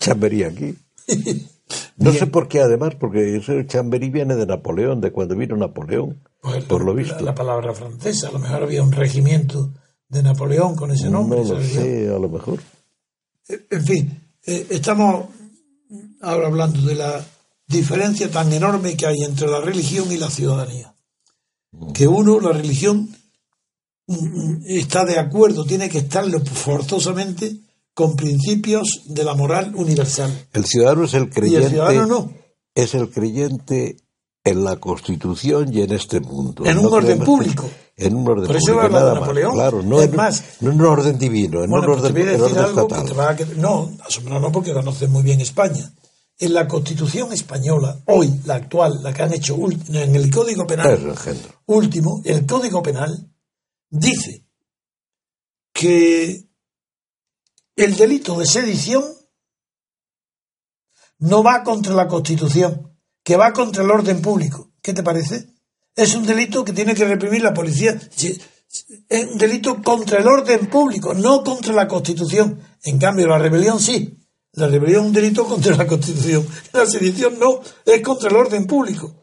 [0.00, 0.74] Chamberí aquí.
[1.96, 6.20] No sé por qué, además, porque ese Chamberí viene de Napoleón, de cuando vino Napoleón,
[6.40, 7.20] Pues, por lo visto.
[7.20, 9.70] La, palabra francesa, a lo mejor había un regimiento
[10.08, 11.42] de Napoleón con ese nombre.
[11.42, 12.60] no lo sé, a lo mejor.
[13.48, 15.26] En fin, eh, estamos
[16.20, 17.24] ahora hablando de la
[17.66, 20.94] diferencia tan enorme que hay entre la religión y la ciudadanía.
[21.92, 23.14] Que uno, la religión,
[24.06, 27.63] mm, está de acuerdo, tiene que estarlo forzosamente
[27.94, 30.46] con principios de la moral universal.
[30.52, 31.66] El ciudadano es el Y creyente.
[31.66, 32.32] el ciudadano no.
[32.74, 33.96] Es el creyente
[34.44, 36.66] en la Constitución y en este mundo.
[36.66, 37.70] En un No orden público.
[37.96, 39.20] En un orden Por eso público, habla de nada más.
[39.22, 39.52] Napoleón.
[39.54, 42.08] Claro, no Es en, más- no en un orden divino, en Bueno, un pues te
[42.08, 43.08] orden, voy a en decir orden algo que estatal.
[43.08, 45.92] te va a que- No, asombrar no porque conoces muy bien España.
[46.36, 49.56] En la Constitución española, hoy, la actual, la que han hecho
[49.88, 51.14] en el Código Penal,
[51.66, 53.30] último, el Código Penal
[53.88, 54.44] dice
[55.72, 56.48] que
[57.76, 59.04] el delito de sedición
[61.18, 64.72] no va contra la Constitución, que va contra el orden público.
[64.82, 65.54] ¿Qué te parece?
[65.96, 67.98] Es un delito que tiene que reprimir la policía.
[69.08, 72.60] Es un delito contra el orden público, no contra la Constitución.
[72.82, 74.18] En cambio, la rebelión sí.
[74.52, 76.46] La rebelión es un delito contra la Constitución.
[76.72, 79.14] La sedición no, es contra el orden público.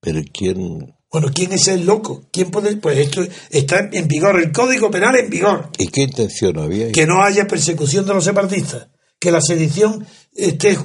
[0.00, 0.95] Pero ¿quién?
[1.18, 2.24] Bueno, ¿quién es el loco?
[2.30, 2.76] ¿Quién puede?
[2.76, 5.70] Pues esto está en vigor, el Código Penal en vigor.
[5.78, 6.92] ¿Y qué intención había?
[6.92, 8.88] Que no haya persecución de los separatistas,
[9.18, 10.76] que la sedición esté,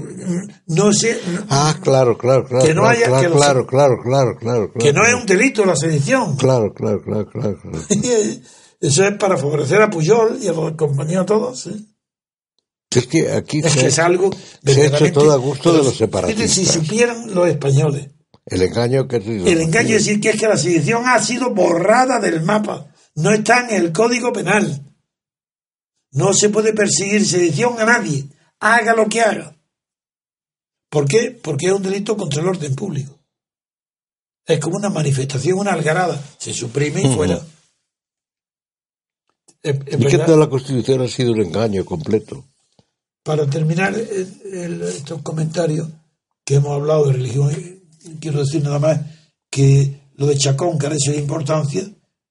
[0.68, 2.66] no se, Ah, claro, claro, claro.
[2.66, 5.26] Que no claro, haya- claro, que los- claro, claro, claro, claro, que no es un
[5.26, 6.38] delito la sedición.
[6.38, 7.58] Claro, claro, claro, claro.
[7.62, 7.86] claro.
[8.80, 11.60] Eso es para favorecer a Puyol y a los compañeros todos.
[11.60, 11.94] ¿sí?
[12.96, 14.30] Es que aquí Es se, que es algo
[14.64, 16.52] se ha hecho todo a gusto de los separatistas.
[16.52, 18.12] Si supieran los españoles,
[18.52, 22.20] el engaño que el engaño es decir que es que la sedición ha sido borrada
[22.20, 24.86] del mapa, no está en el Código Penal.
[26.14, 28.26] No se puede perseguir sedición a nadie,
[28.60, 29.56] haga lo que haga.
[30.90, 31.32] ¿Por qué?
[31.32, 33.18] Porque es un delito contra el orden público.
[34.46, 36.22] Es como una manifestación, una algarada.
[36.38, 37.40] Se suprime y fuera.
[39.64, 42.46] Es- es ¿Y qué tal la Constitución ha sido un engaño completo?
[43.24, 45.88] Para terminar el- el- estos comentarios
[46.44, 47.81] que hemos hablado de religión, eh,
[48.20, 49.00] quiero decir nada más
[49.50, 51.84] que lo de Chacón carece de importancia,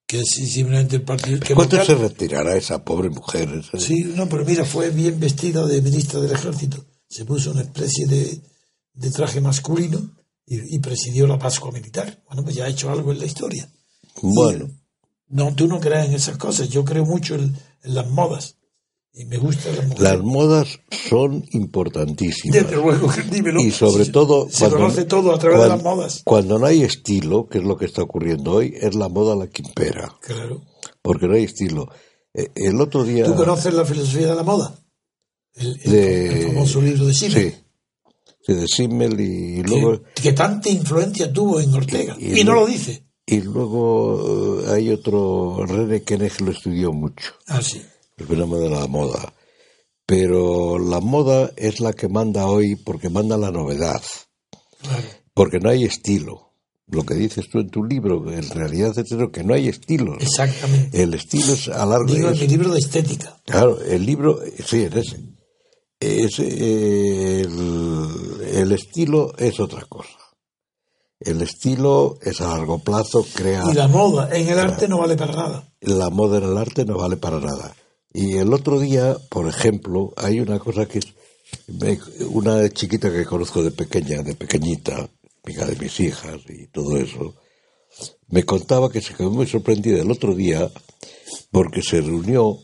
[0.07, 3.49] que es simplemente el partido que ¿Cuánto votar- se retirará esa pobre mujer?
[3.51, 6.85] Esa- Sí, no, pero mira, fue bien vestida de ministra del ejército.
[7.09, 8.41] Se puso una especie de,
[8.95, 10.17] de traje masculino
[10.47, 12.23] y, y presidió la Pascua Militar.
[12.27, 13.69] Bueno, pues ya ha hecho algo en la historia.
[14.23, 14.69] Bueno,
[15.29, 16.69] No, tú no crees en esas cosas.
[16.69, 18.57] Yo creo mucho en, en las modas.
[19.13, 20.03] Y me gustan las mujeres.
[20.13, 22.63] las modas son importantísimas.
[22.63, 23.61] Desde luego, dímelo.
[23.61, 26.23] Y sobre Se- todo, Se conoce todo a través de las modas.
[26.25, 29.49] Cuando no hay estilo, que es lo que está ocurriendo hoy, es la moda la
[29.49, 30.17] que impera.
[30.23, 30.63] Claro.
[31.03, 31.89] Porque no hay estilo.
[32.35, 33.25] Eh, El otro día.
[33.25, 34.79] ¿Tú conoces la filosofía de la moda?
[35.55, 37.55] El, el- de- el famoso libro de Simmel.
[38.47, 38.53] Sí.
[38.55, 40.03] De Simmel y luego.
[40.15, 42.17] que, que tanta influencia tuvo en Ortega.
[42.19, 43.05] Y- Y, y no lo dice.
[43.27, 47.81] Y luego eh, hay otro, René que lo estudió mucho, Ah, sí.
[48.21, 49.33] El fenómeno de la moda.
[50.07, 54.03] Pero la moda es la que manda hoy porque manda la novedad,
[55.35, 56.49] porque no hay estilo.
[56.89, 60.17] Lo que dices tú en tu libro, en realidad es eso, que no hay estilo.
[60.19, 61.01] Exactamente.
[61.03, 63.41] El estilo es a largo Digo es- mi libro de estética.
[63.47, 65.21] Claro, el libro, sí, en ese.
[66.01, 70.11] es, eh, el, el estilo es otra cosa.
[71.21, 73.63] El estilo es a largo plazo, crea...
[73.71, 75.69] Y la moda en el arte no vale para nada.
[75.83, 77.77] La moda en el arte no vale para nada.
[78.13, 81.07] Y el otro día, por ejemplo, hay una cosa que es...
[81.69, 85.09] me- Una chiquita que conozco de pequeña, de pequeñita,
[85.45, 87.35] amiga de mis hijas y todo eso,
[88.29, 90.71] me contaba que se quedó muy sorprendida el otro día
[91.51, 92.59] porque se reunió,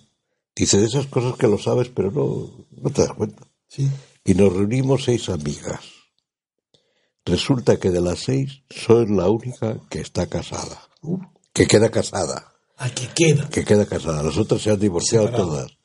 [0.55, 3.47] dice de esas cosas que lo sabes pero no, no te das cuenta.
[3.69, 3.89] Sí.
[4.25, 5.81] Y nos reunimos seis amigas.
[7.25, 11.19] Resulta que de las seis soy la única que está casada, Uh,
[11.53, 13.49] que queda casada, a que queda.
[13.49, 14.23] que queda casada.
[14.23, 15.49] Las otras se han divorciado Separado.
[15.51, 15.77] todas.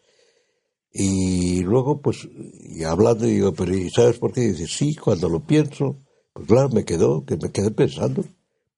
[0.93, 4.41] Y luego, pues, y hablando, digo, pero ¿y sabes por qué?
[4.41, 5.99] dice, sí, cuando lo pienso,
[6.33, 8.25] pues claro, me quedó, que me quedé pensando.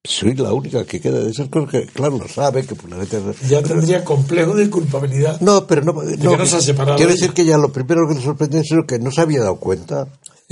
[0.05, 2.97] Soy la única que queda de esas cosas que, claro, lo sabe, que por la
[2.97, 3.21] letra...
[3.47, 5.39] Ya tendría complejo de culpabilidad.
[5.39, 6.01] No, pero no.
[6.01, 8.69] que no se ha separado Quiero decir que ya lo primero que le sorprendió es
[8.85, 10.07] que no se había dado cuenta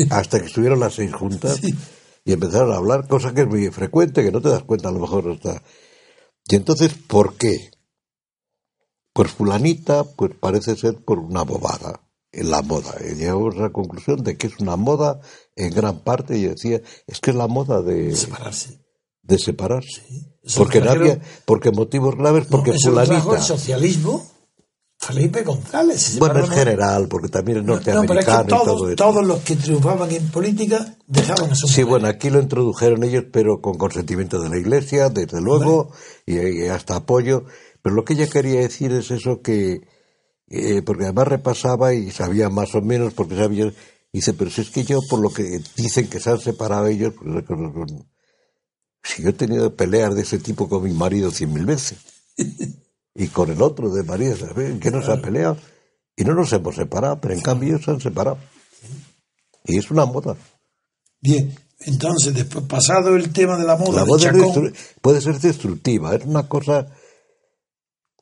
[0.10, 1.60] hasta que estuvieron las seis juntas
[2.26, 4.94] y empezaron a hablar, cosa que es muy frecuente, que no te das cuenta a
[4.94, 5.62] lo mejor hasta.
[6.47, 7.72] Y entonces, ¿por qué?
[9.13, 12.01] Pues fulanita, pues parece ser por una bobada
[12.31, 12.95] en la moda.
[13.01, 15.19] Y llegamos a la conclusión de que es una moda
[15.55, 18.81] en gran parte, y decía, es que es la moda de, Separarse.
[19.22, 20.01] de separarse.
[20.43, 23.38] Eso Porque trajeron- nadie, porque motivos graves, No, porque eso lo trajo fulanita.
[23.38, 24.31] el socialismo.
[25.02, 26.18] Felipe González.
[26.19, 27.91] Bueno, en separaron- general, porque también es No, pero es que
[28.32, 31.86] norteamericano y todo todos, los que triunfaban en política dejaban a su Sí, mujer.
[31.88, 35.91] bueno, aquí lo introdujeron ellos, pero con consentimiento de la Iglesia, desde luego,
[36.26, 37.45] y, y hasta apoyo.
[37.82, 39.82] Pero lo que ella quería decir es eso que,
[40.49, 43.73] eh, porque además repasaba y sabía más o menos, porque sabía,
[44.14, 47.15] dice, pero si es que yo, por lo que dicen que se han separado ellos,
[47.18, 47.44] pues,
[49.03, 51.98] si yo he tenido peleas de ese tipo con mi marido cien mil veces,
[53.14, 54.80] y con el otro de marido, ¿sabes?
[54.80, 55.58] que no se ha peleado,
[56.16, 58.38] y no nos hemos separado, pero en cambio ellos se han separado.
[59.66, 60.36] Y es una moda.
[61.22, 66.16] Bien, entonces, después, pasado el tema de la moda, La moda Chacón, puede ser destructiva,
[66.16, 66.88] es una cosa,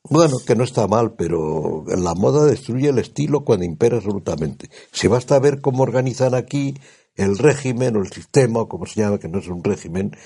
[0.04, 4.70] bueno, que no está mal, pero la moda destruye el estilo cuando impera absolutamente.
[4.92, 6.74] Si basta ver cómo organizan aquí
[7.16, 10.16] el régimen o el sistema, o como se llama, que no es un régimen,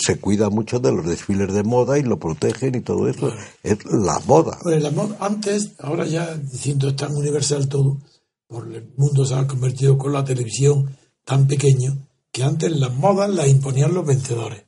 [0.00, 3.32] se cuida mucho de los desfiles de moda y lo protegen y todo eso.
[3.62, 4.58] Es la moda.
[4.62, 7.98] Pues la moda, antes, ahora ya diciendo es tan universal todo,
[8.46, 10.94] por el mundo se ha convertido con la televisión
[11.24, 11.96] tan pequeño,
[12.30, 14.64] que antes las modas las imponían los vencedores,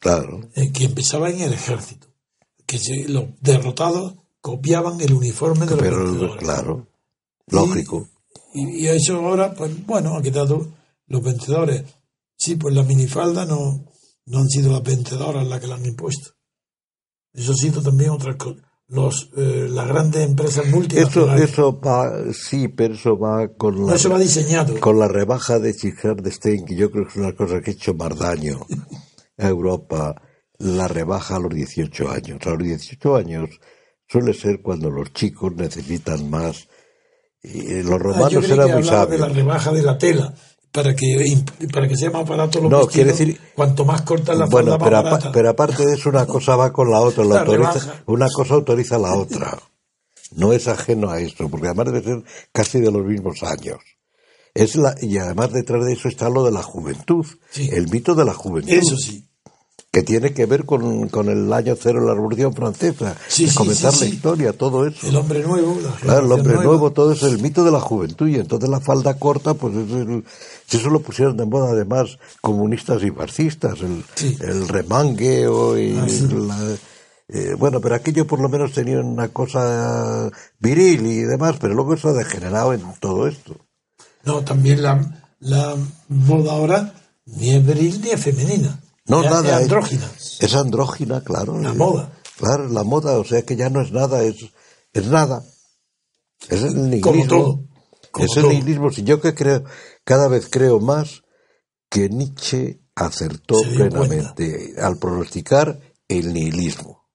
[0.00, 0.40] Claro.
[0.54, 2.08] eh, que empezaban en el ejército,
[2.66, 6.36] que se- los derrotados copiaban el uniforme de los Pero, vencedores.
[6.42, 6.86] claro,
[7.46, 8.08] lógico.
[8.54, 10.66] Y, y eso ahora, pues bueno, ha quedado
[11.06, 11.84] los vencedores.
[12.36, 13.84] Sí, pues la minifalda no,
[14.26, 16.30] no han sido las vencedoras las que la han impuesto.
[17.32, 18.60] Eso ha sido también otra cosa.
[18.88, 21.50] Los, eh, las grandes empresas Eso, multinacionales.
[21.50, 24.78] eso va, sí, pero eso va con la, eso va diseñado.
[24.80, 27.70] con la rebaja de Richard de Stein, que yo creo que es una cosa que
[27.70, 28.60] ha hecho más daño
[29.38, 30.20] a Europa,
[30.58, 32.38] la rebaja a los 18 años.
[32.46, 33.48] A los 18 años
[34.06, 36.68] suele ser cuando los chicos necesitan más.
[37.42, 39.36] Y eh, los Ah, romanos creí eran muy hablaba de la sabios.
[39.36, 40.34] rebaja de la tela
[40.72, 41.36] para que
[41.72, 44.84] para que sea más barato los No, quiere decir- cuanto más corta la Bueno, falda
[44.84, 45.32] pero, más barata.
[45.32, 47.24] pero aparte de eso, una cosa va con la otra.
[47.24, 49.58] la autoriza- una cosa autoriza a la otra.
[50.34, 52.22] No es ajeno a esto, porque además debe ser
[52.52, 53.78] casi de los mismos años.
[54.54, 57.68] Es la, y además detrás de eso está lo de la juventud, Sí.
[57.72, 58.70] el mito de la juventud.
[58.72, 59.26] Eso sí.
[59.92, 63.92] Que tiene que ver con, con el año cero de la Revolución Francesa, Sí, comenzar
[63.92, 65.06] sí, la historia, todo eso.
[65.06, 66.64] El hombre nuevo, la Claro, el hombre nueva.
[66.64, 69.90] nuevo, todo eso, el mito de la juventud, y entonces la falda corta, pues es
[69.92, 70.24] el-
[70.66, 74.02] si eso lo pusieron de moda además comunistas y fascistas, el,
[74.40, 76.06] el remangueo y Ah,
[76.38, 76.76] la-
[77.28, 81.92] eh, bueno, pero aquello por lo menos tenía una cosa viril y demás, pero luego
[81.92, 83.56] eso ha degenerado en todo esto.
[84.24, 85.76] No, también la, la
[86.08, 86.94] moda ahora
[87.26, 88.78] ni es viril ni es femenina.
[89.06, 89.56] No, Ya nada.
[89.56, 90.12] Es andrógina.
[90.40, 91.60] Es andrógina, claro.
[91.60, 92.12] La moda.
[92.36, 94.36] Claro, la moda, o sea que ya no es nada, es,
[94.92, 95.44] es nada.
[96.48, 97.12] Es el nihilismo.
[97.12, 97.64] Como todo.
[98.10, 98.90] Como es el nihilismo.
[98.90, 99.64] Si yo que creo,
[100.04, 101.22] cada vez creo más
[101.88, 107.08] que Nietzsche acertó plenamente al pronosticar el nihilismo.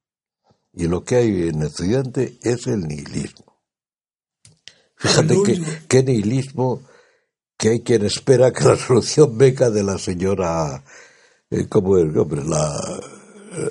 [0.74, 3.62] Y lo que hay en estudiante es el nihilismo.
[4.96, 6.82] Fíjate El que, qué nihilismo
[7.58, 10.84] que hay quien espera que la solución venga de la señora,
[11.52, 12.16] eh, ¿cómo es?
[12.16, 12.76] Hombre, la,
[13.58, 13.70] eh,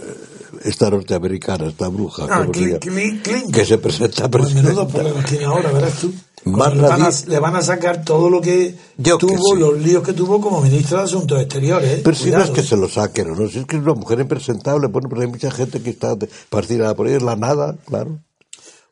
[0.64, 4.86] esta norteamericana, esta bruja, Ah, que se presenta Pues menudo presidenta.
[4.88, 6.12] problemas tiene ahora, verás tú.
[6.44, 9.54] Más le, van a, radi- le van a sacar todo lo que Yo que tuvo,
[9.54, 9.58] sí.
[9.60, 11.90] los líos que tuvo como ministra de Asuntos Exteriores.
[11.98, 12.00] ¿eh?
[12.04, 14.20] Pero si no es que se lo saquen, no, si es que es una mujer
[14.20, 16.16] impresentable, bueno, pero hay mucha gente que está
[16.48, 18.20] partida por ahí, es la nada, claro.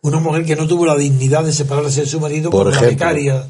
[0.02, 2.78] Una mujer que no tuvo la dignidad de separarse de su marido Por por, la
[2.78, 3.06] ejemplo.
[3.06, 3.47] becaria.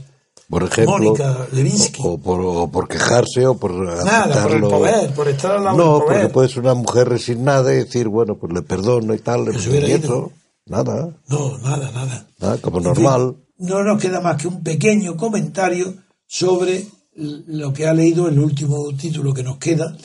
[0.49, 2.03] Por ejemplo, Mónica Levinsky.
[2.03, 5.65] o, o por, o por quejarse o por Nada, por el poder, por estar al
[5.65, 9.15] lado No, del porque puede ser una mujer resignada y decir, bueno, pues le perdono
[9.15, 10.33] y tal, eso, ido.
[10.67, 12.27] nada, No, nada, nada.
[12.39, 13.37] nada, como normal.
[13.59, 15.95] no nos queda más que un pequeño comentario
[16.27, 16.85] sobre
[17.17, 19.97] lo que ha leído el último título que nos queda,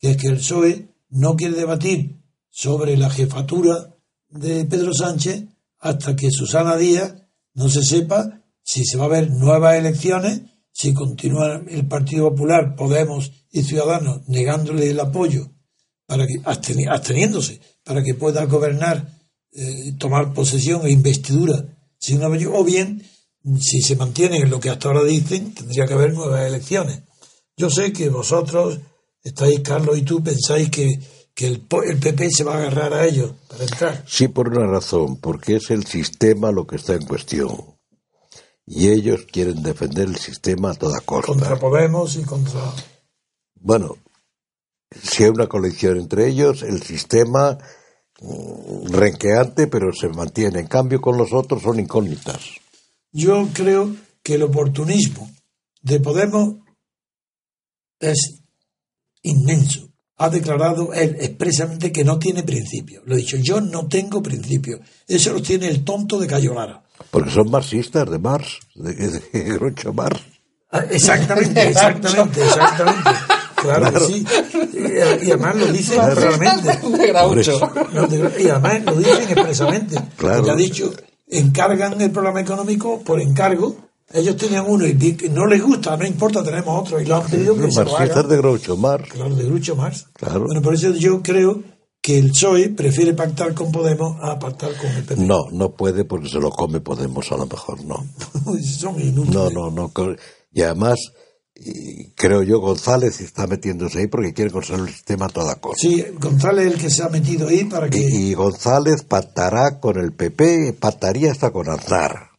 [0.00, 2.16] que es que el PSOE no quiere debatir
[2.50, 3.94] sobre la jefatura
[4.30, 5.44] de Pedro Sánchez
[5.78, 7.14] hasta que Susana Díaz
[7.54, 10.40] no se sepa si se va a haber nuevas elecciones,
[10.72, 15.48] si continúa el Partido Popular, Podemos y Ciudadanos negándole el apoyo
[16.06, 19.06] para que absteni- absteniéndose para que pueda gobernar,
[19.52, 21.64] eh, tomar posesión e investidura
[21.98, 23.02] sin una o bien
[23.60, 27.02] si se mantienen en lo que hasta ahora dicen, tendría que haber nuevas elecciones.
[27.56, 28.80] Yo sé que vosotros
[29.22, 30.98] estáis, Carlos y tú, pensáis que,
[31.34, 34.04] que el, el PP se va a agarrar a ellos para entrar.
[34.08, 37.73] Sí, por una razón, porque es el sistema lo que está en cuestión.
[38.66, 41.32] Y ellos quieren defender el sistema a toda costa.
[41.32, 42.60] Contra Podemos y contra...
[43.60, 43.96] Bueno,
[45.02, 47.58] si hay una colección entre ellos, el sistema
[48.20, 50.60] mm, renqueante, pero se mantiene.
[50.60, 52.40] En cambio, con los otros son incógnitas.
[53.12, 55.30] Yo creo que el oportunismo
[55.82, 56.56] de Podemos
[58.00, 58.42] es
[59.22, 59.88] inmenso.
[60.16, 63.02] Ha declarado él expresamente que no tiene principio.
[63.04, 64.80] Lo he dicho, yo no tengo principio.
[65.08, 66.83] Eso lo tiene el tonto de Cayo Lara.
[67.10, 69.20] Porque son marxistas de Marx, de, de
[69.54, 70.20] Groucho Marx.
[70.70, 73.10] Ah, Exactamente, exactamente, exactamente.
[73.56, 74.26] Claro, que sí.
[74.74, 76.68] Y, y además lo dicen realmente.
[76.98, 77.60] De Groucho.
[77.92, 79.96] No, de- Y además lo dicen expresamente.
[80.16, 80.36] Claro.
[80.38, 80.92] Porque ha dicho,
[81.28, 83.76] encargan el programa económico por encargo.
[84.12, 87.00] Ellos tenían uno y no les gusta, no importa, tenemos otro.
[87.00, 88.30] Y lo han pedido que Los se lo marxistas hagan.
[88.30, 89.08] de Groucho Marx.
[89.12, 90.06] Claro, de Grucho Marx.
[90.12, 90.40] Claro.
[90.44, 91.62] Bueno, por eso yo creo
[92.04, 95.22] que el PSOE prefiere pactar con Podemos a pactar con el PP.
[95.22, 98.04] No, no puede porque se lo come Podemos, a lo mejor no.
[98.62, 99.34] Son inútiles.
[99.34, 99.90] No, no, no.
[100.52, 100.98] Y además,
[101.54, 105.80] y creo yo, González está metiéndose ahí porque quiere conservar el sistema a toda costa.
[105.80, 107.98] Sí, González es el que se ha metido ahí para que...
[108.00, 112.32] Y, y González pactará con el PP, pactaría hasta con Aznar,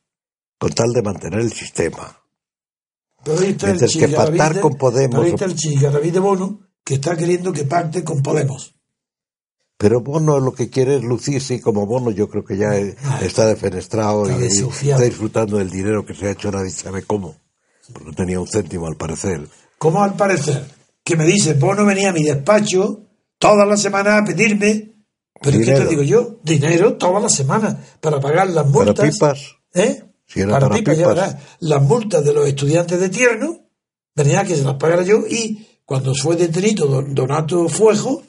[0.59, 2.19] con tal de mantener el sistema.
[3.23, 6.19] Pero ahí está el que pactar de- con Podemos- pero ahí está el Chigaraví de
[6.19, 8.74] Bono que está queriendo que pacte con Podemos.
[9.77, 12.76] Pero Bono lo que quiere es lucirse y como Bono yo creo que ya
[13.22, 17.35] está defenestrado Está y, está disfrutando del dinero que se ha hecho nadie sabe cómo.
[17.91, 19.47] Porque no tenía un céntimo al parecer.
[19.77, 20.65] ¿Cómo al parecer?
[21.03, 23.02] Que me dice, Bono venía a mi despacho
[23.38, 24.95] todas las semanas a pedirme,
[25.41, 26.39] pero ¿qué te digo yo?
[26.43, 29.11] Dinero todas las semanas para pagar las Para multas.
[29.11, 29.56] pipas.
[29.73, 30.03] ¿Eh?
[30.26, 30.97] Si era para ya pipas.
[30.97, 31.35] verás.
[31.60, 33.60] Las multas de los estudiantes de Tierno,
[34.15, 38.23] venía que se las pagara yo y cuando fue detenido don Donato Fuejo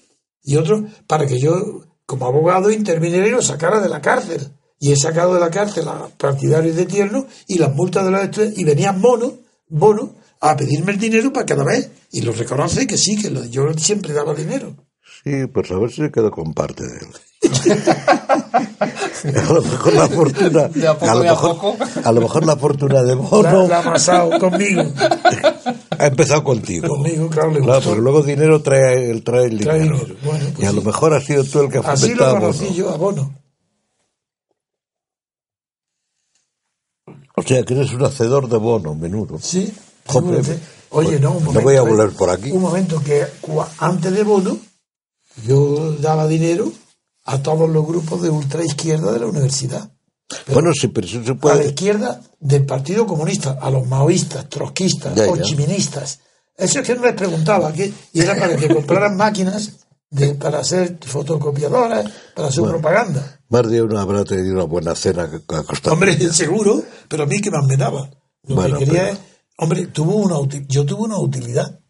[0.47, 4.49] y otros, para que yo, como abogado, interviniera y lo sacara de la cárcel.
[4.79, 8.23] Y he sacado de la cárcel a partidarios de Tierno y las multas de los
[8.23, 9.35] estudiantes, y venían mono,
[9.69, 11.91] bono, a pedirme el dinero para cada vez.
[12.13, 14.75] Y lo reconoce que sí, que yo siempre daba dinero.
[15.27, 17.07] Sí, pues a ver si se quedó con parte de él.
[19.37, 20.69] a lo mejor la fortuna.
[20.69, 21.77] De a poco, lo de a mejor, poco.
[22.05, 24.83] a lo mejor la fortuna de Bono la ha amasado conmigo.
[25.99, 26.87] ha empezado contigo.
[26.89, 29.99] Conmigo, claro, le Claro, porque luego dinero trae, el- trae el Trae dinero.
[29.99, 30.17] dinero.
[30.25, 30.87] Bueno, pues y a lo sí.
[30.87, 32.35] mejor has sido tú el que ha Así lo fomentado.
[32.41, 32.77] conocí Bono.
[32.77, 33.35] yo a Bono.
[37.37, 39.39] O sea, que eres un hacedor de bono, menudo.
[39.41, 39.73] Sí.
[40.07, 40.45] Joder.
[40.91, 41.61] Oye, pues, no, un no momento.
[41.63, 41.81] voy a eh.
[41.81, 42.51] volver por aquí.
[42.53, 43.25] Un momento que
[43.81, 44.57] antes de Bono
[45.45, 46.73] yo daba dinero
[47.25, 49.91] a todos los grupos de ultraizquierda de la universidad.
[50.53, 51.67] Bueno, sí, pero eso se A la puede.
[51.67, 56.21] izquierda del Partido Comunista, a los maoístas, trotskistas, hochiministas.
[56.57, 59.73] Eso es que no les preguntaba, que, y era para que compraran máquinas
[60.11, 63.41] de, para hacer fotocopiadoras, para su propaganda.
[63.49, 65.93] Más de uno habrá tenido una buena cena ha costado.
[65.95, 68.11] Hombre, seguro, pero a mí que más me daba.
[68.45, 69.19] Lo Bueno, que quería pero- es,
[69.59, 70.37] hombre, tuvo una
[70.69, 71.81] yo tuve una utilidad.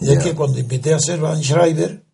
[0.00, 2.04] Y es que cuando invité a Servan Schreiber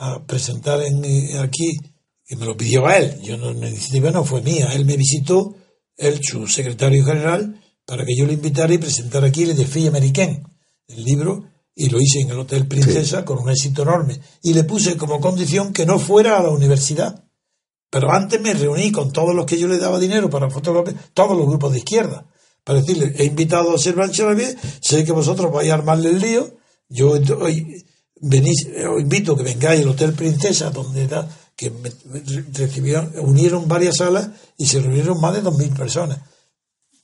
[0.00, 1.76] a presentar en, eh, aquí,
[2.24, 4.96] que me lo pidió a él, yo no, la iniciativa no fue mía, él me
[4.96, 5.56] visitó,
[5.96, 9.88] él, su secretario general, para que yo le invitara y presentara aquí el de Fille
[9.88, 10.44] Américaine,
[10.86, 14.20] el libro, y lo hice en el Hotel Princesa con un éxito enorme.
[14.42, 17.24] Y le puse como condición que no fuera a la universidad.
[17.90, 21.36] Pero antes me reuní con todos los que yo le daba dinero para fotocopiar, todos
[21.36, 22.26] los grupos de izquierda,
[22.62, 26.56] para decirle, he invitado a Servan Xavier, sé que vosotros vais a armarle el lío,
[26.88, 27.84] yo hoy
[28.20, 31.92] venís, eh, os invito a que vengáis al Hotel Princesa, donde da, que me-
[32.52, 36.18] recibieron, unieron varias salas y se reunieron más de dos mil personas.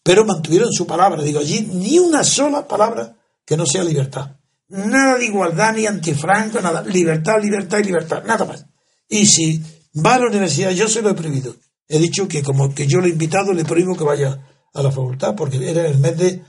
[0.03, 4.37] Pero mantuvieron su palabra, digo, allí ni una sola palabra que no sea libertad.
[4.69, 6.83] Nada de igualdad ni antifranco, nada.
[6.83, 8.65] Libertad, libertad y libertad, nada más.
[9.09, 9.63] Y si
[10.05, 11.55] va a la universidad, yo se lo he prohibido.
[11.89, 14.91] He dicho que como que yo lo he invitado, le prohíbo que vaya a la
[14.91, 16.43] facultad, porque era el mes de,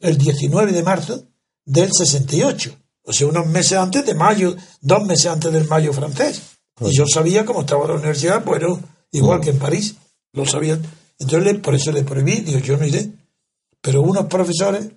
[0.00, 1.24] el 19 de marzo
[1.64, 2.76] del 68.
[3.10, 6.42] O sea, unos meses antes de mayo, dos meses antes del mayo francés.
[6.80, 8.80] Y yo sabía cómo estaba la universidad, bueno,
[9.10, 9.96] igual que en París,
[10.32, 10.78] lo sabía.
[11.18, 13.10] Entonces, por eso le prohibí, digo, yo no iré.
[13.80, 14.92] Pero unos profesores,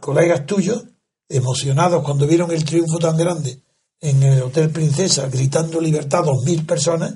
[0.00, 0.82] colegas tuyos,
[1.28, 3.60] emocionados cuando vieron el triunfo tan grande
[4.00, 7.14] en el Hotel Princesa, gritando libertad, dos mil personas,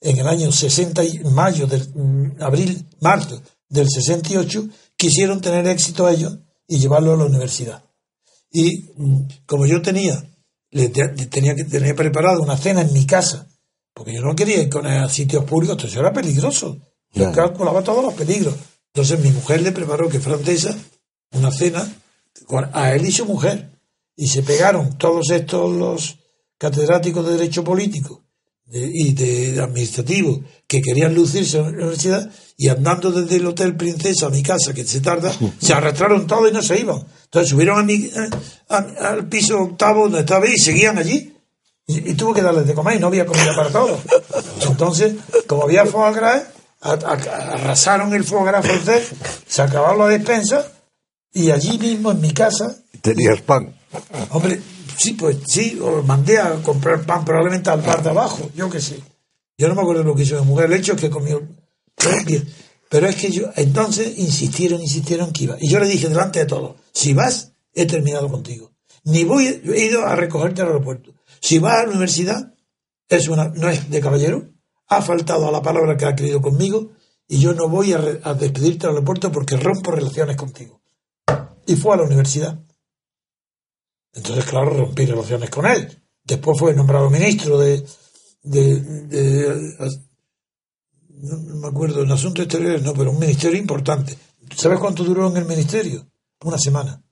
[0.00, 1.02] en el año 60,
[1.32, 6.38] mayo, del, mm, abril, marzo del 68, quisieron tener éxito ellos
[6.68, 7.82] y llevarlo a la universidad.
[8.52, 10.22] Y mm, como yo tenía,
[10.70, 13.48] tenía que tener preparado una cena en mi casa,
[13.94, 16.78] porque yo no quería ir con a sitios públicos, entonces era peligroso.
[17.14, 18.54] Yo calculaba todos los peligros.
[18.94, 20.76] Entonces mi mujer le preparó, que francesa,
[21.32, 21.86] una cena
[22.72, 23.70] a él y su mujer.
[24.16, 26.18] Y se pegaron todos estos los
[26.58, 28.22] catedráticos de Derecho Político
[28.70, 34.26] y de, administrativo que querían lucirse en la universidad y andando desde el Hotel Princesa
[34.26, 37.04] a mi casa, que se tarda, se arrastraron todos y no se iban.
[37.24, 38.30] Entonces subieron a mi, eh,
[38.68, 41.28] al piso octavo donde estaba y seguían allí.
[41.86, 44.00] Y, tuvo que darles de comer y no había comida para todos.
[44.66, 45.14] Entonces,
[45.46, 46.44] como había foie gras,
[46.80, 49.10] arrasaron el foie gras francés,
[49.46, 50.64] se acabaron la despensa
[51.32, 52.76] y allí mismo en mi casa.
[53.00, 53.74] ¿Tenías pan?
[54.30, 54.60] Hombre,
[54.96, 58.80] sí, pues sí, os mandé a comprar pan probablemente al bar de abajo, yo qué
[58.80, 59.00] sé.
[59.58, 61.42] Yo no me acuerdo lo que hizo mi mujer, el hecho es que comió.
[62.88, 65.56] Pero es que yo, entonces insistieron, insistieron que iba.
[65.60, 68.72] Y yo le dije delante de todos, si vas, he terminado contigo.
[69.04, 71.14] Ni voy, he ido a recogerte al aeropuerto.
[71.40, 72.54] Si vas a la universidad,
[73.08, 74.50] es una, no es de caballero,
[74.88, 76.90] ha faltado a la palabra que ha querido conmigo
[77.26, 80.82] y yo no voy a, a despedirte al aeropuerto porque rompo relaciones contigo.
[81.66, 82.60] Y fue a la universidad.
[84.14, 86.02] Entonces, claro, rompí relaciones con él.
[86.24, 87.84] Después fue nombrado ministro de,
[88.42, 89.74] de,
[91.08, 94.16] no, me acuerdo, en asuntos exteriores, no, pero un ministerio importante.
[94.56, 96.06] ¿Sabes cuánto duró en el ministerio?
[96.44, 97.02] Una semana.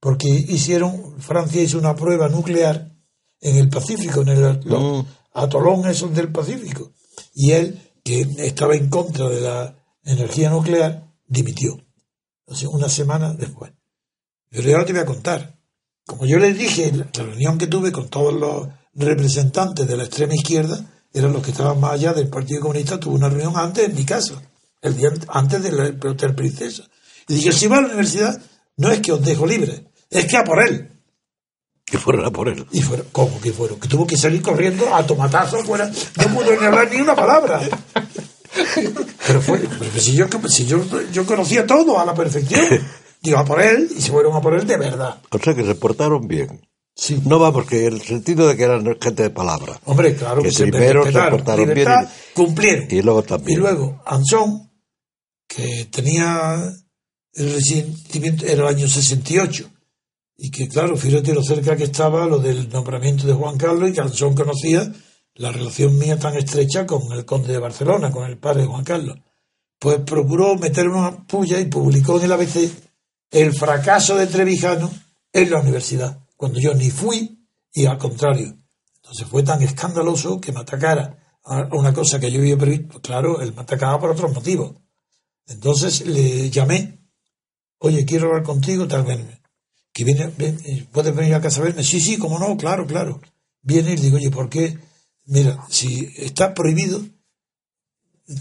[0.00, 2.94] Porque hicieron, Francia hizo una prueba nuclear
[3.40, 5.06] en el Pacífico, en el mm.
[5.32, 6.92] atolón esos del Pacífico.
[7.34, 11.76] Y él, que estaba en contra de la energía nuclear, dimitió.
[12.70, 13.72] una semana después.
[14.50, 15.57] Pero ahora te voy a contar.
[16.08, 20.34] Como yo les dije, la reunión que tuve con todos los representantes de la extrema
[20.34, 20.80] izquierda
[21.12, 22.98] eran los que estaban más allá del Partido Comunista.
[22.98, 24.40] Tuve una reunión antes en mi casa,
[24.80, 26.84] el día antes del Hotel Princesa.
[27.28, 28.40] Y dije, si va a la universidad,
[28.78, 30.90] no es que os dejo libre, es que a por él.
[31.84, 32.64] Que fueron a por él.
[32.72, 33.78] Y fueron, ¿Cómo que fueron?
[33.78, 35.92] Que tuvo que salir corriendo a tomatazos fuera.
[36.16, 37.60] No pudo ni hablar ni una palabra.
[39.26, 39.60] Pero fue,
[39.98, 40.82] si, yo, si yo,
[41.12, 42.64] yo conocía todo a la perfección.
[43.20, 45.20] Digo, a por él y se fueron a por él de verdad.
[45.30, 46.60] O sea que se portaron bien.
[46.94, 47.20] Sí.
[47.24, 49.80] No va porque el sentido de que eran gente de palabra.
[49.84, 51.88] Hombre, claro que, primero se, portaron bien.
[51.88, 52.86] Y, cumplieron.
[52.90, 53.58] Y luego también.
[53.58, 54.68] Y luego, Anson,
[55.46, 56.72] que tenía
[57.34, 59.70] el resentimiento, era el año 68.
[60.38, 63.92] Y que, claro, fíjate lo cerca que estaba lo del nombramiento de Juan Carlos y
[63.92, 64.92] que Anson conocía
[65.34, 68.84] la relación mía tan estrecha con el conde de Barcelona, con el padre de Juan
[68.84, 69.18] Carlos.
[69.78, 72.87] Pues procuró meter una puya y publicó en el ABC
[73.30, 74.90] el fracaso de Trevijano
[75.32, 78.56] en la universidad, cuando yo ni fui y al contrario.
[78.96, 83.00] Entonces fue tan escandaloso que me atacara a una cosa que yo había previsto.
[83.00, 84.76] Claro, él me atacaba por otros motivos.
[85.46, 86.98] Entonces le llamé,
[87.78, 89.18] oye, quiero hablar contigo, tal vez.
[89.92, 91.82] Que viene, eh, ¿Puedes venir a casa a verme?
[91.82, 93.20] Sí, sí, como no, claro, claro.
[93.62, 94.78] Viene y le digo, oye, ¿por qué?
[95.24, 97.02] Mira, si está prohibido,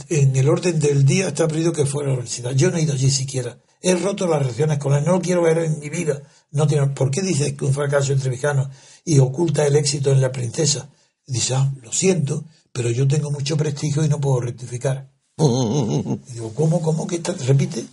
[0.09, 2.51] en el orden del día está prohibido que fuera a la universidad.
[2.51, 3.57] Yo no he ido allí siquiera.
[3.81, 6.21] He roto las relaciones con él, no lo quiero ver en mi vida.
[6.51, 8.69] No tiene, ¿Por qué dice que un fracaso entre mexicanos
[9.05, 10.89] y oculta el éxito en la princesa?
[11.27, 15.09] dice, ah, lo siento, pero yo tengo mucho prestigio y no puedo rectificar.
[15.37, 17.05] y digo, ¿cómo, cómo?
[17.05, 17.85] ¿Qué repite?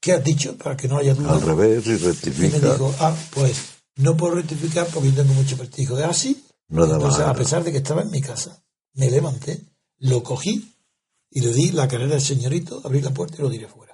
[0.00, 0.56] ¿Qué has dicho?
[0.56, 1.32] Para que no haya duda.
[1.32, 2.56] Al revés, y rectifica.
[2.56, 3.56] Y me dijo, ah, pues
[3.96, 5.98] no puedo rectificar porque yo tengo mucho prestigio.
[5.98, 6.44] ¿Es así?
[6.68, 8.62] No Entonces, a pesar de que estaba en mi casa,
[8.94, 9.60] me levanté,
[9.98, 10.74] lo cogí
[11.30, 13.87] y le di la carrera al señorito, abrí la puerta y lo diré fuera.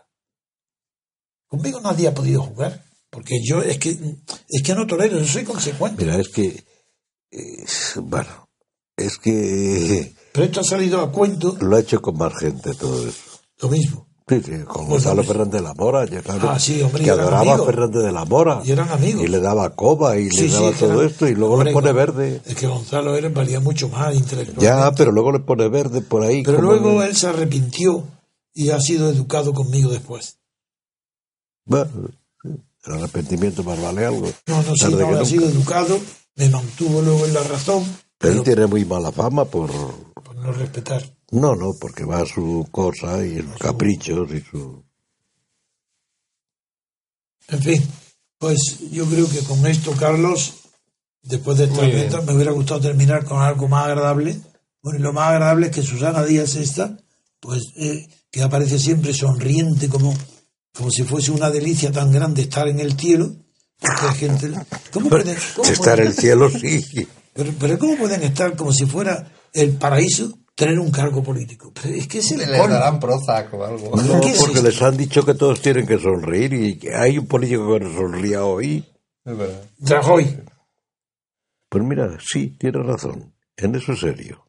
[1.48, 3.96] Conmigo nadie ha podido jugar, porque yo es que
[4.48, 6.04] es que no tolero, yo soy consecuente.
[6.04, 6.64] Mira, es que
[7.30, 7.64] eh,
[7.96, 8.48] bueno,
[8.96, 11.56] es que pero esto ha salido a cuento.
[11.60, 13.22] Lo ha hecho con más gente todo eso.
[13.60, 14.08] Lo mismo.
[14.26, 16.06] Sí, sí, con pues Gonzalo Fernández de la Mora,
[16.48, 18.62] ah, sí, hombre, que adoraba a Fernández de la Mora.
[18.64, 19.22] Y eran amigos.
[19.22, 22.40] Y le daba coba y le daba todo esto y luego le pone verde.
[22.46, 24.60] Es que Gonzalo era, valía mucho más intelectual.
[24.60, 26.42] Ya, pero luego le pone verde por ahí.
[26.42, 28.02] Pero luego él se arrepintió
[28.54, 30.38] y ha sido educado conmigo después.
[31.64, 32.10] Bueno,
[32.44, 34.30] el arrepentimiento más vale algo.
[34.46, 35.98] No, no, sí, no, ha sido educado,
[36.36, 37.84] me mantuvo luego en la razón.
[38.18, 39.70] Pero, él tiene muy mala fama por...
[40.14, 41.02] Por no respetar.
[41.30, 44.84] No, no, porque va a su cosa y sus caprichos y su...
[47.48, 47.82] En fin,
[48.38, 50.54] pues yo creo que con esto, Carlos,
[51.22, 54.40] después de esta meta, me hubiera gustado terminar con algo más agradable.
[54.82, 56.96] Bueno, y lo más agradable es que Susana Díaz esta,
[57.40, 60.14] pues eh, que aparece siempre sonriente como,
[60.74, 63.30] como si fuese una delicia tan grande estar en el cielo.
[63.80, 64.50] Porque hay gente,
[64.92, 67.06] ¿cómo pueden, cómo Estar en el cielo, sí.
[67.32, 71.72] pero, pero ¿cómo pueden estar como si fuera el paraíso tener un cargo político?
[71.74, 72.68] Pero es que Les colmo.
[72.68, 73.96] darán Prozac o algo.
[73.96, 74.62] No, ¿Qué es porque esto?
[74.68, 77.92] les han dicho que todos tienen que sonreír y que hay un político que no
[77.94, 78.84] sonría hoy.
[79.24, 79.62] Es verdad.
[79.80, 80.40] Rajoy.
[81.68, 83.34] Pues mira, sí, tiene razón.
[83.56, 84.46] En eso es serio.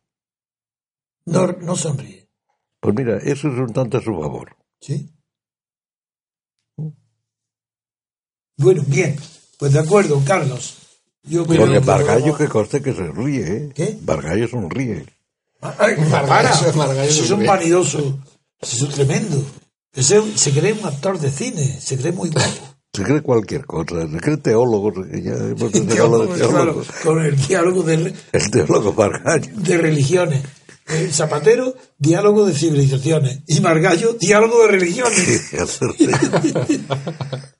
[1.26, 2.30] No, no sonríe.
[2.80, 4.56] Pues mira, eso es un tanto a su favor.
[4.80, 5.10] ¿Sí?
[8.58, 9.16] Bueno, bien.
[9.58, 10.76] Pues de acuerdo, Carlos.
[11.24, 13.70] Yo creo Porque vamos- que conste que se ríe, ¿eh?
[13.74, 13.98] ¿Qué?
[14.06, 15.06] Margallo sonríe.
[15.62, 16.54] Ay, para.
[16.76, 18.14] Margallo Si se son vanidosos.
[18.62, 19.44] Si son tremendos.
[19.94, 21.80] Ese se cree un actor de cine.
[21.82, 22.50] Se cree muy guapo.
[22.94, 24.92] Se cree cualquier cosa, se cree teólogo.
[25.14, 26.88] Ya hemos Teólogo, de claro, teólogos.
[27.04, 29.52] con el diálogo de, re- El teólogo Margallo.
[29.56, 30.44] de religiones.
[30.88, 33.40] El Zapatero, diálogo de civilizaciones.
[33.48, 35.52] Y Margallo, diálogo de religiones.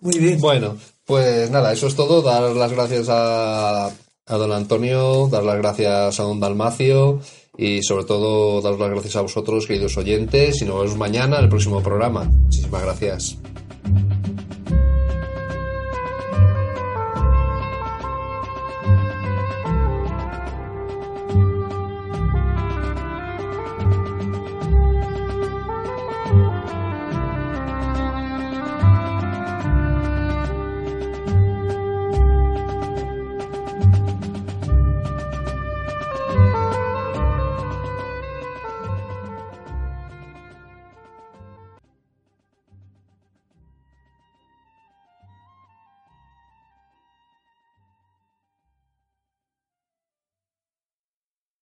[0.00, 0.40] Muy bien.
[0.40, 2.22] Bueno, pues nada, eso es todo.
[2.22, 7.20] Dar las gracias a, a don Antonio, dar las gracias a don Dalmacio
[7.56, 11.44] y sobre todo dar las gracias a vosotros, queridos oyentes, y nos vemos mañana en
[11.44, 12.24] el próximo programa.
[12.24, 13.36] Muchísimas gracias.